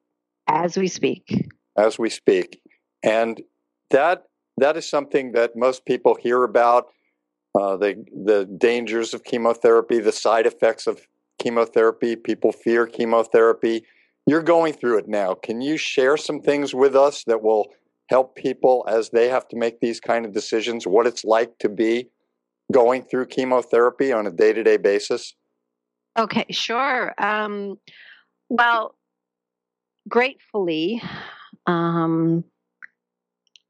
As 0.47 0.77
we 0.77 0.87
speak. 0.87 1.49
As 1.77 1.99
we 1.99 2.09
speak. 2.09 2.61
And 3.03 3.41
that 3.89 4.23
that 4.57 4.77
is 4.77 4.89
something 4.89 5.33
that 5.33 5.55
most 5.55 5.85
people 5.85 6.15
hear 6.15 6.43
about 6.43 6.87
uh, 7.59 7.77
the 7.77 8.03
the 8.25 8.45
dangers 8.45 9.13
of 9.13 9.23
chemotherapy, 9.23 9.99
the 9.99 10.11
side 10.11 10.45
effects 10.45 10.87
of 10.87 11.07
chemotherapy. 11.39 12.15
People 12.15 12.51
fear 12.51 12.85
chemotherapy 12.85 13.83
you're 14.31 14.41
going 14.41 14.71
through 14.71 14.97
it 14.97 15.09
now. 15.09 15.33
Can 15.33 15.59
you 15.59 15.75
share 15.75 16.15
some 16.15 16.39
things 16.39 16.73
with 16.73 16.95
us 16.95 17.25
that 17.25 17.43
will 17.43 17.67
help 18.07 18.37
people 18.37 18.85
as 18.87 19.09
they 19.09 19.27
have 19.27 19.45
to 19.49 19.57
make 19.57 19.81
these 19.81 19.99
kind 19.99 20.25
of 20.25 20.31
decisions, 20.31 20.87
what 20.87 21.05
it's 21.05 21.25
like 21.25 21.57
to 21.59 21.67
be 21.67 22.07
going 22.71 23.03
through 23.03 23.25
chemotherapy 23.25 24.13
on 24.13 24.25
a 24.25 24.31
day 24.31 24.53
to 24.53 24.63
day 24.63 24.77
basis? 24.77 25.35
Okay, 26.17 26.45
sure. 26.49 27.13
Um, 27.17 27.77
well, 28.47 28.95
gratefully, 30.07 31.01
um, 31.67 32.45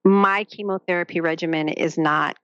my 0.05 0.43
chemotherapy 0.43 1.21
regimen 1.21 1.69
is 1.69 1.97
not 1.97 2.37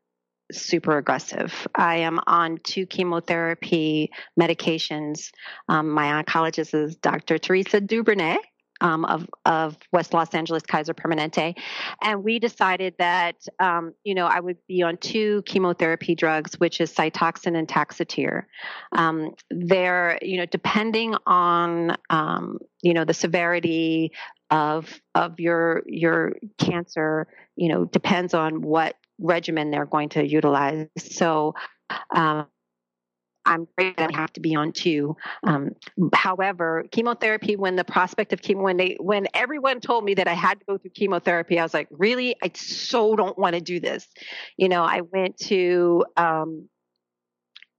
super 0.51 0.97
aggressive. 0.97 1.67
I 1.75 1.97
am 1.97 2.19
on 2.25 2.59
two 2.63 2.85
chemotherapy 2.85 4.11
medications. 4.39 5.31
Um, 5.67 5.89
my 5.89 6.21
oncologist 6.21 6.73
is 6.73 6.95
Dr. 6.95 7.37
Teresa 7.37 7.81
Dubernay. 7.81 8.37
Um, 8.79 9.05
of 9.05 9.27
of 9.43 9.75
West 9.91 10.13
Los 10.13 10.35
Angeles 10.35 10.61
Kaiser 10.61 10.93
Permanente, 10.93 11.57
and 11.99 12.23
we 12.23 12.37
decided 12.37 12.93
that 12.99 13.37
um, 13.59 13.95
you 14.03 14.13
know 14.13 14.27
I 14.27 14.39
would 14.39 14.57
be 14.67 14.83
on 14.83 14.97
two 14.97 15.41
chemotherapy 15.47 16.13
drugs, 16.13 16.59
which 16.59 16.79
is 16.79 16.93
Cytoxan 16.93 17.57
and 17.57 17.67
Taxotere. 17.67 18.43
Um, 18.91 19.31
they're 19.49 20.19
you 20.21 20.37
know 20.37 20.45
depending 20.45 21.15
on 21.25 21.97
um, 22.11 22.59
you 22.83 22.93
know 22.93 23.03
the 23.03 23.15
severity 23.15 24.11
of 24.51 25.01
of 25.15 25.39
your 25.39 25.81
your 25.87 26.33
cancer, 26.59 27.25
you 27.55 27.69
know 27.69 27.85
depends 27.85 28.35
on 28.35 28.61
what 28.61 28.95
regimen 29.19 29.71
they're 29.71 29.85
going 29.85 30.09
to 30.09 30.27
utilize. 30.27 30.87
So 30.97 31.55
um, 32.15 32.47
I'm 33.45 33.67
afraid 33.71 33.95
I 33.97 34.09
have 34.13 34.33
to 34.33 34.41
be 34.41 34.55
on 34.55 34.73
two. 34.73 35.15
Um, 35.43 35.71
however, 36.13 36.83
chemotherapy, 36.91 37.55
when 37.55 37.77
the 37.77 37.85
prospect 37.85 38.33
of 38.33 38.41
chemo, 38.41 38.61
when 38.61 38.77
they, 38.77 38.97
when 38.99 39.27
everyone 39.33 39.79
told 39.79 40.03
me 40.03 40.15
that 40.15 40.27
I 40.27 40.33
had 40.33 40.59
to 40.59 40.65
go 40.65 40.77
through 40.77 40.91
chemotherapy, 40.91 41.57
I 41.57 41.63
was 41.63 41.73
like, 41.73 41.87
really? 41.91 42.35
I 42.43 42.51
so 42.53 43.15
don't 43.15 43.37
want 43.37 43.55
to 43.55 43.61
do 43.61 43.79
this. 43.79 44.05
You 44.57 44.67
know, 44.67 44.83
I 44.83 45.01
went 45.01 45.37
to, 45.47 46.05
um, 46.17 46.67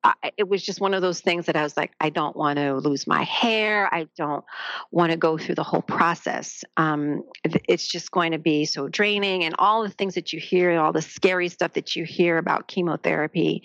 I, 0.05 0.15
it 0.37 0.49
was 0.49 0.63
just 0.63 0.81
one 0.81 0.95
of 0.95 1.03
those 1.03 1.21
things 1.21 1.47
that 1.47 1.57
I 1.57 1.63
was 1.63 1.77
like, 1.77 1.93
I 2.01 2.11
don't 2.11 2.37
want 2.37 2.59
to 2.59 2.77
lose 2.77 3.07
my 3.07 3.25
hair. 3.25 3.93
I 3.93 4.07
don't 4.17 4.45
want 4.91 5.11
to 5.11 5.19
go 5.19 5.37
through 5.37 5.57
the 5.57 5.65
whole 5.65 5.83
process. 5.83 6.63
Um, 6.77 7.25
it's 7.45 7.87
just 7.87 8.11
going 8.11 8.33
to 8.33 8.39
be 8.39 8.65
so 8.65 8.89
draining, 8.89 9.45
and 9.45 9.55
all 9.59 9.83
the 9.83 9.91
things 9.91 10.15
that 10.15 10.33
you 10.33 10.41
hear, 10.41 10.79
all 10.79 10.93
the 10.93 11.03
scary 11.03 11.49
stuff 11.49 11.73
that 11.73 11.97
you 11.97 12.05
hear 12.05 12.39
about 12.39 12.69
chemotherapy, 12.69 13.63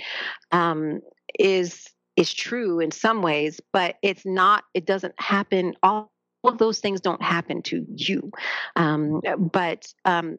um, 0.52 1.02
is 1.40 1.88
is 2.16 2.34
true 2.34 2.80
in 2.80 2.92
some 2.92 3.22
ways, 3.22 3.60
but 3.72 3.96
it's 4.02 4.26
not. 4.26 4.64
It 4.74 4.86
doesn't 4.86 5.20
happen. 5.20 5.76
All 5.84 6.12
of 6.44 6.58
those 6.58 6.80
things 6.80 7.02
don't 7.02 7.22
happen 7.22 7.62
to 7.64 7.86
you. 7.96 8.32
Um, 8.76 9.22
but 9.38 9.86
um, 10.06 10.38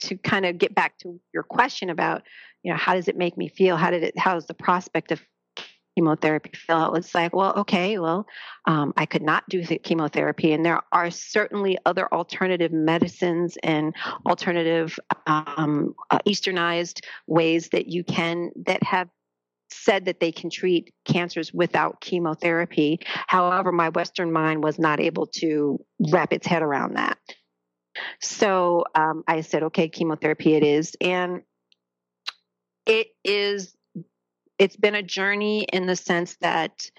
to 0.00 0.16
kind 0.16 0.46
of 0.46 0.58
get 0.58 0.74
back 0.74 0.98
to 0.98 1.20
your 1.32 1.42
question 1.42 1.90
about, 1.90 2.22
you 2.62 2.72
know, 2.72 2.78
how 2.78 2.94
does 2.94 3.08
it 3.08 3.16
make 3.16 3.36
me 3.36 3.48
feel? 3.48 3.76
How 3.76 3.90
did 3.90 4.02
it? 4.02 4.18
How 4.18 4.34
does 4.34 4.46
the 4.46 4.54
prospect 4.54 5.12
of 5.12 5.20
chemotherapy 5.96 6.50
feel? 6.54 6.94
It's 6.94 7.14
like, 7.14 7.34
well, 7.34 7.54
okay, 7.58 7.98
well, 7.98 8.26
um, 8.66 8.92
I 8.96 9.06
could 9.06 9.22
not 9.22 9.48
do 9.48 9.64
the 9.64 9.78
chemotherapy, 9.78 10.52
and 10.52 10.64
there 10.64 10.80
are 10.92 11.10
certainly 11.10 11.78
other 11.86 12.12
alternative 12.12 12.72
medicines 12.72 13.56
and 13.62 13.94
alternative 14.26 14.98
um, 15.26 15.94
uh, 16.10 16.18
Easternized 16.26 17.00
ways 17.26 17.68
that 17.70 17.88
you 17.88 18.04
can 18.04 18.50
that 18.66 18.82
have 18.82 19.08
said 19.72 20.06
that 20.06 20.20
they 20.20 20.32
can 20.32 20.50
treat 20.50 20.92
cancers 21.04 21.52
without 21.54 22.00
chemotherapy. 22.00 22.98
However, 23.28 23.70
my 23.72 23.88
Western 23.90 24.32
mind 24.32 24.64
was 24.64 24.78
not 24.78 25.00
able 25.00 25.26
to 25.26 25.78
wrap 26.10 26.32
its 26.32 26.46
head 26.46 26.62
around 26.62 26.96
that. 26.96 27.18
So 28.20 28.84
um, 28.94 29.24
I 29.26 29.40
said, 29.40 29.62
okay, 29.64 29.88
chemotherapy 29.88 30.54
it 30.54 30.62
is. 30.62 30.94
And 31.00 31.42
it 32.86 33.08
is, 33.24 33.74
it's 34.58 34.76
been 34.76 34.94
a 34.94 35.02
journey 35.02 35.64
in 35.72 35.86
the 35.86 35.96
sense 35.96 36.36
that 36.40 36.90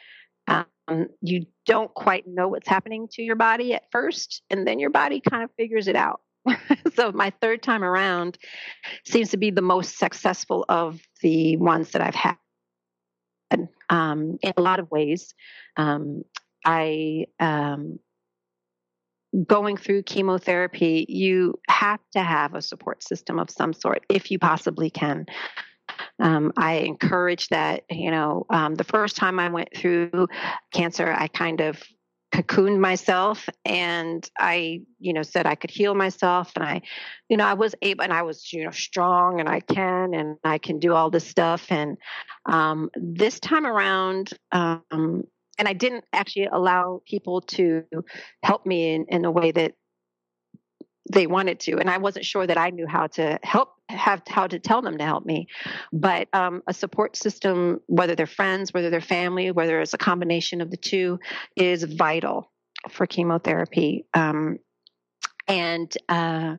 um, 0.47 1.07
you 1.21 1.45
don't 1.65 1.93
quite 1.93 2.27
know 2.27 2.47
what's 2.47 2.67
happening 2.67 3.07
to 3.13 3.21
your 3.21 3.35
body 3.35 3.73
at 3.73 3.83
first, 3.91 4.41
and 4.49 4.67
then 4.67 4.79
your 4.79 4.89
body 4.89 5.21
kind 5.21 5.43
of 5.43 5.51
figures 5.57 5.87
it 5.87 5.95
out. 5.95 6.21
so 6.95 7.11
my 7.11 7.31
third 7.41 7.61
time 7.61 7.83
around 7.83 8.37
seems 9.05 9.29
to 9.29 9.37
be 9.37 9.51
the 9.51 9.61
most 9.61 9.97
successful 9.97 10.65
of 10.67 10.99
the 11.21 11.57
ones 11.57 11.91
that 11.91 12.01
I've 12.01 12.15
had 12.15 12.37
um, 13.89 14.37
in 14.41 14.53
a 14.57 14.61
lot 14.61 14.79
of 14.79 14.89
ways. 14.89 15.33
Um, 15.77 16.23
I 16.65 17.25
um, 17.39 17.99
going 19.47 19.77
through 19.77 20.03
chemotherapy, 20.03 21.05
you 21.07 21.59
have 21.69 21.99
to 22.13 22.21
have 22.21 22.53
a 22.53 22.61
support 22.61 23.03
system 23.03 23.39
of 23.39 23.49
some 23.49 23.73
sort 23.73 24.03
if 24.09 24.31
you 24.31 24.39
possibly 24.39 24.89
can. 24.89 25.25
Um, 26.19 26.51
I 26.57 26.73
encourage 26.79 27.47
that. 27.49 27.83
You 27.89 28.11
know, 28.11 28.45
um, 28.49 28.75
the 28.75 28.83
first 28.83 29.15
time 29.15 29.39
I 29.39 29.49
went 29.49 29.69
through 29.75 30.27
cancer, 30.71 31.11
I 31.11 31.27
kind 31.27 31.61
of 31.61 31.81
cocooned 32.31 32.79
myself 32.79 33.49
and 33.65 34.29
I, 34.39 34.81
you 34.99 35.11
know, 35.11 35.21
said 35.21 35.45
I 35.45 35.55
could 35.55 35.69
heal 35.69 35.93
myself 35.95 36.51
and 36.55 36.63
I, 36.63 36.81
you 37.27 37.35
know, 37.35 37.45
I 37.45 37.55
was 37.55 37.75
able 37.81 38.03
and 38.03 38.13
I 38.13 38.21
was, 38.21 38.53
you 38.53 38.63
know, 38.63 38.71
strong 38.71 39.39
and 39.39 39.49
I 39.49 39.59
can 39.59 40.13
and 40.13 40.37
I 40.43 40.57
can 40.57 40.79
do 40.79 40.93
all 40.93 41.09
this 41.09 41.27
stuff. 41.27 41.65
And 41.69 41.97
um, 42.45 42.89
this 42.95 43.39
time 43.39 43.65
around, 43.65 44.31
um, 44.51 45.25
and 45.57 45.67
I 45.67 45.73
didn't 45.73 46.05
actually 46.13 46.47
allow 46.51 47.01
people 47.05 47.41
to 47.41 47.83
help 48.43 48.65
me 48.65 48.93
in, 48.93 49.05
in 49.09 49.25
a 49.25 49.31
way 49.31 49.51
that 49.51 49.73
they 51.11 51.25
wanted 51.27 51.59
to 51.59 51.77
and 51.77 51.89
i 51.89 51.97
wasn't 51.97 52.23
sure 52.23 52.45
that 52.45 52.59
i 52.59 52.69
knew 52.69 52.85
how 52.87 53.07
to 53.07 53.37
help 53.41 53.73
have 53.91 54.21
how 54.27 54.47
to 54.47 54.59
tell 54.59 54.81
them 54.81 54.97
to 54.97 55.03
help 55.03 55.25
me. 55.25 55.47
But 55.91 56.27
um, 56.33 56.63
a 56.67 56.73
support 56.73 57.15
system 57.15 57.81
whether 57.87 58.15
they're 58.15 58.27
friends 58.27 58.73
whether 58.73 58.89
they're 58.89 59.01
family 59.01 59.51
whether 59.51 59.79
it's 59.81 59.93
a 59.93 59.97
combination 59.97 60.61
of 60.61 60.71
the 60.71 60.77
two 60.77 61.19
is 61.55 61.83
vital 61.83 62.51
for 62.89 63.05
chemotherapy 63.05 64.05
um, 64.13 64.57
and 65.47 65.95
uh, 66.09 66.55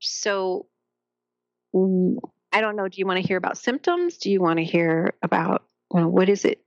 so 0.00 0.66
i 2.52 2.60
don't 2.60 2.76
know 2.76 2.88
do 2.88 2.98
you 2.98 3.06
want 3.06 3.20
to 3.20 3.26
hear 3.26 3.36
about 3.36 3.58
symptoms? 3.58 4.18
Do 4.18 4.30
you 4.30 4.40
want 4.40 4.58
to 4.58 4.64
hear 4.64 5.14
about 5.22 5.64
you 5.92 6.00
know, 6.00 6.08
what 6.08 6.28
is 6.28 6.44
it 6.44 6.63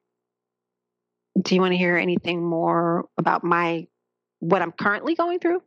do 1.42 1.56
you 1.56 1.62
want 1.62 1.72
to 1.72 1.78
hear 1.78 1.96
anything 1.96 2.44
more 2.44 3.06
about 3.18 3.44
my 3.44 3.86
what 4.40 4.62
i'm 4.62 4.72
currently 4.72 5.16
going 5.16 5.40
through 5.40 5.62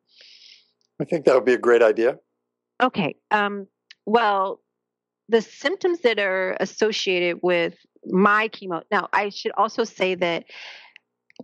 I 1.01 1.05
think 1.05 1.25
that 1.25 1.35
would 1.35 1.45
be 1.45 1.55
a 1.55 1.59
great 1.59 1.83
idea. 1.83 2.19
Okay. 2.83 3.17
Um, 3.31 3.67
well, 4.07 4.61
the 5.29 5.41
symptoms 5.41 6.01
that 6.01 6.19
are 6.19 6.57
associated 6.61 7.39
with 7.43 7.75
my 8.05 8.49
chemo. 8.49 8.83
Now, 8.91 9.09
I 9.13 9.31
should 9.31 9.53
also 9.57 9.85
say 9.85 10.15
that 10.17 10.45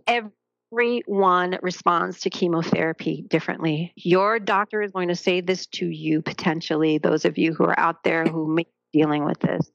everyone 0.05 1.57
responds 1.61 2.19
to 2.21 2.29
chemotherapy 2.29 3.25
differently. 3.27 3.93
Your 3.95 4.39
doctor 4.39 4.81
is 4.81 4.91
going 4.91 5.07
to 5.07 5.15
say 5.15 5.41
this 5.41 5.65
to 5.67 5.87
you 5.87 6.21
potentially, 6.21 6.97
those 6.97 7.25
of 7.25 7.37
you 7.37 7.53
who 7.53 7.63
are 7.63 7.79
out 7.79 8.03
there 8.03 8.25
who 8.25 8.47
may 8.53 8.63
be 8.63 8.99
dealing 8.99 9.25
with 9.25 9.39
this 9.39 9.71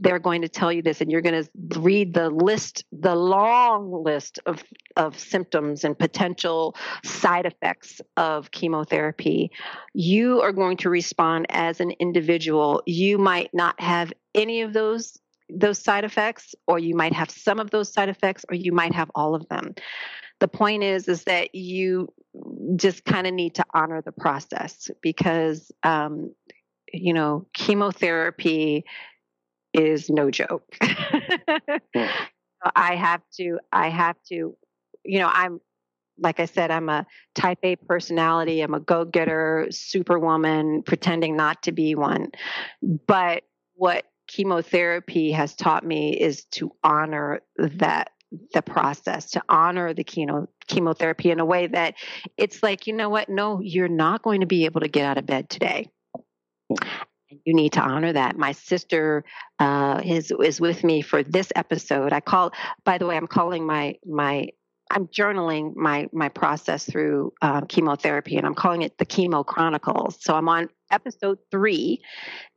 they're 0.00 0.18
going 0.18 0.42
to 0.42 0.48
tell 0.48 0.72
you 0.72 0.82
this 0.82 1.00
and 1.00 1.10
you're 1.10 1.20
going 1.20 1.44
to 1.44 1.80
read 1.80 2.14
the 2.14 2.28
list 2.28 2.84
the 2.92 3.14
long 3.14 4.02
list 4.04 4.40
of 4.46 4.62
of 4.96 5.18
symptoms 5.18 5.84
and 5.84 5.98
potential 5.98 6.74
side 7.04 7.46
effects 7.46 8.00
of 8.16 8.50
chemotherapy. 8.50 9.50
You 9.92 10.40
are 10.42 10.52
going 10.52 10.78
to 10.78 10.90
respond 10.90 11.46
as 11.50 11.80
an 11.80 11.92
individual. 11.92 12.82
You 12.86 13.18
might 13.18 13.50
not 13.54 13.80
have 13.80 14.12
any 14.34 14.62
of 14.62 14.72
those 14.72 15.18
those 15.48 15.78
side 15.78 16.04
effects 16.04 16.54
or 16.66 16.78
you 16.78 16.96
might 16.96 17.12
have 17.12 17.30
some 17.30 17.60
of 17.60 17.70
those 17.70 17.92
side 17.92 18.08
effects 18.08 18.44
or 18.48 18.54
you 18.54 18.72
might 18.72 18.94
have 18.94 19.10
all 19.14 19.34
of 19.34 19.48
them. 19.48 19.74
The 20.40 20.48
point 20.48 20.82
is 20.82 21.06
is 21.06 21.24
that 21.24 21.54
you 21.54 22.12
just 22.76 23.04
kind 23.04 23.26
of 23.26 23.34
need 23.34 23.54
to 23.56 23.64
honor 23.72 24.02
the 24.02 24.12
process 24.12 24.90
because 25.00 25.70
um, 25.84 26.34
you 26.92 27.12
know 27.12 27.46
chemotherapy 27.52 28.84
is 29.74 30.08
no 30.08 30.30
joke. 30.30 30.64
Hmm. 30.80 32.06
I 32.74 32.94
have 32.96 33.20
to, 33.36 33.58
I 33.72 33.90
have 33.90 34.16
to, 34.30 34.56
you 35.04 35.18
know, 35.18 35.28
I'm, 35.30 35.60
like 36.18 36.40
I 36.40 36.46
said, 36.46 36.70
I'm 36.70 36.88
a 36.88 37.06
type 37.34 37.58
A 37.62 37.76
personality. 37.76 38.62
I'm 38.62 38.72
a 38.72 38.80
go 38.80 39.04
getter, 39.04 39.66
superwoman, 39.70 40.82
pretending 40.82 41.36
not 41.36 41.64
to 41.64 41.72
be 41.72 41.94
one. 41.94 42.30
But 42.82 43.42
what 43.74 44.06
chemotherapy 44.28 45.32
has 45.32 45.54
taught 45.54 45.84
me 45.84 46.18
is 46.18 46.44
to 46.52 46.72
honor 46.82 47.40
that 47.58 48.10
the 48.52 48.62
process 48.62 49.30
to 49.30 49.42
honor 49.48 49.94
the 49.94 50.04
chemo, 50.04 50.48
chemotherapy 50.66 51.30
in 51.30 51.40
a 51.40 51.44
way 51.44 51.66
that 51.68 51.94
it's 52.36 52.62
like 52.62 52.86
you 52.86 52.92
know 52.92 53.08
what 53.08 53.28
no 53.28 53.60
you're 53.60 53.86
not 53.86 54.22
going 54.22 54.40
to 54.40 54.46
be 54.46 54.64
able 54.64 54.80
to 54.80 54.88
get 54.88 55.04
out 55.04 55.18
of 55.18 55.26
bed 55.26 55.48
today 55.48 55.88
hmm 56.70 57.13
you 57.44 57.54
need 57.54 57.72
to 57.74 57.80
honor 57.80 58.12
that. 58.12 58.36
My 58.38 58.52
sister 58.52 59.24
uh, 59.58 60.00
is 60.04 60.32
is 60.42 60.60
with 60.60 60.84
me 60.84 61.02
for 61.02 61.22
this 61.22 61.52
episode. 61.54 62.12
I 62.12 62.20
call. 62.20 62.52
By 62.84 62.98
the 62.98 63.06
way, 63.06 63.16
I'm 63.16 63.26
calling 63.26 63.66
my 63.66 63.96
my. 64.06 64.48
I'm 64.90 65.08
journaling 65.08 65.74
my 65.74 66.08
my 66.12 66.28
process 66.28 66.84
through 66.84 67.32
uh, 67.40 67.62
chemotherapy, 67.62 68.36
and 68.36 68.46
I'm 68.46 68.54
calling 68.54 68.82
it 68.82 68.98
the 68.98 69.06
Chemo 69.06 69.44
Chronicles. 69.44 70.18
So 70.20 70.34
I'm 70.34 70.48
on 70.48 70.68
episode 70.90 71.38
three, 71.50 72.02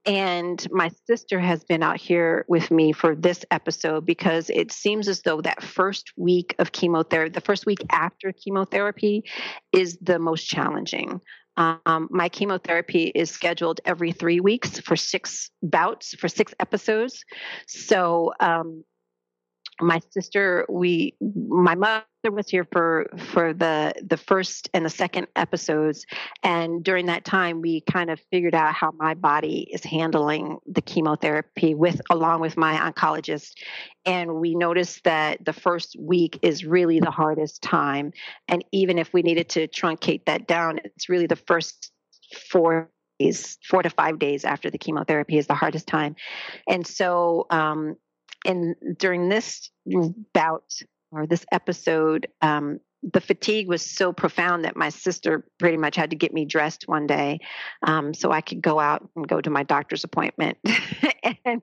and 0.05 0.67
my 0.71 0.91
sister 1.07 1.39
has 1.39 1.63
been 1.63 1.81
out 1.81 1.97
here 1.97 2.45
with 2.47 2.69
me 2.69 2.91
for 2.91 3.15
this 3.15 3.45
episode 3.49 4.05
because 4.05 4.49
it 4.49 4.71
seems 4.71 5.07
as 5.07 5.21
though 5.21 5.41
that 5.41 5.63
first 5.63 6.11
week 6.17 6.53
of 6.59 6.73
chemotherapy, 6.73 7.31
the 7.31 7.41
first 7.41 7.65
week 7.65 7.79
after 7.91 8.31
chemotherapy, 8.33 9.23
is 9.71 9.97
the 10.01 10.19
most 10.19 10.45
challenging. 10.47 11.21
Um, 11.57 12.07
my 12.11 12.29
chemotherapy 12.29 13.11
is 13.13 13.31
scheduled 13.31 13.81
every 13.83 14.11
three 14.11 14.39
weeks 14.39 14.79
for 14.79 14.95
six 14.95 15.49
bouts, 15.63 16.13
for 16.13 16.27
six 16.27 16.53
episodes. 16.59 17.25
So, 17.67 18.31
um, 18.39 18.83
my 19.81 19.99
sister, 20.11 20.65
we, 20.69 21.15
my 21.21 21.75
mother 21.75 22.03
was 22.29 22.49
here 22.49 22.67
for 22.71 23.07
for 23.17 23.53
the 23.53 23.93
the 24.03 24.17
first 24.17 24.69
and 24.73 24.85
the 24.85 24.89
second 24.89 25.27
episodes, 25.35 26.05
and 26.43 26.83
during 26.83 27.05
that 27.05 27.25
time, 27.25 27.61
we 27.61 27.81
kind 27.81 28.09
of 28.09 28.19
figured 28.31 28.55
out 28.55 28.73
how 28.73 28.91
my 28.97 29.13
body 29.13 29.69
is 29.71 29.83
handling 29.83 30.57
the 30.65 30.81
chemotherapy 30.81 31.75
with 31.75 32.01
along 32.09 32.41
with 32.41 32.57
my 32.57 32.75
oncologist, 32.75 33.53
and 34.05 34.35
we 34.35 34.55
noticed 34.55 35.03
that 35.03 35.45
the 35.45 35.53
first 35.53 35.95
week 35.99 36.39
is 36.41 36.65
really 36.65 36.99
the 36.99 37.11
hardest 37.11 37.61
time, 37.61 38.11
and 38.47 38.65
even 38.71 38.97
if 38.97 39.13
we 39.13 39.21
needed 39.21 39.49
to 39.49 39.67
truncate 39.67 40.25
that 40.25 40.47
down, 40.47 40.79
it's 40.83 41.07
really 41.07 41.27
the 41.27 41.35
first 41.35 41.91
four 42.49 42.89
days, 43.19 43.57
four 43.63 43.83
to 43.83 43.89
five 43.89 44.19
days 44.19 44.43
after 44.43 44.69
the 44.69 44.77
chemotherapy 44.77 45.37
is 45.37 45.47
the 45.47 45.53
hardest 45.53 45.87
time, 45.87 46.15
and 46.67 46.85
so 46.85 47.45
um, 47.51 47.95
in 48.47 48.75
during 48.97 49.29
this 49.29 49.69
bout 50.33 50.73
or 51.11 51.27
this 51.27 51.45
episode, 51.51 52.27
um, 52.41 52.79
the 53.03 53.21
fatigue 53.21 53.67
was 53.67 53.81
so 53.81 54.11
profound 54.11 54.65
that 54.65 54.75
my 54.75 54.89
sister 54.89 55.45
pretty 55.59 55.77
much 55.77 55.95
had 55.95 56.09
to 56.09 56.15
get 56.15 56.33
me 56.33 56.45
dressed 56.45 56.87
one 56.87 57.05
day 57.05 57.39
um, 57.83 58.13
so 58.13 58.31
I 58.31 58.41
could 58.41 58.61
go 58.61 58.79
out 58.79 59.07
and 59.15 59.27
go 59.27 59.39
to 59.39 59.49
my 59.49 59.63
doctor's 59.63 60.03
appointment 60.03 60.57
and 61.45 61.61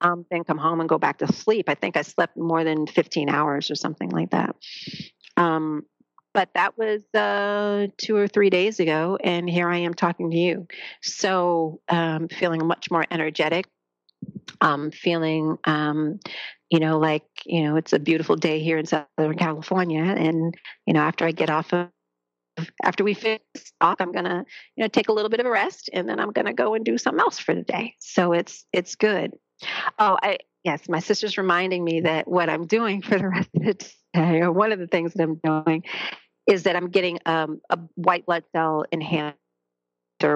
um, 0.00 0.26
then 0.30 0.44
come 0.44 0.58
home 0.58 0.80
and 0.80 0.88
go 0.88 0.98
back 0.98 1.18
to 1.18 1.32
sleep. 1.32 1.68
I 1.68 1.74
think 1.74 1.96
I 1.96 2.02
slept 2.02 2.36
more 2.36 2.62
than 2.62 2.86
15 2.86 3.30
hours 3.30 3.70
or 3.70 3.74
something 3.74 4.10
like 4.10 4.30
that. 4.30 4.54
Um, 5.36 5.84
but 6.32 6.50
that 6.54 6.78
was 6.78 7.02
uh, 7.14 7.88
two 7.96 8.16
or 8.16 8.28
three 8.28 8.50
days 8.50 8.78
ago, 8.78 9.18
and 9.22 9.50
here 9.50 9.68
I 9.68 9.78
am 9.78 9.94
talking 9.94 10.30
to 10.30 10.36
you. 10.36 10.68
So, 11.02 11.80
um, 11.88 12.28
feeling 12.28 12.64
much 12.66 12.88
more 12.88 13.04
energetic, 13.10 13.66
um, 14.60 14.90
feeling 14.90 15.56
um, 15.64 16.18
you 16.70 16.78
know, 16.78 16.98
like, 16.98 17.24
you 17.44 17.64
know, 17.64 17.76
it's 17.76 17.92
a 17.92 17.98
beautiful 17.98 18.36
day 18.36 18.60
here 18.60 18.78
in 18.78 18.86
Southern 18.86 19.36
California. 19.36 20.02
And, 20.02 20.54
you 20.86 20.94
know, 20.94 21.00
after 21.00 21.26
I 21.26 21.32
get 21.32 21.50
off 21.50 21.72
of, 21.74 21.88
after 22.82 23.02
we 23.02 23.14
finish 23.14 23.40
talk, 23.80 24.00
I'm 24.00 24.12
to, 24.26 24.44
you 24.76 24.84
know, 24.84 24.88
take 24.88 25.08
a 25.08 25.12
little 25.12 25.30
bit 25.30 25.40
of 25.40 25.46
a 25.46 25.50
rest 25.50 25.90
and 25.92 26.08
then 26.08 26.20
I'm 26.20 26.32
to 26.46 26.52
go 26.52 26.74
and 26.74 26.84
do 26.84 26.96
something 26.96 27.20
else 27.20 27.40
for 27.40 27.54
the 27.54 27.62
day. 27.62 27.96
So 27.98 28.32
it's, 28.32 28.64
it's 28.72 28.94
good. 28.94 29.32
Oh, 29.98 30.16
I, 30.22 30.38
yes, 30.62 30.88
my 30.88 31.00
sister's 31.00 31.36
reminding 31.36 31.82
me 31.82 32.02
that 32.02 32.28
what 32.28 32.48
I'm 32.48 32.66
doing 32.66 33.02
for 33.02 33.18
the 33.18 33.28
rest 33.28 33.50
of 33.56 33.62
the 33.64 33.74
day, 34.14 34.40
or 34.40 34.52
one 34.52 34.70
of 34.70 34.78
the 34.78 34.86
things 34.86 35.12
that 35.14 35.24
I'm 35.24 35.40
doing 35.42 35.82
is 36.46 36.62
that 36.64 36.76
I'm 36.76 36.90
getting 36.90 37.18
um, 37.26 37.60
a 37.68 37.78
white 37.96 38.26
blood 38.26 38.44
cell 38.54 38.84
enhanced 38.92 39.38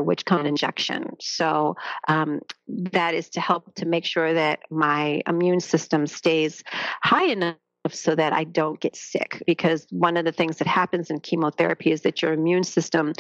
which 0.03 0.25
come 0.25 0.41
in 0.41 0.47
injection. 0.47 1.17
So 1.21 1.77
um, 2.09 2.41
that 2.69 3.15
is 3.15 3.29
to 3.31 3.41
help 3.41 3.75
to 3.77 3.87
make 3.87 4.05
sure 4.05 4.35
that 4.35 4.61
my 4.71 5.23
immune 5.27 5.61
system 5.61 6.07
stays 6.07 6.63
high 7.03 7.27
enough 7.27 7.57
so 7.91 8.15
that 8.15 8.33
I 8.33 8.45
don't 8.45 8.81
get 8.81 8.97
sick. 8.97 9.43
Because 9.47 9.87
one 9.91 10.17
of 10.17 10.25
the 10.25 10.33
things 10.33 10.59
that 10.59 10.67
happens 10.67 11.11
in 11.11 11.21
chemotherapy 11.21 11.93
is 11.93 12.03
that 12.03 12.23
your 12.23 12.33
immune 12.33 12.65
system, 12.65 13.13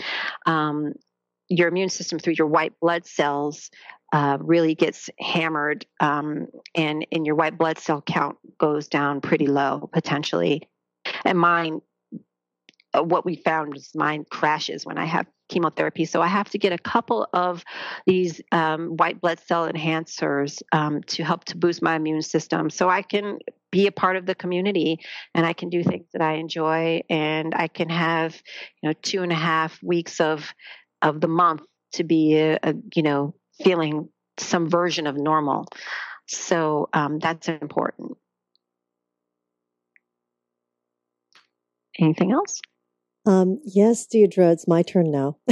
um, 0.46 0.94
your 1.48 1.68
immune 1.68 1.90
system 1.90 2.18
through 2.18 2.34
your 2.38 2.46
white 2.46 2.72
blood 2.80 3.06
cells, 3.06 3.70
uh, 4.12 4.38
really 4.40 4.74
gets 4.74 5.10
hammered, 5.18 5.84
um, 5.98 6.46
and 6.74 7.06
and 7.10 7.26
your 7.26 7.34
white 7.34 7.58
blood 7.58 7.78
cell 7.78 8.00
count 8.00 8.36
goes 8.58 8.86
down 8.86 9.20
pretty 9.20 9.46
low 9.46 9.90
potentially. 9.92 10.68
And 11.24 11.38
mine 11.38 11.80
what 13.02 13.24
we 13.24 13.36
found 13.36 13.76
is 13.76 13.90
mine 13.94 14.24
crashes 14.30 14.84
when 14.86 14.98
I 14.98 15.04
have 15.04 15.26
chemotherapy. 15.48 16.04
So 16.04 16.22
I 16.22 16.26
have 16.28 16.48
to 16.50 16.58
get 16.58 16.72
a 16.72 16.78
couple 16.78 17.28
of 17.32 17.64
these 18.06 18.40
um, 18.52 18.96
white 18.96 19.20
blood 19.20 19.40
cell 19.46 19.70
enhancers 19.70 20.62
um, 20.72 21.02
to 21.04 21.24
help 21.24 21.44
to 21.46 21.56
boost 21.56 21.82
my 21.82 21.96
immune 21.96 22.22
system 22.22 22.70
so 22.70 22.88
I 22.88 23.02
can 23.02 23.38
be 23.70 23.86
a 23.86 23.92
part 23.92 24.16
of 24.16 24.24
the 24.24 24.34
community 24.34 25.00
and 25.34 25.44
I 25.44 25.52
can 25.52 25.68
do 25.68 25.82
things 25.82 26.06
that 26.12 26.22
I 26.22 26.34
enjoy 26.34 27.02
and 27.10 27.54
I 27.54 27.68
can 27.68 27.88
have, 27.90 28.40
you 28.80 28.88
know, 28.88 28.94
two 29.02 29.22
and 29.22 29.32
a 29.32 29.36
half 29.36 29.82
weeks 29.82 30.20
of 30.20 30.54
of 31.02 31.20
the 31.20 31.28
month 31.28 31.62
to 31.92 32.04
be 32.04 32.36
a, 32.36 32.58
a 32.62 32.74
you 32.94 33.02
know, 33.02 33.34
feeling 33.62 34.08
some 34.38 34.68
version 34.70 35.06
of 35.06 35.16
normal. 35.16 35.66
So 36.26 36.88
um, 36.92 37.18
that's 37.18 37.48
important. 37.48 38.16
Anything 41.98 42.32
else? 42.32 42.60
Um, 43.26 43.60
yes, 43.64 44.06
Deidre, 44.06 44.52
it's 44.52 44.68
my 44.68 44.82
turn 44.82 45.10
now. 45.10 45.36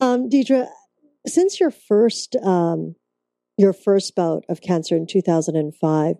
um, 0.00 0.28
Deidre, 0.28 0.66
since 1.26 1.60
your 1.60 1.70
first 1.70 2.36
um, 2.36 2.96
your 3.56 3.72
first 3.72 4.14
bout 4.16 4.44
of 4.48 4.60
cancer 4.60 4.96
in 4.96 5.06
2005, 5.06 6.16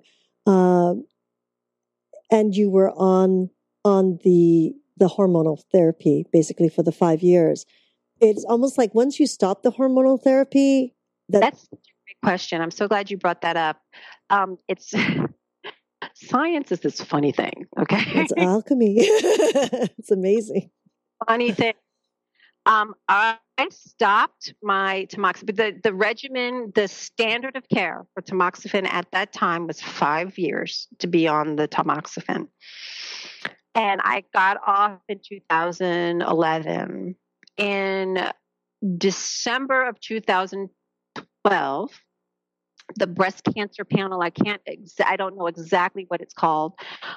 um, 0.47 1.05
and 2.31 2.55
you 2.55 2.71
were 2.71 2.91
on 2.93 3.51
on 3.85 4.19
the 4.25 4.75
the 4.97 5.09
hormonal 5.09 5.61
therapy 5.73 6.27
basically 6.33 6.69
for 6.69 6.83
the 6.83 6.93
five 6.93 7.23
years, 7.23 7.65
it's 8.21 8.45
almost 8.45 8.77
like 8.79 8.95
once 8.95 9.19
you 9.19 9.27
stop 9.27 9.63
the 9.63 9.73
hormonal 9.73 10.23
therapy, 10.23 10.95
that- 11.31 11.41
that's 11.41 11.65
a 11.73 11.77
great 11.77 12.21
question. 12.23 12.61
I'm 12.61 12.71
so 12.71 12.87
glad 12.87 13.11
you 13.11 13.17
brought 13.17 13.41
that 13.41 13.57
up. 13.57 13.81
Um, 14.29 14.59
it's 14.69 14.93
science 16.21 16.73
is 16.73 16.81
this 16.81 17.01
funny 17.01 17.33
thing, 17.33 17.67
okay? 17.79 18.03
It's 18.07 18.33
alchemy. 18.37 18.97
it's 18.99 20.11
amazing. 20.11 20.71
Funny 21.27 21.53
thing. 21.53 21.75
Um, 22.67 22.95
I 23.09 23.39
stopped 23.71 24.53
my 24.63 25.07
tamoxifen. 25.11 25.57
The, 25.57 25.81
the 25.83 25.95
regimen, 25.95 26.73
the 26.75 26.89
standard 26.89 27.57
of 27.57 27.67
care 27.69 28.05
for 28.15 28.23
tamoxifen 28.23 28.87
at 28.87 29.07
that 29.13 29.33
time 29.33 29.67
was 29.67 29.81
five 29.81 30.39
years 30.39 30.87
to 30.99 31.07
be 31.07 31.27
on 31.27 31.57
the 31.57 31.67
tamoxifen. 31.67 32.49
And 33.75 34.01
I 34.03 34.25
got 34.35 34.59
off 34.67 34.99
in 35.09 35.21
2011. 35.27 37.17
In 37.57 38.31
December 38.97 39.89
of 39.89 40.01
2012, 40.01 42.01
the 42.97 43.07
breast 43.07 43.43
cancer 43.55 43.85
panel 43.85 44.23
i 44.23 44.31
can't 44.31 44.61
i 45.05 45.17
don't 45.17 45.37
know 45.37 45.47
exactly 45.47 46.05
what 46.09 46.21
it's 46.21 46.35
called 46.35 46.73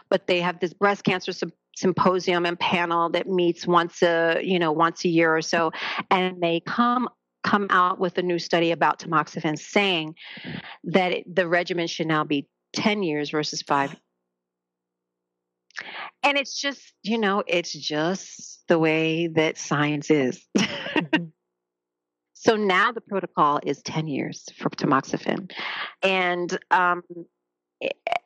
but 0.09 0.27
they 0.27 0.41
have 0.41 0.59
this 0.59 0.73
breast 0.73 1.03
cancer 1.03 1.31
symposium 1.75 2.45
and 2.45 2.59
panel 2.59 3.09
that 3.09 3.27
meets 3.27 3.65
once 3.65 4.01
a 4.01 4.39
you 4.43 4.59
know 4.59 4.71
once 4.71 5.03
a 5.05 5.09
year 5.09 5.35
or 5.35 5.41
so 5.41 5.71
and 6.11 6.41
they 6.41 6.59
come 6.59 7.09
come 7.43 7.67
out 7.69 7.99
with 7.99 8.17
a 8.17 8.21
new 8.21 8.39
study 8.39 8.71
about 8.71 8.99
tamoxifen 8.99 9.59
saying 9.59 10.15
that 10.85 11.11
it, 11.11 11.35
the 11.35 11.47
regimen 11.47 11.87
should 11.87 12.07
now 12.07 12.23
be 12.23 12.47
10 12.73 13.03
years 13.03 13.31
versus 13.31 13.61
5 13.61 13.95
and 16.21 16.37
it's 16.37 16.59
just 16.59 16.93
you 17.03 17.17
know 17.17 17.43
it's 17.47 17.71
just 17.71 18.53
the 18.67 18.79
way 18.79 19.27
that 19.27 19.57
science 19.57 20.09
is. 20.09 20.45
Mm-hmm. 20.93 21.25
So 22.43 22.57
now 22.57 22.91
the 22.91 23.01
protocol 23.01 23.59
is 23.63 23.81
10 23.83 24.07
years 24.07 24.45
for 24.57 24.69
tamoxifen. 24.69 25.51
And, 26.01 26.57
um, 26.71 27.03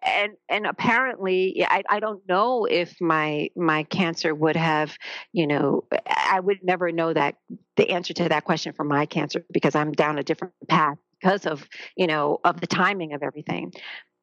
and 0.03 0.33
and 0.49 0.65
apparently 0.65 1.65
I, 1.67 1.83
I 1.89 1.99
don't 1.99 2.21
know 2.27 2.65
if 2.65 2.99
my 3.01 3.49
my 3.55 3.83
cancer 3.83 4.33
would 4.35 4.55
have 4.55 4.95
you 5.33 5.47
know 5.47 5.85
i 6.07 6.39
would 6.39 6.59
never 6.63 6.91
know 6.91 7.11
that 7.11 7.35
the 7.75 7.89
answer 7.89 8.13
to 8.13 8.29
that 8.29 8.45
question 8.45 8.73
for 8.73 8.83
my 8.83 9.07
cancer 9.07 9.43
because 9.51 9.73
i'm 9.73 9.93
down 9.93 10.19
a 10.19 10.23
different 10.23 10.53
path 10.67 10.97
because 11.19 11.47
of 11.47 11.67
you 11.95 12.05
know 12.05 12.39
of 12.43 12.61
the 12.61 12.67
timing 12.67 13.13
of 13.13 13.23
everything 13.23 13.73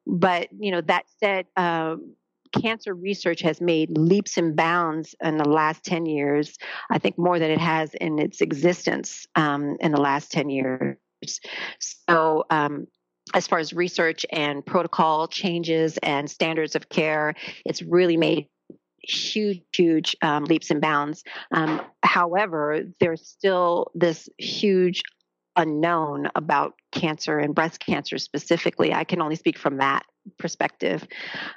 but 0.07 0.47
you 0.57 0.71
know 0.71 0.81
that 0.81 1.05
said 1.19 1.45
um, 1.57 2.15
cancer 2.51 2.93
research 2.93 3.41
has 3.41 3.61
made 3.61 3.97
leaps 3.97 4.37
and 4.37 4.55
bounds 4.55 5.15
in 5.23 5.37
the 5.37 5.47
last 5.47 5.83
10 5.83 6.05
years, 6.05 6.57
I 6.89 6.99
think 6.99 7.17
more 7.17 7.39
than 7.39 7.51
it 7.51 7.59
has 7.59 7.93
in 7.95 8.19
its 8.19 8.41
existence 8.41 9.25
um, 9.35 9.77
in 9.79 9.91
the 9.91 10.01
last 10.01 10.31
10 10.31 10.49
years. 10.49 10.97
So, 11.79 12.45
um, 12.49 12.87
as 13.33 13.47
far 13.47 13.57
as 13.57 13.73
research 13.73 14.25
and 14.31 14.63
protocol 14.63 15.27
changes 15.27 15.97
and 16.03 16.29
standards 16.29 16.75
of 16.75 16.89
care, 16.89 17.33
it's 17.65 17.81
really 17.81 18.17
made 18.17 18.47
huge, 18.99 19.61
huge 19.75 20.15
um, 20.21 20.45
leaps 20.45 20.69
and 20.69 20.79
bounds. 20.79 21.23
Um, 21.51 21.81
however, 22.03 22.81
there's 22.99 23.27
still 23.27 23.91
this 23.95 24.29
huge 24.37 25.01
unknown 25.55 26.29
about 26.35 26.73
cancer 26.91 27.39
and 27.39 27.55
breast 27.55 27.79
cancer 27.79 28.17
specifically. 28.17 28.93
I 28.93 29.05
can 29.05 29.21
only 29.21 29.35
speak 29.35 29.57
from 29.57 29.77
that 29.77 30.05
perspective. 30.37 31.07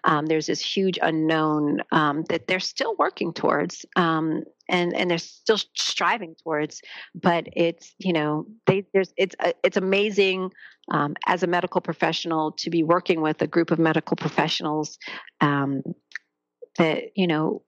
Um, 0.04 0.26
there's 0.26 0.46
this 0.46 0.60
huge 0.60 0.98
unknown 1.00 1.80
um, 1.92 2.24
that 2.28 2.46
they're 2.46 2.60
still 2.60 2.94
working 2.98 3.32
towards. 3.32 3.84
Um, 3.96 4.44
and, 4.68 4.94
and 4.94 5.10
they're 5.10 5.18
still 5.18 5.58
striving 5.74 6.34
towards, 6.42 6.82
but 7.14 7.46
it's 7.54 7.94
you 7.98 8.12
know 8.12 8.46
they 8.66 8.84
there's 8.92 9.12
it's 9.16 9.34
uh, 9.40 9.52
it's 9.64 9.78
amazing 9.78 10.50
um, 10.90 11.14
as 11.26 11.42
a 11.42 11.46
medical 11.46 11.80
professional 11.80 12.52
to 12.52 12.70
be 12.70 12.82
working 12.82 13.20
with 13.20 13.40
a 13.40 13.46
group 13.46 13.70
of 13.70 13.78
medical 13.78 14.16
professionals 14.16 14.98
um, 15.40 15.82
that 16.76 17.04
you 17.16 17.26
know 17.26 17.62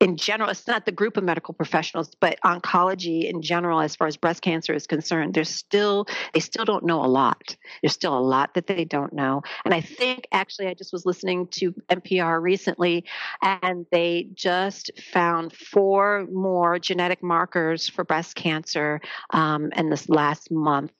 in 0.00 0.16
general, 0.16 0.48
it's 0.50 0.66
not 0.66 0.86
the 0.86 0.92
group 0.92 1.16
of 1.16 1.24
medical 1.24 1.52
professionals, 1.52 2.10
but 2.20 2.38
oncology 2.44 3.28
in 3.28 3.42
general, 3.42 3.80
as 3.80 3.96
far 3.96 4.06
as 4.06 4.16
breast 4.16 4.42
cancer 4.42 4.72
is 4.72 4.86
concerned, 4.86 5.34
there's 5.34 5.48
still, 5.48 6.06
they 6.34 6.40
still 6.40 6.64
don't 6.64 6.84
know 6.84 7.04
a 7.04 7.06
lot. 7.06 7.56
There's 7.82 7.94
still 7.94 8.16
a 8.16 8.20
lot 8.20 8.54
that 8.54 8.68
they 8.68 8.84
don't 8.84 9.12
know. 9.12 9.42
And 9.64 9.74
I 9.74 9.80
think 9.80 10.28
actually, 10.30 10.68
I 10.68 10.74
just 10.74 10.92
was 10.92 11.04
listening 11.04 11.48
to 11.52 11.72
NPR 11.90 12.40
recently, 12.40 13.04
and 13.42 13.86
they 13.90 14.28
just 14.34 14.92
found 15.12 15.52
four 15.52 16.28
more 16.32 16.78
genetic 16.78 17.22
markers 17.22 17.88
for 17.88 18.04
breast 18.04 18.36
cancer 18.36 19.00
um, 19.30 19.72
in 19.76 19.90
this 19.90 20.08
last 20.08 20.50
month 20.52 20.92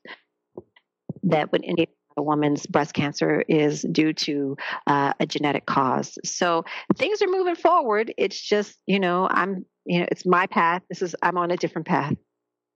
that 1.22 1.52
would 1.52 1.64
indicate 1.64 1.97
a 2.18 2.22
woman's 2.22 2.66
breast 2.66 2.92
cancer 2.92 3.42
is 3.48 3.82
due 3.90 4.12
to 4.12 4.56
uh, 4.86 5.12
a 5.18 5.26
genetic 5.26 5.64
cause. 5.64 6.18
So 6.24 6.64
things 6.96 7.22
are 7.22 7.28
moving 7.28 7.56
forward. 7.56 8.12
It's 8.18 8.40
just, 8.40 8.76
you 8.86 9.00
know, 9.00 9.28
I'm, 9.30 9.64
you 9.86 10.00
know, 10.00 10.06
it's 10.10 10.26
my 10.26 10.46
path. 10.46 10.82
This 10.90 11.00
is, 11.00 11.16
I'm 11.22 11.38
on 11.38 11.50
a 11.50 11.56
different 11.56 11.86
path. 11.86 12.14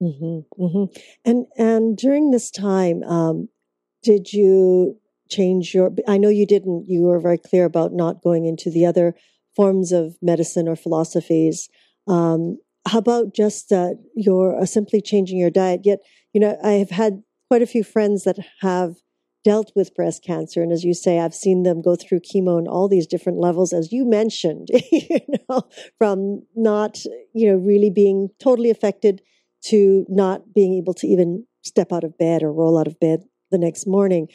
Mm-hmm, 0.01 0.61
mm-hmm. 0.61 0.99
And 1.23 1.45
and 1.57 1.97
during 1.97 2.31
this 2.31 2.51
time, 2.51 3.03
um, 3.03 3.47
did 4.01 4.33
you 4.33 4.97
change 5.29 5.73
your? 5.73 5.91
I 6.07 6.17
know 6.17 6.29
you 6.29 6.45
didn't. 6.45 6.85
You 6.87 7.03
were 7.03 7.21
very 7.21 7.37
clear 7.37 7.63
about 7.63 7.93
not 7.93 8.21
going 8.21 8.45
into 8.45 8.69
the 8.69 8.85
other 8.85 9.15
forms 9.55 9.93
of 9.93 10.17
medicine 10.21 10.67
or 10.67 10.75
philosophies. 10.75 11.69
Um, 12.07 12.57
how 12.85 12.97
about 12.97 13.33
just 13.33 13.71
uh, 13.71 13.91
your 14.15 14.59
uh, 14.59 14.65
simply 14.65 14.99
changing 14.99 15.37
your 15.37 15.51
diet? 15.51 15.81
Yet, 15.85 15.99
you 16.33 16.41
know, 16.41 16.57
I 16.61 16.71
have 16.71 16.89
had 16.89 17.23
quite 17.49 17.61
a 17.61 17.67
few 17.67 17.83
friends 17.83 18.23
that 18.23 18.39
have 18.59 18.95
dealt 19.43 19.71
with 19.75 19.95
breast 19.95 20.23
cancer, 20.23 20.61
and 20.61 20.71
as 20.71 20.83
you 20.83 20.93
say, 20.93 21.19
I've 21.19 21.33
seen 21.33 21.63
them 21.63 21.81
go 21.81 21.95
through 21.95 22.21
chemo 22.21 22.57
and 22.57 22.67
all 22.67 22.87
these 22.87 23.07
different 23.07 23.39
levels, 23.39 23.73
as 23.73 23.91
you 23.91 24.05
mentioned. 24.05 24.69
you 24.91 25.19
know, 25.49 25.63
from 25.97 26.43
not, 26.55 27.03
you 27.33 27.51
know, 27.51 27.57
really 27.57 27.89
being 27.89 28.29
totally 28.39 28.69
affected 28.69 29.21
to 29.65 30.05
not 30.09 30.53
being 30.53 30.73
able 30.75 30.93
to 30.95 31.07
even 31.07 31.45
step 31.61 31.91
out 31.91 32.03
of 32.03 32.17
bed 32.17 32.43
or 32.43 32.51
roll 32.51 32.77
out 32.77 32.87
of 32.87 32.99
bed 32.99 33.23
the 33.51 33.57
next 33.57 33.87
morning. 33.87 34.27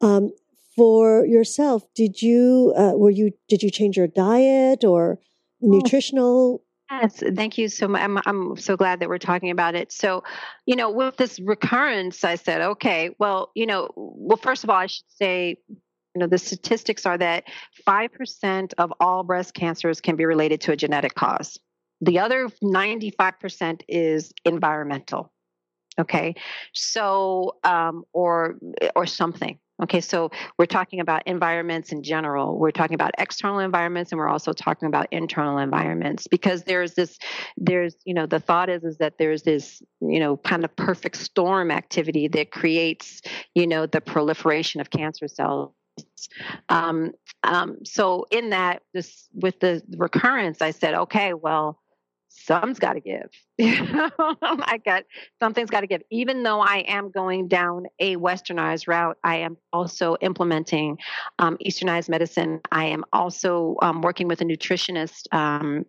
Um, 0.00 0.30
for 0.76 1.24
yourself, 1.24 1.82
did 1.94 2.20
you 2.20 2.74
uh, 2.76 2.92
were 2.94 3.10
you 3.10 3.32
did 3.48 3.62
you 3.62 3.70
change 3.70 3.96
your 3.96 4.06
diet 4.06 4.84
or 4.84 5.18
oh. 5.18 5.66
nutritional 5.66 6.62
Yes, 6.90 7.22
thank 7.34 7.58
you 7.58 7.68
so 7.68 7.88
much. 7.88 8.02
I'm, 8.02 8.18
I'm 8.26 8.56
so 8.56 8.76
glad 8.76 9.00
that 9.00 9.08
we're 9.08 9.18
talking 9.18 9.50
about 9.50 9.74
it. 9.74 9.90
So, 9.90 10.22
you 10.66 10.76
know, 10.76 10.90
with 10.90 11.16
this 11.16 11.40
recurrence, 11.40 12.22
I 12.22 12.36
said, 12.36 12.60
okay, 12.60 13.10
well, 13.18 13.50
you 13.54 13.66
know, 13.66 13.90
well, 13.96 14.36
first 14.36 14.62
of 14.62 14.70
all, 14.70 14.76
I 14.76 14.86
should 14.86 15.04
say, 15.08 15.56
you 15.68 16.20
know, 16.20 16.28
the 16.28 16.38
statistics 16.38 17.04
are 17.04 17.18
that 17.18 17.44
5% 17.86 18.72
of 18.78 18.92
all 19.00 19.24
breast 19.24 19.52
cancers 19.52 20.00
can 20.00 20.14
be 20.14 20.24
related 20.24 20.60
to 20.62 20.72
a 20.72 20.76
genetic 20.76 21.14
cause. 21.14 21.58
The 22.00 22.20
other 22.20 22.48
95% 22.62 23.82
is 23.88 24.32
environmental. 24.44 25.32
Okay. 25.98 26.34
So, 26.72 27.56
um, 27.64 28.04
or, 28.12 28.56
or 28.94 29.06
something. 29.06 29.58
Okay, 29.82 30.00
so 30.00 30.30
we're 30.58 30.64
talking 30.64 31.00
about 31.00 31.26
environments 31.26 31.92
in 31.92 32.02
general. 32.02 32.58
We're 32.58 32.70
talking 32.70 32.94
about 32.94 33.10
external 33.18 33.58
environments 33.58 34.10
and 34.10 34.18
we're 34.18 34.28
also 34.28 34.54
talking 34.54 34.88
about 34.88 35.08
internal 35.10 35.58
environments 35.58 36.26
because 36.26 36.62
there's 36.62 36.94
this 36.94 37.18
there's 37.58 37.94
you 38.04 38.14
know 38.14 38.24
the 38.24 38.40
thought 38.40 38.70
is 38.70 38.84
is 38.84 38.96
that 38.98 39.18
there's 39.18 39.42
this 39.42 39.82
you 40.00 40.18
know 40.18 40.38
kind 40.38 40.64
of 40.64 40.74
perfect 40.76 41.16
storm 41.16 41.70
activity 41.70 42.26
that 42.28 42.50
creates 42.50 43.20
you 43.54 43.66
know 43.66 43.84
the 43.84 44.00
proliferation 44.00 44.80
of 44.80 44.88
cancer 44.88 45.28
cells 45.28 45.72
um, 46.68 47.12
um, 47.42 47.78
so 47.84 48.26
in 48.30 48.50
that 48.50 48.82
this 48.94 49.28
with 49.34 49.60
the 49.60 49.82
recurrence 49.96 50.62
i 50.62 50.70
said 50.70 50.94
okay 50.94 51.34
well 51.34 51.80
something's 52.36 52.78
got 52.78 52.94
to 52.94 53.00
give. 53.00 53.30
I 53.60 54.80
got 54.84 55.04
something's 55.40 55.70
got 55.70 55.80
to 55.80 55.86
give. 55.86 56.02
Even 56.10 56.42
though 56.42 56.60
I 56.60 56.84
am 56.86 57.10
going 57.10 57.48
down 57.48 57.86
a 57.98 58.16
westernized 58.16 58.88
route, 58.88 59.16
I 59.24 59.36
am 59.36 59.56
also 59.72 60.16
implementing 60.20 60.98
um, 61.38 61.56
easternized 61.64 62.08
medicine. 62.08 62.60
I 62.70 62.86
am 62.86 63.04
also 63.12 63.76
um, 63.82 64.02
working 64.02 64.28
with 64.28 64.40
a 64.40 64.44
nutritionist. 64.44 65.32
Um, 65.34 65.86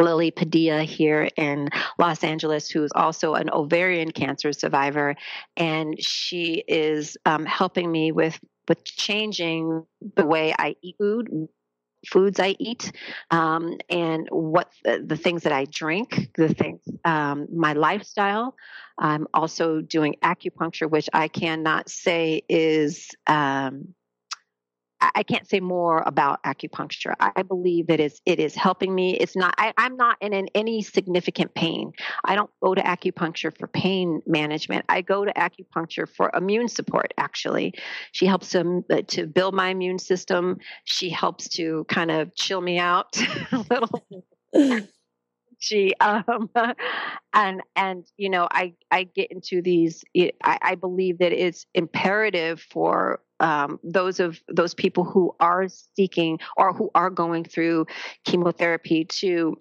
Lily 0.00 0.30
Padilla 0.30 0.84
here 0.84 1.28
in 1.36 1.68
Los 1.98 2.24
Angeles, 2.24 2.70
who 2.70 2.82
is 2.82 2.90
also 2.94 3.34
an 3.34 3.50
ovarian 3.50 4.10
cancer 4.10 4.50
survivor, 4.50 5.14
and 5.54 6.02
she 6.02 6.64
is 6.66 7.18
um, 7.26 7.44
helping 7.44 7.92
me 7.92 8.10
with 8.10 8.40
with 8.68 8.84
changing 8.84 9.84
the 10.16 10.24
way 10.24 10.54
I 10.58 10.76
eat 10.82 10.96
food, 10.98 11.28
foods 12.06 12.40
I 12.40 12.56
eat, 12.58 12.92
um, 13.30 13.78
and 13.88 14.28
what 14.30 14.70
the, 14.84 15.02
the, 15.04 15.16
things 15.16 15.44
that 15.44 15.52
I 15.52 15.66
drink, 15.66 16.30
the 16.36 16.52
things, 16.52 16.80
um, 17.04 17.48
my 17.54 17.72
lifestyle. 17.72 18.54
I'm 18.98 19.26
also 19.32 19.80
doing 19.80 20.16
acupuncture, 20.22 20.90
which 20.90 21.08
I 21.12 21.28
cannot 21.28 21.88
say 21.88 22.42
is 22.48 23.10
um, 23.26 23.94
I 25.14 25.22
can't 25.22 25.48
say 25.48 25.60
more 25.60 26.02
about 26.06 26.42
acupuncture. 26.44 27.14
I 27.18 27.42
believe 27.42 27.90
it's, 27.90 28.20
it 28.24 28.38
is 28.38 28.54
helping 28.54 28.94
me. 28.94 29.16
It's 29.16 29.36
not, 29.36 29.54
I, 29.58 29.72
am 29.78 29.96
not 29.96 30.16
in, 30.20 30.32
in 30.32 30.48
any 30.54 30.82
significant 30.82 31.54
pain. 31.54 31.92
I 32.24 32.34
don't 32.34 32.50
go 32.62 32.74
to 32.74 32.82
acupuncture 32.82 33.56
for 33.56 33.66
pain 33.66 34.22
management. 34.26 34.84
I 34.88 35.02
go 35.02 35.24
to 35.24 35.32
acupuncture 35.32 36.08
for 36.08 36.30
immune 36.34 36.68
support, 36.68 37.12
actually. 37.18 37.74
She 38.12 38.26
helps 38.26 38.54
uh, 38.54 38.62
to 39.08 39.26
build 39.26 39.54
my 39.54 39.68
immune 39.68 39.98
system. 39.98 40.58
She 40.84 41.10
helps 41.10 41.48
to 41.50 41.84
kind 41.88 42.10
of 42.10 42.34
chill 42.34 42.60
me 42.60 42.78
out 42.78 43.16
a 43.52 43.64
little. 43.70 44.06
um 46.00 46.50
and 47.32 47.62
and 47.76 48.06
you 48.16 48.28
know 48.28 48.48
i 48.50 48.72
i 48.90 49.04
get 49.04 49.30
into 49.30 49.62
these 49.62 50.04
i 50.16 50.58
i 50.62 50.74
believe 50.74 51.18
that 51.18 51.32
it's 51.32 51.66
imperative 51.74 52.60
for 52.60 53.20
um, 53.40 53.80
those 53.82 54.20
of 54.20 54.40
those 54.48 54.72
people 54.72 55.02
who 55.02 55.34
are 55.40 55.66
seeking 55.96 56.38
or 56.56 56.72
who 56.72 56.90
are 56.94 57.10
going 57.10 57.42
through 57.44 57.86
chemotherapy 58.24 59.04
to 59.04 59.56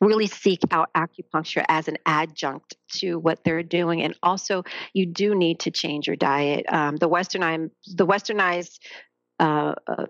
really 0.00 0.26
seek 0.26 0.60
out 0.70 0.90
acupuncture 0.94 1.64
as 1.68 1.88
an 1.88 1.96
adjunct 2.06 2.76
to 2.92 3.18
what 3.18 3.42
they're 3.44 3.62
doing. 3.62 4.02
And 4.02 4.14
also 4.22 4.64
you 4.92 5.06
do 5.06 5.34
need 5.34 5.60
to 5.60 5.70
change 5.70 6.06
your 6.06 6.16
diet. 6.16 6.66
Um, 6.68 6.96
the 6.96 7.08
westernized 7.08 7.70
the 7.86 8.06
westernized 8.06 8.78
uh, 9.40 9.74
uh, 9.86 10.06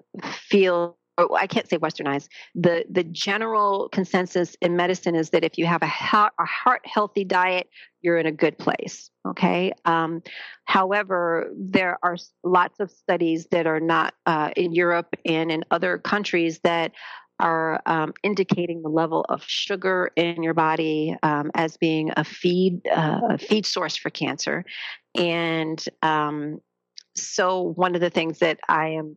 Oh, 1.21 1.35
I 1.35 1.49
can't 1.49 1.69
say 1.69 1.79
westernized. 1.79 2.29
The 2.55 2.85
the 2.89 3.03
general 3.03 3.89
consensus 3.89 4.57
in 4.63 4.77
medicine 4.77 5.17
is 5.17 5.31
that 5.31 5.43
if 5.43 5.59
you 5.59 5.67
have 5.67 5.83
a 5.83 5.89
heart, 5.89 6.33
a 6.39 6.45
heart 6.45 6.83
healthy 6.85 7.25
diet, 7.25 7.69
you're 8.03 8.19
in 8.19 8.27
a 8.27 8.33
good 8.33 8.57
place. 8.57 9.11
Okay. 9.27 9.73
Um, 9.85 10.23
however, 10.65 11.51
there 11.57 11.99
are 12.05 12.17
lots 12.45 12.79
of 12.79 12.93
studies 12.93 13.49
that 13.51 13.67
are 13.67 13.81
not 13.81 14.15
uh, 14.27 14.51
in 14.57 14.73
Europe 14.73 15.17
and 15.25 15.51
in 15.51 15.65
other 15.73 15.99
countries 15.99 16.61
that 16.63 16.93
are 17.41 17.83
um, 17.87 18.13
indicating 18.23 18.83
the 18.83 18.89
level 18.89 19.27
of 19.29 19.43
sugar 19.45 20.11
in 20.15 20.43
your 20.43 20.55
body 20.55 21.17
um, 21.25 21.51
as 21.55 21.77
being 21.77 22.13
a 22.17 22.23
feed 22.23 22.81
uh, 22.89 23.21
a 23.31 23.39
feed 23.39 23.67
source 23.67 23.97
for 23.97 24.11
cancer, 24.11 24.65
and 25.17 25.85
um, 26.03 26.61
so 27.17 27.73
one 27.75 27.97
of 27.97 28.01
the 28.01 28.11
things 28.11 28.39
that 28.39 28.61
I 28.69 28.91
am 28.91 29.17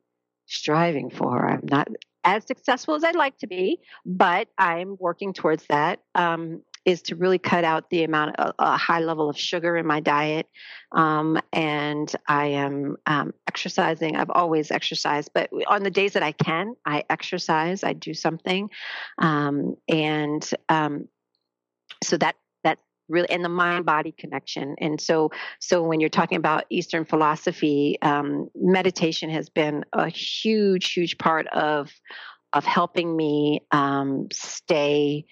striving 0.52 1.10
for. 1.10 1.48
I'm 1.48 1.66
not 1.70 1.88
as 2.24 2.46
successful 2.46 2.96
as 2.96 3.04
I'd 3.04 3.16
like 3.16 3.38
to 3.40 3.48
be, 3.48 3.80
but 4.06 4.48
I'm 4.58 4.96
working 5.00 5.34
towards 5.34 5.66
that. 5.68 6.00
Um, 6.16 6.62
is 6.86 7.02
to 7.04 7.16
really 7.16 7.38
cut 7.38 7.64
out 7.64 7.90
the 7.90 8.04
amount 8.04 8.36
of 8.38 8.56
a 8.58 8.76
high 8.76 9.02
level 9.02 9.30
of 9.30 9.38
sugar 9.38 9.78
in 9.78 9.86
my 9.86 10.00
diet. 10.00 10.48
Um, 10.92 11.40
and 11.54 12.12
I 12.28 12.48
am 12.48 12.98
um, 13.06 13.34
exercising. 13.48 14.16
I've 14.16 14.32
always 14.32 14.72
exercised, 14.72 15.30
but 15.34 15.50
on 15.68 15.84
the 15.84 15.92
days 15.92 16.14
that 16.14 16.24
I 16.24 16.32
can, 16.32 16.76
I 16.86 17.04
exercise, 17.10 17.84
I 17.84 17.94
do 17.94 18.14
something. 18.14 18.70
Um, 19.20 19.76
and 19.88 20.48
um, 20.70 21.08
so 22.04 22.18
that 22.18 22.36
really 23.12 23.30
and 23.30 23.44
the 23.44 23.50
mind 23.50 23.86
body 23.86 24.14
connection. 24.18 24.76
And 24.80 25.00
so 25.00 25.32
so 25.60 25.84
when 25.84 26.00
you're 26.00 26.10
talking 26.10 26.38
about 26.38 26.66
eastern 26.70 27.06
philosophy 27.06 27.98
um, 28.02 28.50
meditation 28.56 29.30
has 29.30 29.50
been 29.50 29.86
a 29.94 30.10
huge 30.10 30.94
huge 30.94 31.18
part 31.18 31.48
of 31.48 31.92
of 32.54 32.66
helping 32.66 33.16
me 33.16 33.62
um, 33.72 34.28
stay 34.32 35.26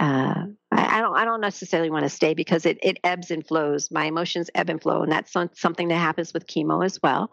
uh, 0.00 0.46
I, 0.72 0.98
I, 0.98 1.00
don't 1.02 1.14
I 1.14 1.24
don't 1.26 1.42
necessarily 1.42 1.90
want 1.90 2.04
to 2.04 2.08
stay 2.08 2.32
because 2.32 2.64
it, 2.64 2.78
it 2.82 2.98
ebbs 3.04 3.30
and 3.30 3.46
flows. 3.46 3.90
My 3.90 4.06
emotions 4.06 4.48
ebb 4.54 4.70
and 4.70 4.80
flow, 4.80 5.02
and 5.02 5.12
that's 5.12 5.32
something 5.32 5.88
that 5.88 5.96
happens 5.96 6.32
with 6.32 6.46
chemo 6.46 6.82
as 6.82 6.98
well. 7.02 7.30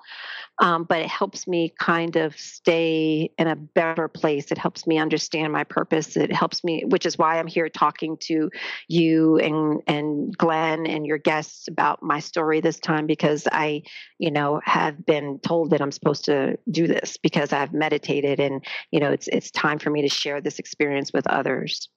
Um, 0.60 0.84
but 0.84 1.00
it 1.00 1.08
helps 1.08 1.48
me 1.48 1.72
kind 1.80 2.18
of 2.18 2.38
stay 2.38 3.32
in 3.38 3.48
a 3.48 3.56
better 3.56 4.10
place. 4.10 4.52
It 4.52 4.58
helps 4.58 4.86
me 4.86 4.98
understand 4.98 5.54
my 5.54 5.64
purpose. 5.64 6.18
It 6.18 6.34
helps 6.34 6.62
me, 6.64 6.84
which 6.86 7.06
is 7.06 7.18
why 7.18 7.40
I'm 7.40 7.48
here 7.48 7.70
talking 7.70 8.18
to 8.24 8.50
you 8.90 9.38
and 9.38 9.82
and 9.88 10.38
Glenn 10.38 10.86
and 10.86 11.06
your 11.06 11.20
guests 11.20 11.70
about 11.70 12.04
my 12.04 12.20
story 12.20 12.60
this 12.60 12.80
time 12.80 13.08
because 13.08 13.48
I, 13.50 13.84
you 14.18 14.32
know, 14.32 14.60
have 14.66 15.06
been 15.06 15.40
told 15.40 15.70
that 15.70 15.82
I'm 15.82 15.94
supposed 15.94 16.26
to 16.26 16.58
do 16.70 16.86
this 16.86 17.16
because 17.16 17.54
I've 17.54 17.72
meditated 17.72 18.42
and 18.42 18.66
you 18.92 19.00
know 19.00 19.12
it's 19.12 19.30
it's 19.30 19.52
time 19.52 19.80
for 19.80 19.90
me 19.90 20.02
to 20.02 20.10
share 20.10 20.42
this 20.42 20.60
experience 20.60 21.14
with 21.14 21.28
others 21.28 21.88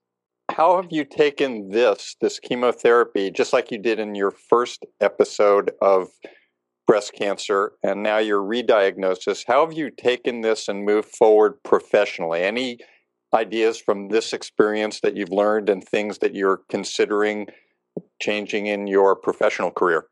how 0.61 0.77
have 0.77 0.93
you 0.93 1.07
taken 1.07 1.71
this, 1.71 2.17
this 2.21 2.39
chemotherapy, 2.39 3.31
just 3.31 3.55
like 3.55 3.71
you 3.71 3.79
did 3.79 3.99
in 3.99 4.15
your 4.15 4.31
first 4.31 4.85
episode 5.01 5.71
of 5.81 6.09
breast 6.87 7.15
cancer 7.15 7.73
and 7.83 8.03
now 8.03 8.19
your 8.19 8.43
rediagnosis? 8.43 9.43
How 9.47 9.65
have 9.65 9.73
you 9.73 9.91
taken 9.91 10.43
this 10.43 10.69
and 10.69 10.85
moved 10.85 11.09
forward 11.09 11.55
professionally? 11.65 12.43
Any 12.43 12.77
ideas 13.33 13.81
from 13.81 14.09
this 14.11 14.35
experience 14.35 15.01
that 15.01 15.17
you've 15.17 15.33
learned 15.33 15.71
and 15.71 15.83
things 15.83 16.19
that 16.19 16.35
you're 16.35 16.61
considering 16.69 17.47
changing 18.21 18.67
in 18.67 18.87
your 18.87 19.17
professional 19.17 19.71
career? 19.71 20.09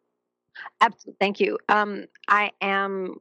Absolutely. 0.80 1.16
Thank 1.20 1.40
you. 1.40 1.58
Um, 1.68 2.06
I 2.26 2.52
am 2.62 3.16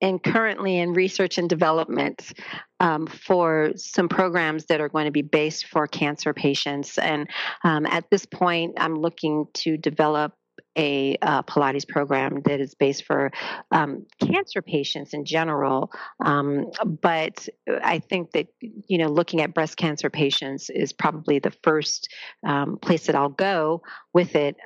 and 0.00 0.22
currently 0.22 0.78
in 0.78 0.92
research 0.92 1.38
and 1.38 1.48
development 1.48 2.32
um, 2.80 3.06
for 3.06 3.72
some 3.76 4.08
programs 4.08 4.66
that 4.66 4.80
are 4.80 4.88
going 4.88 5.06
to 5.06 5.10
be 5.10 5.22
based 5.22 5.66
for 5.66 5.86
cancer 5.86 6.32
patients. 6.32 6.98
And 6.98 7.28
um, 7.64 7.86
at 7.86 8.04
this 8.10 8.26
point, 8.26 8.74
I'm 8.78 8.94
looking 8.94 9.46
to 9.54 9.76
develop 9.76 10.32
a 10.76 11.16
uh, 11.22 11.42
Pilates 11.42 11.86
program 11.86 12.42
that 12.44 12.60
is 12.60 12.74
based 12.74 13.04
for 13.04 13.30
um, 13.70 14.06
cancer 14.20 14.62
patients 14.62 15.14
in 15.14 15.24
general. 15.24 15.90
Um, 16.24 16.70
but 16.84 17.48
I 17.82 17.98
think 17.98 18.32
that, 18.32 18.46
you 18.60 18.98
know, 18.98 19.08
looking 19.08 19.40
at 19.40 19.54
breast 19.54 19.76
cancer 19.76 20.10
patients 20.10 20.70
is 20.70 20.92
probably 20.92 21.38
the 21.38 21.52
first 21.62 22.08
um, 22.46 22.78
place 22.78 23.06
that 23.06 23.16
I'll 23.16 23.28
go 23.28 23.82
with 24.14 24.36
it. 24.36 24.56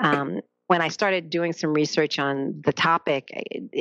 When 0.66 0.80
I 0.80 0.88
started 0.88 1.28
doing 1.28 1.52
some 1.52 1.74
research 1.74 2.18
on 2.18 2.62
the 2.64 2.72
topic 2.72 3.28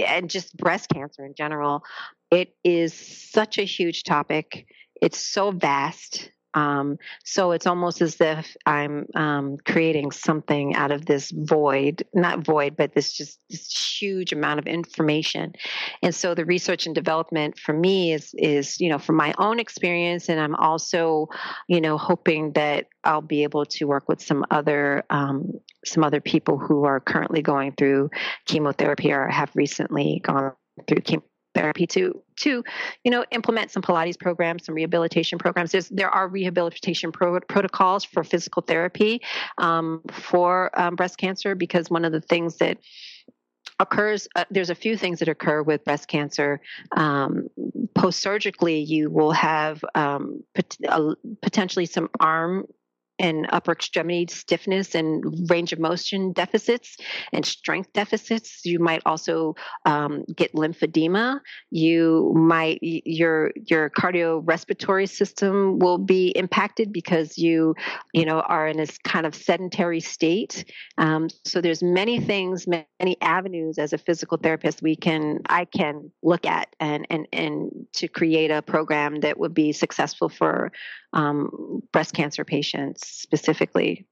and 0.06 0.30
just 0.30 0.56
breast 0.58 0.90
cancer 0.90 1.26
in 1.26 1.34
general, 1.36 1.84
it 2.30 2.56
is 2.64 2.94
such 2.94 3.58
a 3.58 3.64
huge 3.64 4.04
topic. 4.04 4.66
It's 5.02 5.18
so 5.18 5.52
vast. 5.52 6.30
Um, 6.54 6.98
so 7.24 7.52
it's 7.52 7.68
almost 7.68 8.02
as 8.02 8.20
if 8.20 8.56
I'm 8.66 9.08
um, 9.16 9.58
creating 9.66 10.12
something 10.12 10.76
out 10.76 10.92
of 10.92 11.06
this 11.06 11.32
void, 11.32 12.06
not 12.14 12.46
void, 12.46 12.76
but 12.78 12.94
this 12.94 13.14
just 13.14 13.40
this 13.50 13.72
huge 13.72 14.34
amount 14.34 14.60
of 14.60 14.68
information. 14.68 15.54
And 16.02 16.14
so 16.14 16.36
the 16.36 16.46
research 16.46 16.86
and 16.86 16.96
development 16.96 17.58
for 17.58 17.74
me 17.74 18.14
is 18.14 18.34
is 18.38 18.80
you 18.80 18.90
know 18.90 19.00
from 19.00 19.16
my 19.16 19.34
own 19.38 19.60
experience, 19.60 20.30
and 20.30 20.40
I'm 20.40 20.56
also 20.56 21.30
you 21.68 21.82
know 21.82 21.98
hoping 21.98 22.54
that 22.54 22.88
I'll 23.04 23.22
be 23.22 23.44
able 23.44 23.66
to 23.66 23.86
work 23.86 24.08
with 24.08 24.22
some 24.22 24.46
other 24.52 25.04
um, 25.10 25.52
some 25.86 26.04
other 26.04 26.22
people 26.22 26.58
who 26.58 26.86
are 26.86 27.00
currently 27.00 27.42
going 27.42 27.74
through 27.74 28.10
chemotherapy 28.46 29.12
or 29.12 29.28
have 29.28 29.52
recently 29.56 30.22
gone 30.24 30.54
through 30.88 31.02
chemotherapy 31.02 31.33
therapy 31.54 31.88
to 31.88 32.22
to 32.38 32.64
you 33.04 33.12
know 33.12 33.26
implement 33.32 33.72
some 33.72 33.82
pilates 33.82 34.20
programs 34.20 34.66
some 34.66 34.76
rehabilitation 34.76 35.40
programs. 35.40 35.72
There's, 35.72 35.90
there 35.90 36.10
are 36.10 36.28
rehabilitation 36.28 37.12
pro- 37.12 37.40
protocols 37.42 38.04
for 38.04 38.24
physical 38.24 38.62
therapy 38.62 39.22
um, 39.58 40.02
for 40.12 40.72
um, 40.80 40.96
breast 40.96 41.18
cancer 41.18 41.56
because 41.56 41.90
one 41.90 42.06
of 42.06 42.12
the 42.12 42.22
things 42.22 42.58
that 42.58 42.78
occurs 43.80 44.28
uh, 44.36 44.46
there's 44.52 44.70
a 44.70 44.76
few 44.76 44.98
things 44.98 45.20
that 45.20 45.28
occur 45.28 45.62
with 45.62 45.84
breast 45.84 46.08
cancer. 46.08 46.62
Um, 46.96 47.50
post 47.96 48.20
surgically 48.20 48.80
you 48.80 49.10
will 49.10 49.32
have 49.32 49.84
um, 49.96 50.44
pot- 50.54 50.78
uh, 50.88 51.16
potentially 51.42 51.86
some 51.86 52.10
arm 52.20 52.68
and 53.24 53.48
upper 53.54 53.72
extremity 53.72 54.28
stiffness 54.30 54.94
and 54.94 55.50
range 55.50 55.72
of 55.72 55.80
motion 55.80 56.34
deficits 56.34 56.98
and 57.32 57.46
strength 57.46 57.92
deficits. 57.94 58.66
You 58.66 58.80
might 58.80 59.02
also 59.06 59.56
um, 59.86 60.26
get 60.36 60.54
lymphedema. 60.54 61.40
You 61.72 62.34
might 62.36 62.80
your 62.82 63.52
your 63.56 63.90
cardiorespiratory 63.90 65.10
system 65.10 65.80
will 65.80 65.98
be 65.98 66.28
impacted 66.36 66.92
because 66.92 67.38
you 67.38 67.76
you 68.14 68.26
know 68.26 68.42
are 68.42 68.68
in 68.68 68.78
this 68.78 68.98
kind 68.98 69.26
of 69.26 69.34
sedentary 69.34 70.02
state. 70.02 70.66
Um, 70.98 71.30
so 71.46 71.62
there's 71.62 71.82
many 71.82 72.20
things, 72.20 72.68
many 72.68 73.18
avenues 73.22 73.78
as 73.78 73.94
a 73.94 73.98
physical 73.98 74.38
therapist 74.38 74.82
we 74.82 74.98
can 74.98 75.40
I 75.48 75.64
can 75.64 76.12
look 76.22 76.46
at 76.46 76.76
and 76.82 77.08
and 77.10 77.26
and 77.32 77.88
to 77.94 78.10
create 78.10 78.52
a 78.52 78.62
program 78.62 79.22
that 79.22 79.40
would 79.40 79.54
be 79.54 79.72
successful 79.72 80.28
for 80.28 80.74
um, 81.14 81.82
breast 81.94 82.14
cancer 82.14 82.44
patients 82.44 83.13
specifically. 83.14 84.06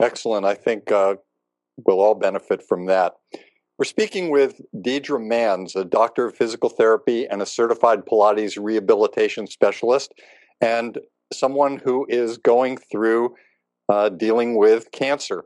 Excellent. 0.00 0.44
I 0.44 0.54
think 0.54 0.90
uh, 0.90 1.16
we'll 1.86 2.00
all 2.00 2.14
benefit 2.14 2.62
from 2.62 2.86
that. 2.86 3.14
We're 3.78 3.84
speaking 3.84 4.30
with 4.30 4.60
Deidre 4.74 5.20
Manns, 5.20 5.74
a 5.74 5.84
doctor 5.84 6.26
of 6.26 6.36
physical 6.36 6.68
therapy 6.68 7.26
and 7.26 7.42
a 7.42 7.46
certified 7.46 8.04
Pilates 8.06 8.56
rehabilitation 8.60 9.46
specialist, 9.46 10.12
and 10.60 10.98
someone 11.32 11.80
who 11.84 12.06
is 12.08 12.38
going 12.38 12.76
through 12.76 13.34
uh, 13.88 14.10
dealing 14.10 14.56
with 14.56 14.92
cancer. 14.92 15.44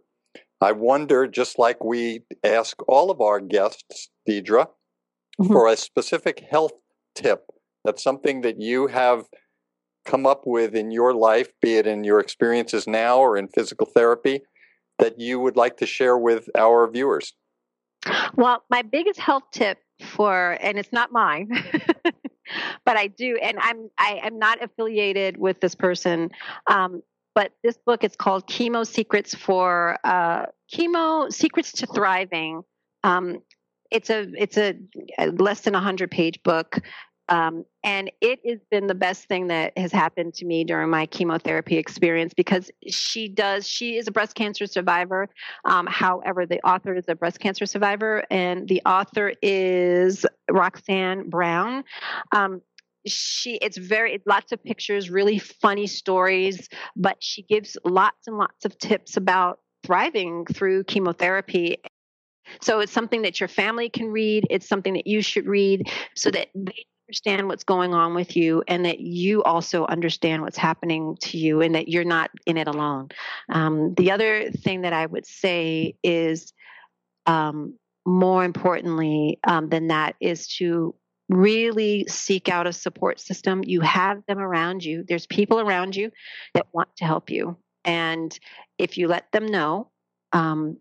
I 0.61 0.73
wonder, 0.73 1.27
just 1.27 1.59
like 1.59 1.83
we 1.83 2.23
ask 2.45 2.77
all 2.89 3.11
of 3.11 3.21
our 3.21 3.41
guests, 3.41 4.11
Deidre, 4.29 4.67
mm-hmm. 5.41 5.47
for 5.47 5.67
a 5.67 5.77
specific 5.77 6.45
health 6.51 6.73
tip. 7.15 7.47
That's 7.85 8.03
something 8.03 8.43
that 8.43 8.61
you 8.61 8.89
have 8.89 9.25
come 10.09 10.27
up 10.27 10.47
with 10.47 10.75
in 10.75 10.91
your 10.91 11.13
life, 11.13 11.49
be 11.61 11.77
it 11.77 11.87
in 11.87 12.03
your 12.03 12.19
experiences 12.19 12.87
now 12.87 13.19
or 13.19 13.37
in 13.37 13.47
physical 13.49 13.87
therapy, 13.87 14.41
that 14.99 15.21
you 15.21 15.39
would 15.39 15.57
like 15.57 15.77
to 15.77 15.87
share 15.87 16.17
with 16.17 16.49
our 16.57 16.91
viewers? 16.91 17.35
Well, 18.35 18.65
my 18.71 18.83
biggest 18.83 19.21
health 19.21 19.45
tip 19.53 19.79
for, 20.03 20.57
and 20.61 20.79
it's 20.79 20.93
not 20.93 21.13
mine, 21.13 21.51
but 22.85 22.97
I 22.97 23.09
do, 23.09 23.37
and 23.43 23.59
I'm 23.61 23.91
I 23.99 24.21
am 24.23 24.39
not 24.39 24.63
affiliated 24.63 25.37
with 25.37 25.61
this 25.61 25.75
person. 25.75 26.31
Um, 26.69 27.03
but 27.35 27.53
this 27.63 27.77
book 27.77 28.03
is 28.03 28.17
called 28.17 28.49
Chemo 28.49 28.87
Secrets 28.87 29.35
for 29.35 29.99
uh, 30.05 30.47
Chemo 30.73 31.33
Secrets 31.33 31.73
to 31.73 31.87
Thriving. 31.87 32.63
Um, 33.05 33.43
it's 33.91 34.11
a 34.11 34.27
it's 34.37 34.57
a, 34.57 34.77
less 35.39 35.63
than 35.63 35.75
a 35.75 35.81
hundred 35.81 36.11
page 36.11 36.43
book 36.43 36.79
um, 37.29 37.65
and 37.85 38.11
it 38.21 38.41
has 38.47 38.59
been 38.71 38.87
the 38.87 38.95
best 38.95 39.27
thing 39.29 39.49
that 39.49 39.77
has 39.77 39.93
happened 39.93 40.35
to 40.35 40.45
me 40.45 40.65
during 40.65 40.91
my 40.91 41.07
chemotherapy 41.07 41.77
experience 41.77 42.33
because 42.35 42.71
she 42.89 43.29
does, 43.29 43.67
she 43.67 43.97
is 43.97 44.09
a 44.09 44.11
breast 44.11 44.35
cancer 44.35 44.67
survivor. 44.67 45.29
Um, 45.65 45.87
however, 45.87 46.47
the 46.47 46.61
author 46.67 46.95
is 46.95 47.05
a 47.09 47.15
breast 47.15 47.41
cancer 47.41 47.67
survivor, 47.67 48.25
and 48.31 48.69
the 48.69 48.83
author 48.87 49.33
is 49.43 50.27
Roxanne 50.51 51.29
Brown. 51.29 51.85
Um, 52.33 52.63
she 53.07 53.55
it's 53.63 53.79
very 53.79 54.21
lots 54.27 54.53
of 54.53 54.63
pictures 54.63 55.09
really 55.09 55.39
funny 55.39 55.87
stories 55.87 56.69
but 56.97 57.17
she 57.21 57.43
gives 57.43 57.77
lots 57.85 58.27
and 58.27 58.37
lots 58.37 58.67
of 58.67 58.77
tips 58.77 59.17
about 59.17 59.61
thriving 59.87 60.45
through 60.45 60.85
chemotherapy 60.85 61.79
so 62.61 62.81
it's 62.81 62.93
something 62.93 63.23
that 63.23 63.41
your 63.41 63.49
family 63.49 63.89
can 63.89 64.09
read. 64.09 64.47
It's 64.51 64.69
something 64.69 64.95
that 64.95 65.07
you 65.07 65.23
should 65.23 65.47
read 65.47 65.91
so 66.15 66.31
that 66.31 66.49
they 66.55 66.87
understand 67.09 67.49
what's 67.49 67.65
going 67.65 67.95
on 67.95 68.15
with 68.15 68.37
you 68.37 68.63
and 68.69 68.85
that 68.85 69.01
you 69.01 69.43
also 69.43 69.87
understand 69.87 70.43
what's 70.43 70.59
happening 70.59 71.17
to 71.21 71.39
you 71.39 71.63
and 71.63 71.75
that 71.75 71.89
you're 71.89 72.05
not 72.05 72.31
in 72.45 72.59
it 72.59 72.69
alone. 72.69 73.09
Um, 73.49 73.95
the 73.95 74.11
other 74.11 74.51
thing 74.51 74.83
that 74.83 74.93
I 74.93 75.07
would 75.07 75.27
say 75.27 75.97
is 76.03 76.53
um, 77.25 77.79
more 78.07 78.45
importantly 78.45 79.39
um, 79.47 79.71
than 79.71 79.89
that 79.89 80.17
is 80.21 80.49
to 80.59 80.95
really 81.31 82.07
seek 82.09 82.49
out 82.51 82.67
a 82.67 82.73
support 82.73 83.21
system. 83.21 83.63
You 83.65 83.81
have 83.81 84.23
them 84.27 84.39
around 84.39 84.85
you, 84.85 85.05
there's 85.09 85.27
people 85.27 85.61
around 85.61 85.97
you 85.97 86.11
that 86.53 86.67
want 86.73 86.89
to 86.99 87.07
help 87.07 87.31
you. 87.31 87.57
And 87.85 88.39
if 88.77 88.99
you 88.99 89.09
let 89.09 89.33
them 89.33 89.47
know, 89.47 89.91
um, 90.33 90.77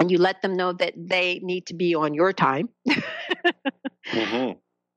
and 0.00 0.10
you 0.10 0.18
let 0.18 0.42
them 0.42 0.54
know 0.54 0.72
that 0.72 0.94
they 0.96 1.40
need 1.42 1.66
to 1.66 1.74
be 1.74 1.94
on 1.94 2.14
your 2.14 2.32
time. 2.32 2.68
mm-hmm 2.88 4.52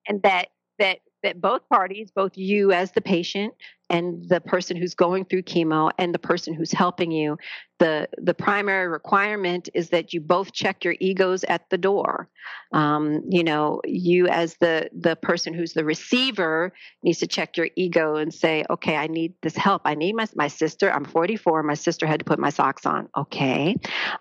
and 0.08 0.22
that 0.24 0.48
that 0.80 1.00
that 1.24 1.42
both 1.42 1.68
parties, 1.70 2.12
both 2.12 2.38
you 2.38 2.72
as 2.72 2.92
the 2.92 3.02
patient 3.02 3.54
and 3.90 4.28
the 4.28 4.42
person 4.42 4.78
who's 4.78 4.96
going 4.96 5.26
through 5.26 5.44
chemo 5.44 5.92
and 5.98 6.14
the 6.14 6.20
person 6.20 6.54
who's 6.54 6.72
helping 6.72 7.12
you, 7.12 7.38
the 7.80 8.08
the 8.18 8.34
primary 8.34 8.88
requirement 8.88 9.70
is 9.74 9.90
that 9.90 10.14
you 10.14 10.22
both 10.22 10.54
check 10.54 10.84
your 10.86 10.96
egos 11.00 11.44
at 11.44 11.70
the 11.70 11.78
door. 11.78 12.30
Um, 12.72 13.22
you 13.30 13.44
know, 13.44 13.82
you 13.86 14.28
as 14.28 14.56
the 14.60 14.90
the 14.98 15.16
person 15.16 15.54
who's 15.54 15.74
the 15.74 15.84
receiver 15.84 16.74
needs 17.04 17.20
to 17.20 17.28
check 17.28 17.58
your 17.58 17.68
ego 17.76 18.16
and 18.16 18.34
say, 18.34 18.64
okay, 18.70 18.96
I 18.96 19.08
need 19.08 19.34
this 19.42 19.58
help. 19.58 19.82
I 19.86 19.96
need 19.96 20.16
my 20.16 20.28
my 20.36 20.48
sister. 20.48 20.92
I'm 20.92 21.06
44. 21.06 21.64
My 21.64 21.74
sister 21.74 22.08
had 22.08 22.20
to 22.20 22.26
put 22.26 22.40
my 22.40 22.50
socks 22.50 22.86
on. 22.86 23.10
Okay, 23.18 23.76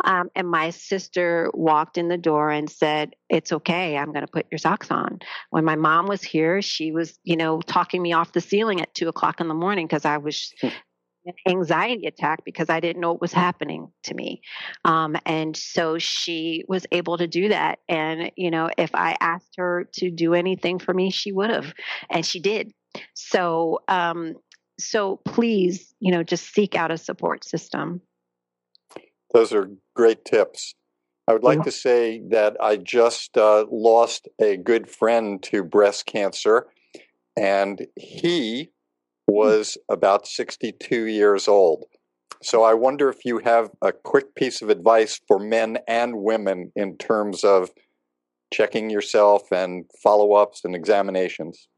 um, 0.04 0.30
and 0.34 0.48
my 0.48 0.70
sister 0.70 1.50
walked 1.54 1.96
in 1.96 2.08
the 2.08 2.18
door 2.18 2.50
and 2.50 2.68
said, 2.68 3.14
it's 3.28 3.52
okay. 3.52 3.96
I'm 3.96 4.12
going 4.12 4.26
to 4.26 4.30
put 4.30 4.46
your 4.50 4.58
socks 4.58 4.90
on. 4.90 5.20
When 5.50 5.64
my 5.64 5.76
mom 5.76 6.06
was 6.06 6.22
here, 6.22 6.62
she 6.62 6.92
was, 6.92 7.18
you 7.24 7.36
know, 7.36 7.60
talking 7.60 8.02
me 8.02 8.12
off 8.12 8.32
the 8.32 8.40
ceiling 8.40 8.80
at 8.80 8.94
two 8.94 9.08
o'clock 9.08 9.40
in 9.40 9.48
the 9.48 9.53
morning 9.54 9.86
because 9.86 10.04
I 10.04 10.18
was 10.18 10.52
hmm 10.60 10.68
an 11.26 11.34
anxiety 11.48 12.06
attack 12.06 12.44
because 12.44 12.68
I 12.68 12.80
didn't 12.80 13.00
know 13.00 13.12
what 13.12 13.20
was 13.20 13.32
happening 13.32 13.90
to 14.04 14.14
me. 14.14 14.42
Um, 14.84 15.16
and 15.24 15.56
so 15.56 15.98
she 15.98 16.64
was 16.68 16.86
able 16.92 17.18
to 17.18 17.26
do 17.26 17.48
that. 17.48 17.78
And, 17.88 18.30
you 18.36 18.50
know, 18.50 18.70
if 18.76 18.94
I 18.94 19.16
asked 19.20 19.54
her 19.56 19.88
to 19.94 20.10
do 20.10 20.34
anything 20.34 20.78
for 20.78 20.92
me, 20.92 21.10
she 21.10 21.32
would 21.32 21.50
have. 21.50 21.72
And 22.10 22.24
she 22.24 22.40
did. 22.40 22.72
So, 23.14 23.80
um, 23.88 24.34
so 24.78 25.20
please, 25.24 25.94
you 26.00 26.12
know, 26.12 26.22
just 26.22 26.52
seek 26.52 26.74
out 26.74 26.90
a 26.90 26.98
support 26.98 27.44
system. 27.44 28.00
Those 29.32 29.52
are 29.52 29.70
great 29.94 30.24
tips. 30.24 30.74
I 31.26 31.32
would 31.32 31.42
like 31.42 31.58
yeah. 31.58 31.64
to 31.64 31.72
say 31.72 32.22
that 32.28 32.56
I 32.60 32.76
just 32.76 33.38
uh, 33.38 33.64
lost 33.70 34.28
a 34.38 34.58
good 34.58 34.90
friend 34.90 35.42
to 35.44 35.64
breast 35.64 36.04
cancer, 36.04 36.66
and 37.34 37.86
he 37.96 38.70
was 39.26 39.78
about 39.88 40.26
62 40.26 41.06
years 41.06 41.48
old. 41.48 41.84
So 42.42 42.62
I 42.62 42.74
wonder 42.74 43.08
if 43.08 43.24
you 43.24 43.38
have 43.38 43.70
a 43.80 43.92
quick 43.92 44.34
piece 44.34 44.60
of 44.60 44.68
advice 44.68 45.20
for 45.26 45.38
men 45.38 45.78
and 45.88 46.16
women 46.16 46.72
in 46.76 46.98
terms 46.98 47.42
of 47.42 47.70
checking 48.52 48.90
yourself 48.90 49.50
and 49.50 49.84
follow 50.02 50.34
ups 50.34 50.60
and 50.64 50.74
examinations. 50.74 51.68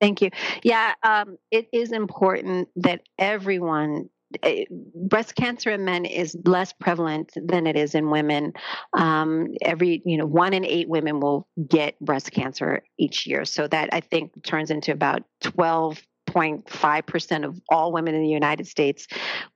Thank 0.00 0.20
you. 0.20 0.30
Yeah, 0.62 0.94
um, 1.02 1.38
it 1.50 1.68
is 1.72 1.92
important 1.92 2.68
that 2.76 3.02
everyone 3.18 4.10
eh, 4.42 4.64
breast 4.94 5.36
cancer 5.36 5.70
in 5.70 5.84
men 5.84 6.04
is 6.04 6.36
less 6.44 6.72
prevalent 6.72 7.32
than 7.36 7.66
it 7.66 7.76
is 7.76 7.94
in 7.94 8.10
women. 8.10 8.52
Um, 8.92 9.54
every, 9.62 10.02
you 10.04 10.18
know, 10.18 10.26
one 10.26 10.52
in 10.52 10.64
eight 10.66 10.88
women 10.88 11.20
will 11.20 11.48
get 11.68 11.98
breast 12.00 12.32
cancer 12.32 12.82
each 12.98 13.26
year. 13.26 13.44
So 13.44 13.68
that 13.68 13.90
I 13.92 14.00
think 14.00 14.42
turns 14.42 14.70
into 14.70 14.92
about 14.92 15.22
12 15.42 16.02
0.5% 16.36 17.44
of 17.44 17.60
all 17.68 17.92
women 17.92 18.14
in 18.14 18.22
the 18.22 18.28
United 18.28 18.66
States 18.66 19.06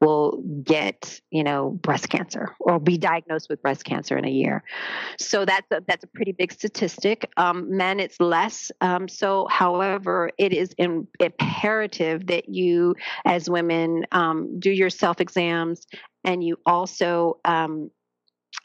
will 0.01 0.43
get, 0.63 1.21
you 1.31 1.45
know, 1.45 1.71
breast 1.71 2.09
cancer 2.09 2.55
or 2.59 2.81
be 2.81 2.97
diagnosed 2.97 3.49
with 3.51 3.61
breast 3.61 3.85
cancer 3.85 4.17
in 4.17 4.25
a 4.25 4.31
year. 4.31 4.65
So 5.19 5.45
that's 5.45 5.67
a, 5.71 5.83
that's 5.87 6.05
a 6.05 6.07
pretty 6.07 6.33
big 6.33 6.53
statistic. 6.53 7.31
Um, 7.37 7.77
men, 7.77 8.01
it's 8.01 8.19
less. 8.19 8.73
Um, 8.81 9.09
so, 9.09 9.47
however, 9.51 10.31
it 10.39 10.53
is 10.53 10.75
in, 10.79 11.07
imperative 11.19 12.27
that 12.29 12.49
you, 12.49 12.95
as 13.27 13.51
women, 13.51 14.07
um, 14.13 14.59
do 14.59 14.71
your 14.71 14.91
self 14.91 15.21
exams 15.21 15.87
and 16.25 16.43
you 16.43 16.59
also 16.67 17.39
um, 17.45 17.91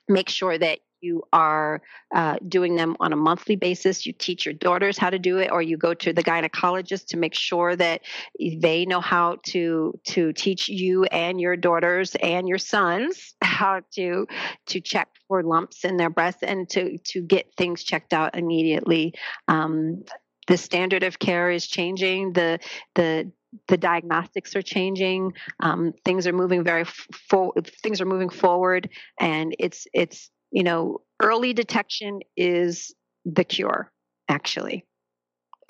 make 0.07 0.30
sure 0.30 0.57
that 0.57 0.80
you 1.06 1.24
are 1.32 1.82
uh, 2.14 2.38
doing 2.47 2.76
them 2.76 2.97
on 2.99 3.14
a 3.14 3.16
monthly 3.16 3.56
basis. 3.56 4.06
You 4.06 4.14
teach 4.14 4.45
your 4.45 4.53
daughters 4.53 4.97
how 4.97 5.10
to 5.10 5.20
do 5.20 5.38
it, 5.38 5.51
or 5.51 5.62
you 5.62 5.78
go 5.78 5.93
to 5.93 6.12
the 6.12 6.24
gynecologist 6.24 7.08
to 7.08 7.18
make 7.18 7.36
sure 7.36 7.76
that 7.76 8.01
they 8.39 8.86
know 8.86 9.01
how 9.01 9.38
to 9.47 9.97
to 10.06 10.34
teach 10.34 10.68
you 10.68 11.06
and 11.06 11.39
your 11.39 11.56
daughters 11.56 12.16
and 12.16 12.47
your 12.47 12.58
sons 12.58 13.36
how 13.41 13.82
to 13.93 14.28
to 14.68 14.82
check 14.82 15.08
for 15.28 15.43
lumps 15.43 15.86
in 15.86 15.97
their 15.97 16.10
breasts 16.10 16.43
and 16.43 16.70
to 16.70 16.97
to 16.99 17.22
get 17.22 17.53
things 17.56 17.84
checked 17.84 18.14
out 18.14 18.36
immediately. 18.36 19.14
Um, 19.47 20.03
the 20.47 20.58
standard 20.58 21.03
of 21.03 21.20
care 21.20 21.49
is 21.51 21.68
changing. 21.68 22.34
The 22.34 22.60
the 22.95 23.32
the 23.68 23.78
diagnostics 23.78 24.56
are 24.56 24.62
changing. 24.62 25.34
Um, 25.60 25.93
things 26.03 26.28
are 26.28 26.34
moving 26.34 26.64
very 26.64 26.86
fo- 26.86 27.53
things 27.84 28.01
are 28.01 28.06
moving 28.06 28.30
forward, 28.30 28.89
and 29.20 29.56
it's 29.60 29.88
it's 29.93 30.30
you 30.56 30.64
know, 30.64 31.01
early 31.22 31.51
detection 31.51 32.22
is 32.38 32.95
the 33.26 33.43
cure, 33.43 33.91
actually. 34.30 34.86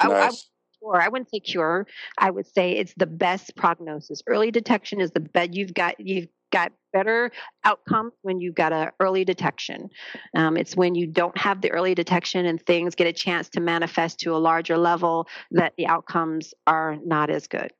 Nice. 0.01 0.11
I, 0.11 0.27
I, 0.27 0.31
or 0.79 1.01
I 1.01 1.07
wouldn't 1.07 1.31
say 1.31 1.39
cure. 1.39 1.87
I 2.19 2.29
would 2.29 2.45
say 2.45 2.73
it's 2.73 2.93
the 2.95 3.07
best 3.07 3.55
prognosis. 3.55 4.21
Early 4.27 4.51
detection 4.51 5.01
is 5.01 5.09
the 5.09 5.21
best. 5.21 5.55
You've 5.55 5.73
got 5.73 5.95
you've 5.99 6.27
got 6.51 6.71
better 6.93 7.31
outcomes 7.63 8.13
when 8.21 8.39
you've 8.39 8.53
got 8.53 8.73
an 8.73 8.91
early 8.99 9.25
detection. 9.25 9.89
Um, 10.37 10.55
it's 10.55 10.77
when 10.77 10.93
you 10.93 11.07
don't 11.07 11.35
have 11.35 11.61
the 11.61 11.71
early 11.71 11.95
detection 11.95 12.45
and 12.45 12.63
things 12.63 12.93
get 12.93 13.07
a 13.07 13.13
chance 13.13 13.49
to 13.49 13.61
manifest 13.61 14.19
to 14.19 14.35
a 14.35 14.37
larger 14.37 14.77
level 14.77 15.27
that 15.49 15.73
the 15.77 15.87
outcomes 15.87 16.53
are 16.67 16.97
not 17.03 17.31
as 17.31 17.47
good. 17.47 17.73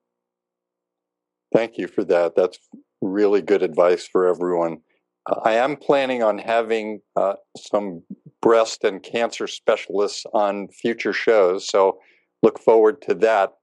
Thank 1.53 1.77
you 1.77 1.87
for 1.87 2.03
that. 2.05 2.35
That's 2.35 2.57
really 2.99 3.43
good 3.43 3.61
advice 3.61 4.07
for 4.07 4.27
everyone. 4.27 4.79
I 5.27 5.53
am 5.53 5.75
planning 5.75 6.21
on 6.21 6.37
having 6.37 7.01
uh, 7.15 7.33
some 7.57 8.03
breast 8.41 8.83
and 8.83 9.01
cancer 9.01 9.47
specialists 9.47 10.23
on 10.33 10.67
future 10.67 11.13
shows, 11.13 11.67
so 11.67 11.97
look 12.43 12.59
forward 12.59 13.01
to 13.03 13.15
that. 13.15 13.53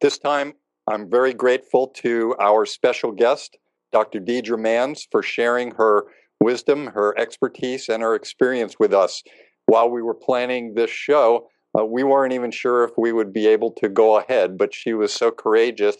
This 0.00 0.18
time, 0.18 0.54
I'm 0.90 1.08
very 1.08 1.32
grateful 1.32 1.88
to 1.98 2.34
our 2.40 2.66
special 2.66 3.12
guest, 3.12 3.56
Dr. 3.92 4.18
Deidre 4.18 4.58
Manns, 4.58 5.02
for 5.12 5.22
sharing 5.22 5.70
her 5.76 6.06
wisdom, 6.40 6.88
her 6.88 7.16
expertise, 7.16 7.88
and 7.88 8.02
her 8.02 8.16
experience 8.16 8.74
with 8.80 8.92
us. 8.92 9.22
While 9.66 9.90
we 9.90 10.02
were 10.02 10.14
planning 10.14 10.74
this 10.74 10.90
show, 10.90 11.48
uh, 11.78 11.84
we 11.84 12.02
weren't 12.02 12.32
even 12.32 12.50
sure 12.50 12.82
if 12.82 12.90
we 12.98 13.12
would 13.12 13.32
be 13.32 13.46
able 13.46 13.70
to 13.74 13.88
go 13.88 14.18
ahead, 14.18 14.58
but 14.58 14.74
she 14.74 14.92
was 14.92 15.12
so 15.12 15.30
courageous 15.30 15.96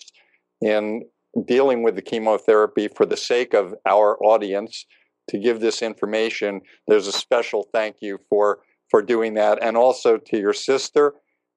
in 0.60 1.04
dealing 1.46 1.84
with 1.84 1.94
the 1.94 2.02
chemotherapy 2.02 2.88
for 2.88 3.06
the 3.06 3.16
sake 3.16 3.54
of 3.54 3.72
our 3.86 4.18
audience 4.22 4.84
to 5.32 5.38
give 5.38 5.60
this 5.60 5.82
information. 5.82 6.60
There's 6.86 7.08
a 7.08 7.12
special 7.12 7.66
thank 7.72 7.96
you 8.00 8.18
for 8.28 8.60
for 8.90 9.02
doing 9.02 9.34
that, 9.34 9.58
and 9.62 9.76
also 9.76 10.18
to 10.18 10.38
your 10.38 10.52
sister 10.52 11.14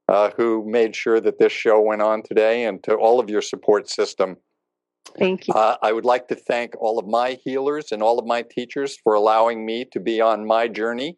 uh, 0.07 0.31
who 0.37 0.63
made 0.65 0.95
sure 0.95 1.19
that 1.19 1.37
this 1.37 1.51
show 1.51 1.81
went 1.81 2.01
on 2.01 2.23
today, 2.23 2.65
and 2.65 2.83
to 2.83 2.95
all 2.95 3.19
of 3.19 3.29
your 3.29 3.41
support 3.41 3.89
system. 3.89 4.37
Thank 5.19 5.47
you. 5.47 5.53
Uh, 5.53 5.77
I 5.81 5.91
would 5.91 6.05
like 6.05 6.27
to 6.29 6.35
thank 6.35 6.75
all 6.79 6.97
of 6.97 7.07
my 7.07 7.37
healers 7.43 7.91
and 7.91 8.01
all 8.01 8.17
of 8.17 8.25
my 8.25 8.41
teachers 8.41 8.97
for 9.03 9.13
allowing 9.13 9.65
me 9.65 9.85
to 9.91 9.99
be 9.99 10.19
on 10.19 10.47
my 10.47 10.67
journey. 10.67 11.17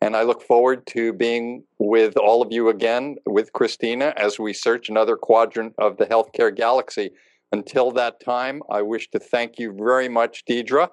And 0.00 0.16
I 0.16 0.22
look 0.22 0.42
forward 0.42 0.86
to 0.88 1.12
being 1.12 1.64
with 1.78 2.16
all 2.16 2.40
of 2.40 2.52
you 2.52 2.68
again 2.68 3.16
with 3.26 3.52
Christina 3.52 4.14
as 4.16 4.38
we 4.38 4.52
search 4.52 4.88
another 4.88 5.16
quadrant 5.16 5.74
of 5.78 5.96
the 5.96 6.06
healthcare 6.06 6.54
galaxy. 6.54 7.10
Until 7.50 7.90
that 7.92 8.20
time, 8.20 8.62
I 8.70 8.82
wish 8.82 9.10
to 9.10 9.18
thank 9.18 9.58
you 9.58 9.74
very 9.76 10.08
much, 10.08 10.44
Deidre, 10.44 10.88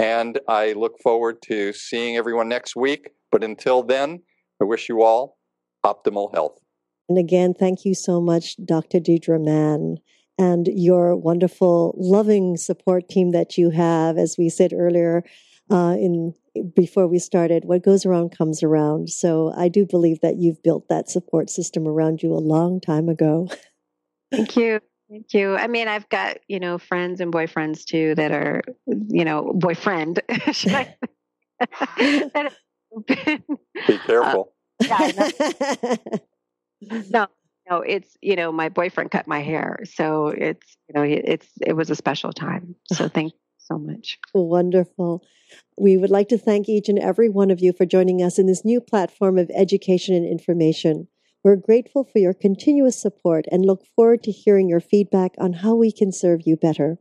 and 0.00 0.40
I 0.48 0.72
look 0.72 0.98
forward 0.98 1.42
to 1.42 1.74
seeing 1.74 2.16
everyone 2.16 2.48
next 2.48 2.74
week. 2.74 3.10
But 3.30 3.44
until 3.44 3.82
then, 3.82 4.22
I 4.60 4.64
wish 4.64 4.88
you 4.88 5.02
all 5.02 5.36
optimal 5.84 6.34
health. 6.34 6.58
And 7.08 7.18
again, 7.18 7.52
thank 7.52 7.84
you 7.84 7.94
so 7.94 8.20
much, 8.20 8.56
Dr. 8.64 8.98
Deidre 8.98 9.44
Mann, 9.44 9.98
and 10.38 10.68
your 10.68 11.14
wonderful, 11.16 11.94
loving 11.98 12.56
support 12.56 13.08
team 13.08 13.32
that 13.32 13.58
you 13.58 13.70
have. 13.70 14.16
As 14.16 14.36
we 14.38 14.48
said 14.48 14.72
earlier, 14.72 15.22
uh, 15.70 15.96
in 15.98 16.34
before 16.74 17.06
we 17.06 17.18
started, 17.18 17.64
what 17.64 17.84
goes 17.84 18.06
around 18.06 18.36
comes 18.36 18.62
around. 18.62 19.10
So 19.10 19.52
I 19.56 19.68
do 19.68 19.86
believe 19.86 20.20
that 20.20 20.36
you've 20.36 20.62
built 20.62 20.88
that 20.88 21.08
support 21.08 21.50
system 21.50 21.86
around 21.86 22.22
you 22.22 22.32
a 22.32 22.38
long 22.38 22.80
time 22.80 23.08
ago. 23.08 23.48
Thank 24.32 24.56
you. 24.56 24.80
Thank 25.10 25.34
you. 25.34 25.56
I 25.56 25.66
mean, 25.66 25.88
I've 25.88 26.08
got, 26.08 26.38
you 26.46 26.60
know, 26.60 26.78
friends 26.78 27.20
and 27.20 27.32
boyfriends 27.32 27.84
too 27.84 28.14
that 28.14 28.30
are, 28.30 28.62
you 28.86 29.24
know, 29.24 29.52
boyfriend. 29.54 30.20
Be 33.08 33.98
careful. 34.06 34.52
Uh, 34.88 35.12
yeah, 35.12 35.96
no, 37.10 37.26
no, 37.68 37.80
it's, 37.80 38.16
you 38.22 38.36
know, 38.36 38.52
my 38.52 38.68
boyfriend 38.68 39.10
cut 39.10 39.26
my 39.26 39.40
hair. 39.40 39.80
So 39.84 40.28
it's, 40.28 40.76
you 40.88 40.94
know, 40.94 41.02
it's, 41.02 41.48
it 41.60 41.72
was 41.72 41.90
a 41.90 41.96
special 41.96 42.32
time. 42.32 42.76
So 42.92 43.08
thank 43.12 43.32
you 43.32 43.38
so 43.58 43.78
much. 43.78 44.16
Wonderful. 44.32 45.24
We 45.76 45.96
would 45.96 46.10
like 46.10 46.28
to 46.28 46.38
thank 46.38 46.68
each 46.68 46.88
and 46.88 47.00
every 47.00 47.28
one 47.28 47.50
of 47.50 47.60
you 47.60 47.72
for 47.72 47.84
joining 47.84 48.22
us 48.22 48.38
in 48.38 48.46
this 48.46 48.64
new 48.64 48.80
platform 48.80 49.38
of 49.38 49.50
education 49.52 50.14
and 50.14 50.24
information. 50.24 51.08
We're 51.42 51.56
grateful 51.56 52.04
for 52.04 52.18
your 52.18 52.34
continuous 52.34 53.00
support 53.00 53.46
and 53.50 53.64
look 53.64 53.86
forward 53.96 54.22
to 54.24 54.30
hearing 54.30 54.68
your 54.68 54.80
feedback 54.80 55.34
on 55.38 55.54
how 55.54 55.74
we 55.74 55.90
can 55.90 56.12
serve 56.12 56.42
you 56.44 56.54
better. 56.54 56.98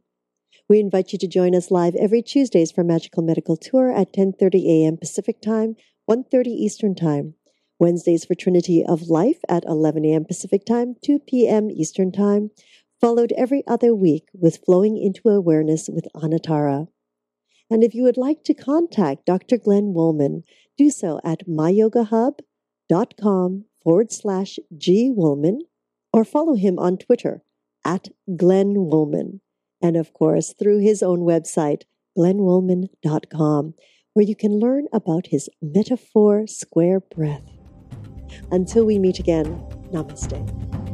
We 0.70 0.80
invite 0.80 1.12
you 1.12 1.20
to 1.20 1.28
join 1.28 1.54
us 1.54 1.72
live 1.72 1.94
every 1.96 2.22
Tuesdays 2.22 2.72
for 2.72 2.86
Magical 2.86 3.22
Medical 3.22 3.58
Tour 3.58 3.92
at 3.92 4.14
10:30 4.14 4.66
a.m. 4.66 4.96
Pacific 4.96 5.42
Time, 5.42 5.76
1:30 6.10 6.48
Eastern 6.48 6.96
Time. 6.96 7.34
Wednesdays 7.80 8.24
for 8.24 8.34
Trinity 8.34 8.82
of 8.86 9.10
Life 9.10 9.42
at 9.50 9.66
11 9.66 10.06
a.m. 10.06 10.24
Pacific 10.24 10.66
Time, 10.66 10.96
2 11.04 11.20
p.m. 11.20 11.70
Eastern 11.70 12.14
Time, 12.14 12.52
followed 13.02 13.34
every 13.36 13.68
other 13.68 13.94
week 13.94 14.30
with 14.34 14.64
Flowing 14.66 14.98
into 14.98 15.28
Awareness 15.28 15.90
with 15.90 16.08
Anatara. 16.16 16.88
And 17.70 17.84
if 17.84 17.94
you 17.94 18.04
would 18.04 18.16
like 18.16 18.46
to 18.46 18.54
contact 18.54 19.26
Dr. 19.26 19.58
Glenn 19.58 19.94
Woolman, 19.94 20.46
do 20.78 20.90
so 20.90 21.20
at 21.26 21.46
myyogahub.com 21.46 23.66
forward 23.84 24.11
slash 24.11 24.59
G 24.77 25.09
Woolman 25.09 25.61
or 26.13 26.25
follow 26.25 26.55
him 26.55 26.80
on 26.80 26.97
Twitter 26.97 27.43
at 27.86 28.09
Glenn 28.36 28.73
Woolman. 28.75 29.41
And 29.82 29.95
of 29.95 30.13
course, 30.13 30.53
through 30.57 30.80
his 30.80 31.01
own 31.01 31.19
website, 31.19 31.84
glennwoolman.com, 32.17 33.73
where 34.13 34.25
you 34.25 34.36
can 34.36 34.59
learn 34.59 34.88
about 34.91 35.27
his 35.27 35.49
metaphor 35.61 36.47
square 36.47 36.99
breath. 36.99 37.49
Until 38.51 38.86
we 38.86 38.99
meet 38.99 39.19
again, 39.19 39.45
namaste. 39.91 40.89